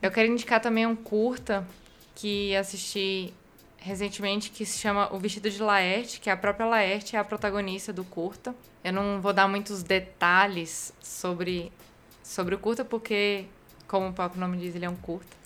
Eu 0.00 0.10
quero 0.10 0.32
indicar 0.32 0.58
também 0.58 0.86
um 0.86 0.96
curta 0.96 1.68
que 2.14 2.56
assisti 2.56 3.34
recentemente 3.80 4.50
que 4.50 4.64
se 4.64 4.78
chama 4.78 5.12
O 5.12 5.18
Vestido 5.18 5.50
de 5.50 5.60
Laerte, 5.60 6.20
que 6.20 6.30
a 6.30 6.36
própria 6.36 6.66
Laerte 6.66 7.16
é 7.16 7.18
a 7.18 7.24
protagonista 7.24 7.92
do 7.92 8.04
curta. 8.04 8.54
Eu 8.84 8.92
não 8.92 9.20
vou 9.20 9.32
dar 9.32 9.48
muitos 9.48 9.82
detalhes 9.82 10.92
sobre, 11.00 11.72
sobre 12.22 12.54
o 12.54 12.58
curta, 12.58 12.84
porque, 12.84 13.46
como 13.88 14.08
o 14.08 14.12
próprio 14.12 14.40
nome 14.40 14.58
diz, 14.58 14.74
ele 14.74 14.84
é 14.84 14.90
um 14.90 14.96
curta. 14.96 15.40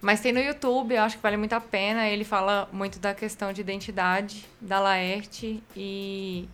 Mas 0.00 0.20
tem 0.20 0.32
no 0.32 0.40
YouTube, 0.40 0.94
eu 0.94 1.02
acho 1.02 1.16
que 1.16 1.22
vale 1.22 1.36
muito 1.36 1.52
a 1.52 1.60
pena. 1.60 2.08
Ele 2.08 2.24
fala 2.24 2.68
muito 2.72 2.98
da 2.98 3.14
questão 3.14 3.52
de 3.52 3.60
identidade 3.60 4.46
da 4.60 4.80
Laerte 4.80 5.62
e, 5.76 6.48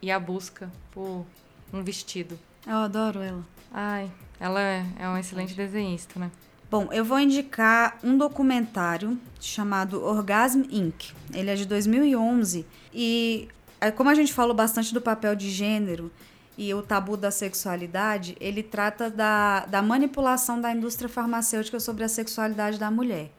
e 0.00 0.10
a 0.10 0.18
busca 0.18 0.68
por 0.90 1.24
um 1.72 1.82
vestido. 1.82 2.38
Eu 2.66 2.76
adoro 2.76 3.20
ela. 3.20 3.44
Ai, 3.72 4.10
ela 4.40 4.60
é, 4.60 4.84
é 4.98 5.08
um 5.08 5.16
excelente 5.16 5.54
desenhista, 5.54 6.18
né? 6.18 6.30
Bom, 6.72 6.88
eu 6.90 7.04
vou 7.04 7.20
indicar 7.20 7.98
um 8.02 8.16
documentário 8.16 9.20
chamado 9.38 10.02
Orgasm 10.02 10.62
Inc. 10.70 11.12
Ele 11.34 11.50
é 11.50 11.54
de 11.54 11.66
2011 11.66 12.64
e 12.94 13.46
é, 13.78 13.90
como 13.90 14.08
a 14.08 14.14
gente 14.14 14.32
falou 14.32 14.54
bastante 14.54 14.94
do 14.94 14.98
papel 14.98 15.36
de 15.36 15.50
gênero 15.50 16.10
e 16.56 16.72
o 16.72 16.80
tabu 16.80 17.14
da 17.14 17.30
sexualidade, 17.30 18.38
ele 18.40 18.62
trata 18.62 19.10
da, 19.10 19.66
da 19.66 19.82
manipulação 19.82 20.62
da 20.62 20.72
indústria 20.72 21.10
farmacêutica 21.10 21.78
sobre 21.78 22.04
a 22.04 22.08
sexualidade 22.08 22.78
da 22.78 22.90
mulher. 22.90 23.30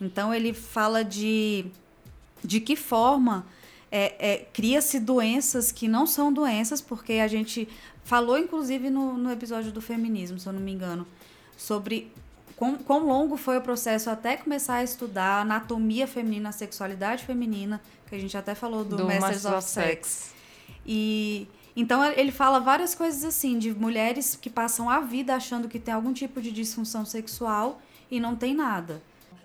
Então 0.00 0.32
ele 0.32 0.52
fala 0.52 1.02
de 1.02 1.66
de 2.44 2.60
que 2.60 2.76
forma 2.76 3.44
é, 3.90 4.34
é, 4.34 4.36
cria-se 4.52 5.00
doenças 5.00 5.72
que 5.72 5.88
não 5.88 6.06
são 6.06 6.32
doenças, 6.32 6.80
porque 6.80 7.14
a 7.14 7.26
gente 7.26 7.68
falou, 8.04 8.38
inclusive, 8.38 8.88
no, 8.88 9.14
no 9.14 9.32
episódio 9.32 9.72
do 9.72 9.80
feminismo, 9.80 10.38
se 10.38 10.48
eu 10.48 10.52
não 10.52 10.60
me 10.60 10.70
engano, 10.70 11.04
sobre 11.56 12.12
quão, 12.58 12.76
quão 12.76 13.06
longo 13.06 13.36
foi 13.36 13.56
o 13.56 13.60
processo 13.60 14.10
até 14.10 14.36
começar 14.36 14.76
a 14.76 14.84
estudar 14.84 15.42
anatomia 15.42 16.06
feminina, 16.06 16.50
sexualidade 16.50 17.24
feminina, 17.24 17.80
que 18.06 18.14
a 18.14 18.18
gente 18.18 18.36
até 18.36 18.54
falou 18.54 18.84
do, 18.84 18.96
do 18.96 19.04
Masters, 19.04 19.22
Masters 19.22 19.44
of, 19.44 19.56
of 19.56 19.64
Sex. 19.64 20.08
Sex. 20.08 20.34
E 20.84 21.46
então 21.76 22.04
ele 22.04 22.32
fala 22.32 22.58
várias 22.58 22.94
coisas 22.94 23.24
assim, 23.24 23.56
de 23.56 23.72
mulheres 23.72 24.34
que 24.34 24.50
passam 24.50 24.90
a 24.90 25.00
vida 25.00 25.36
achando 25.36 25.68
que 25.68 25.78
tem 25.78 25.94
algum 25.94 26.12
tipo 26.12 26.42
de 26.42 26.50
disfunção 26.50 27.04
sexual 27.04 27.80
e 28.10 28.18
não 28.18 28.34
tem 28.34 28.52
nada. 28.52 29.00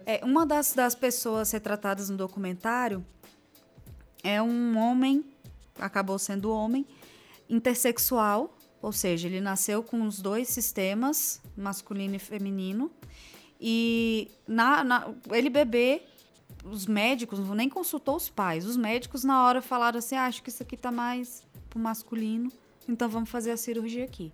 É, 0.05 0.19
uma 0.25 0.45
das, 0.45 0.73
das 0.73 0.95
pessoas 0.95 1.51
retratadas 1.51 2.09
no 2.09 2.17
documentário 2.17 3.05
é 4.23 4.41
um 4.41 4.75
homem, 4.77 5.23
acabou 5.79 6.17
sendo 6.17 6.51
homem, 6.51 6.87
intersexual, 7.47 8.57
ou 8.83 8.91
seja, 8.91 9.29
ele 9.29 9.39
nasceu 9.39 9.81
com 9.81 10.05
os 10.05 10.19
dois 10.19 10.49
sistemas, 10.49 11.41
masculino 11.55 12.15
e 12.15 12.19
feminino. 12.19 12.91
E 13.59 14.29
na, 14.45 14.83
na, 14.83 15.13
ele 15.31 15.49
bebê, 15.49 16.01
os 16.65 16.85
médicos, 16.85 17.39
nem 17.55 17.69
consultou 17.69 18.17
os 18.17 18.29
pais. 18.29 18.65
Os 18.65 18.75
médicos, 18.75 19.23
na 19.23 19.45
hora, 19.45 19.61
falaram 19.61 19.99
assim: 19.99 20.17
ah, 20.17 20.25
acho 20.25 20.43
que 20.43 20.49
isso 20.49 20.61
aqui 20.61 20.75
tá 20.75 20.91
mais 20.91 21.43
pro 21.69 21.79
masculino, 21.79 22.51
então 22.87 23.07
vamos 23.07 23.29
fazer 23.29 23.51
a 23.51 23.57
cirurgia 23.57 24.03
aqui. 24.03 24.33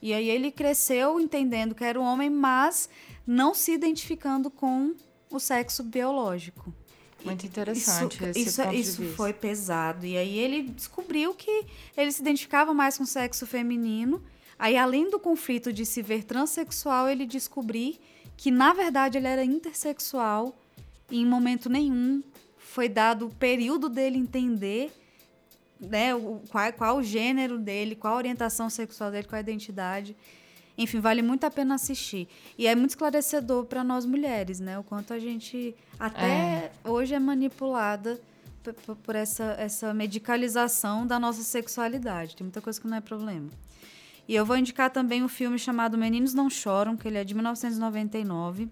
E 0.00 0.14
aí 0.14 0.30
ele 0.30 0.52
cresceu 0.52 1.18
entendendo 1.18 1.74
que 1.74 1.82
era 1.82 2.00
um 2.00 2.04
homem, 2.04 2.30
mas 2.30 2.88
não 3.26 3.54
se 3.54 3.72
identificando 3.72 4.50
com 4.50 4.94
o 5.32 5.40
sexo 5.40 5.82
biológico. 5.82 6.72
Muito 7.24 7.46
interessante 7.46 8.16
isso, 8.16 8.24
esse 8.24 8.40
isso, 8.40 8.62
ponto 8.62 8.74
isso 8.74 9.02
foi 9.14 9.32
pesado. 9.32 10.04
E 10.04 10.16
aí 10.16 10.38
ele 10.38 10.62
descobriu 10.62 11.34
que 11.34 11.66
ele 11.96 12.12
se 12.12 12.20
identificava 12.20 12.74
mais 12.74 12.96
com 12.96 13.04
o 13.04 13.06
sexo 13.06 13.46
feminino. 13.46 14.22
Aí, 14.58 14.76
além 14.76 15.10
do 15.10 15.18
conflito 15.18 15.72
de 15.72 15.84
se 15.84 16.00
ver 16.02 16.24
transexual, 16.24 17.08
ele 17.08 17.26
descobriu 17.26 17.96
que, 18.36 18.50
na 18.50 18.72
verdade, 18.72 19.18
ele 19.18 19.26
era 19.26 19.44
intersexual 19.44 20.56
e 21.10 21.20
em 21.20 21.26
momento 21.26 21.68
nenhum 21.68 22.22
foi 22.58 22.88
dado 22.88 23.26
o 23.26 23.34
período 23.34 23.88
dele 23.88 24.18
entender 24.18 24.92
né, 25.80 26.14
o, 26.14 26.40
qual, 26.48 26.72
qual 26.72 26.96
o 26.98 27.02
gênero 27.02 27.58
dele, 27.58 27.94
qual 27.94 28.14
a 28.14 28.16
orientação 28.16 28.70
sexual 28.70 29.10
dele, 29.10 29.26
qual 29.26 29.38
a 29.38 29.40
identidade. 29.40 30.16
Enfim, 30.76 31.00
vale 31.00 31.22
muito 31.22 31.44
a 31.44 31.50
pena 31.50 31.76
assistir. 31.76 32.28
E 32.58 32.66
é 32.66 32.74
muito 32.74 32.90
esclarecedor 32.90 33.64
para 33.64 33.84
nós 33.84 34.04
mulheres, 34.04 34.58
né? 34.58 34.78
O 34.78 34.82
quanto 34.82 35.12
a 35.12 35.18
gente 35.18 35.74
até 35.98 36.26
é. 36.26 36.72
hoje 36.84 37.14
é 37.14 37.18
manipulada 37.18 38.20
por 39.04 39.14
essa, 39.14 39.54
essa 39.58 39.92
medicalização 39.92 41.06
da 41.06 41.18
nossa 41.18 41.42
sexualidade. 41.42 42.34
Tem 42.34 42.44
muita 42.44 42.60
coisa 42.60 42.80
que 42.80 42.86
não 42.86 42.96
é 42.96 43.00
problema. 43.00 43.50
E 44.26 44.34
eu 44.34 44.44
vou 44.44 44.56
indicar 44.56 44.90
também 44.90 45.22
um 45.22 45.28
filme 45.28 45.58
chamado 45.58 45.98
Meninos 45.98 46.32
Não 46.32 46.48
Choram, 46.48 46.96
que 46.96 47.06
ele 47.06 47.18
é 47.18 47.24
de 47.24 47.34
1999. 47.34 48.68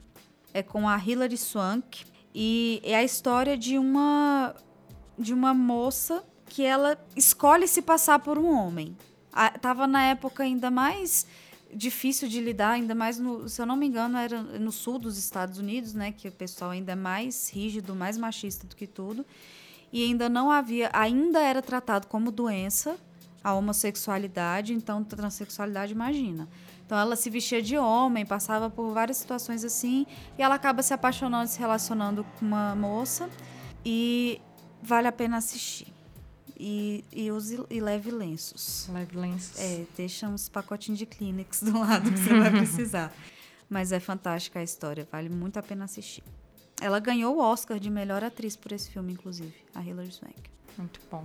É 0.54 0.62
com 0.62 0.88
a 0.88 0.96
Hilary 0.98 1.36
Swank. 1.36 2.04
E 2.34 2.80
é 2.82 2.96
a 2.96 3.04
história 3.04 3.56
de 3.56 3.78
uma, 3.78 4.54
de 5.18 5.34
uma 5.34 5.52
moça 5.52 6.24
que 6.46 6.62
ela 6.62 6.98
escolhe 7.14 7.68
se 7.68 7.82
passar 7.82 8.18
por 8.18 8.38
um 8.38 8.50
homem. 8.50 8.96
A, 9.32 9.50
tava 9.50 9.86
na 9.86 10.02
época 10.04 10.42
ainda 10.42 10.70
mais 10.70 11.26
difícil 11.74 12.28
de 12.28 12.40
lidar, 12.40 12.72
ainda 12.72 12.94
mais 12.94 13.18
no, 13.18 13.48
se 13.48 13.60
eu 13.60 13.66
não 13.66 13.76
me 13.76 13.86
engano, 13.86 14.18
era 14.18 14.42
no 14.42 14.70
sul 14.70 14.98
dos 14.98 15.16
Estados 15.18 15.58
Unidos, 15.58 15.94
né, 15.94 16.12
que 16.12 16.28
o 16.28 16.32
pessoal 16.32 16.70
ainda 16.70 16.92
é 16.92 16.96
mais 16.96 17.50
rígido, 17.50 17.94
mais 17.94 18.18
machista 18.18 18.66
do 18.66 18.76
que 18.76 18.86
tudo, 18.86 19.24
e 19.92 20.04
ainda 20.04 20.28
não 20.28 20.50
havia, 20.50 20.90
ainda 20.92 21.40
era 21.40 21.62
tratado 21.62 22.06
como 22.06 22.30
doença 22.30 22.96
a 23.42 23.54
homossexualidade, 23.54 24.72
então 24.72 25.02
transexualidade, 25.02 25.92
imagina. 25.92 26.48
Então 26.86 26.98
ela 26.98 27.16
se 27.16 27.28
vestia 27.28 27.60
de 27.60 27.76
homem, 27.76 28.24
passava 28.24 28.70
por 28.70 28.92
várias 28.92 29.16
situações 29.16 29.64
assim, 29.64 30.06
e 30.38 30.42
ela 30.42 30.54
acaba 30.54 30.82
se 30.82 30.94
apaixonando, 30.94 31.48
se 31.48 31.58
relacionando 31.58 32.24
com 32.38 32.44
uma 32.44 32.76
moça, 32.76 33.28
e 33.84 34.40
vale 34.82 35.08
a 35.08 35.12
pena 35.12 35.38
assistir. 35.38 35.92
E, 36.58 37.04
e 37.12 37.30
use 37.30 37.64
e 37.70 37.80
leve 37.80 38.10
lenços. 38.10 38.88
Leve 38.92 39.16
lenços. 39.16 39.58
É, 39.60 39.84
deixa 39.96 40.28
uns 40.28 40.48
pacotinhos 40.48 40.98
de 40.98 41.06
Kleenex 41.06 41.62
do 41.62 41.78
lado 41.78 42.10
que 42.10 42.18
você 42.18 42.38
vai 42.38 42.50
precisar. 42.50 43.12
Mas 43.68 43.90
é 43.90 43.98
fantástica 43.98 44.60
a 44.60 44.62
história, 44.62 45.08
vale 45.10 45.28
muito 45.28 45.58
a 45.58 45.62
pena 45.62 45.86
assistir. 45.86 46.22
Ela 46.80 46.98
ganhou 46.98 47.36
o 47.36 47.40
Oscar 47.40 47.78
de 47.78 47.88
melhor 47.88 48.22
atriz 48.22 48.54
por 48.54 48.72
esse 48.72 48.90
filme, 48.90 49.12
inclusive, 49.12 49.54
a 49.74 49.82
Hilary 49.82 50.12
Swank. 50.12 50.36
Muito 50.76 51.00
bom. 51.10 51.24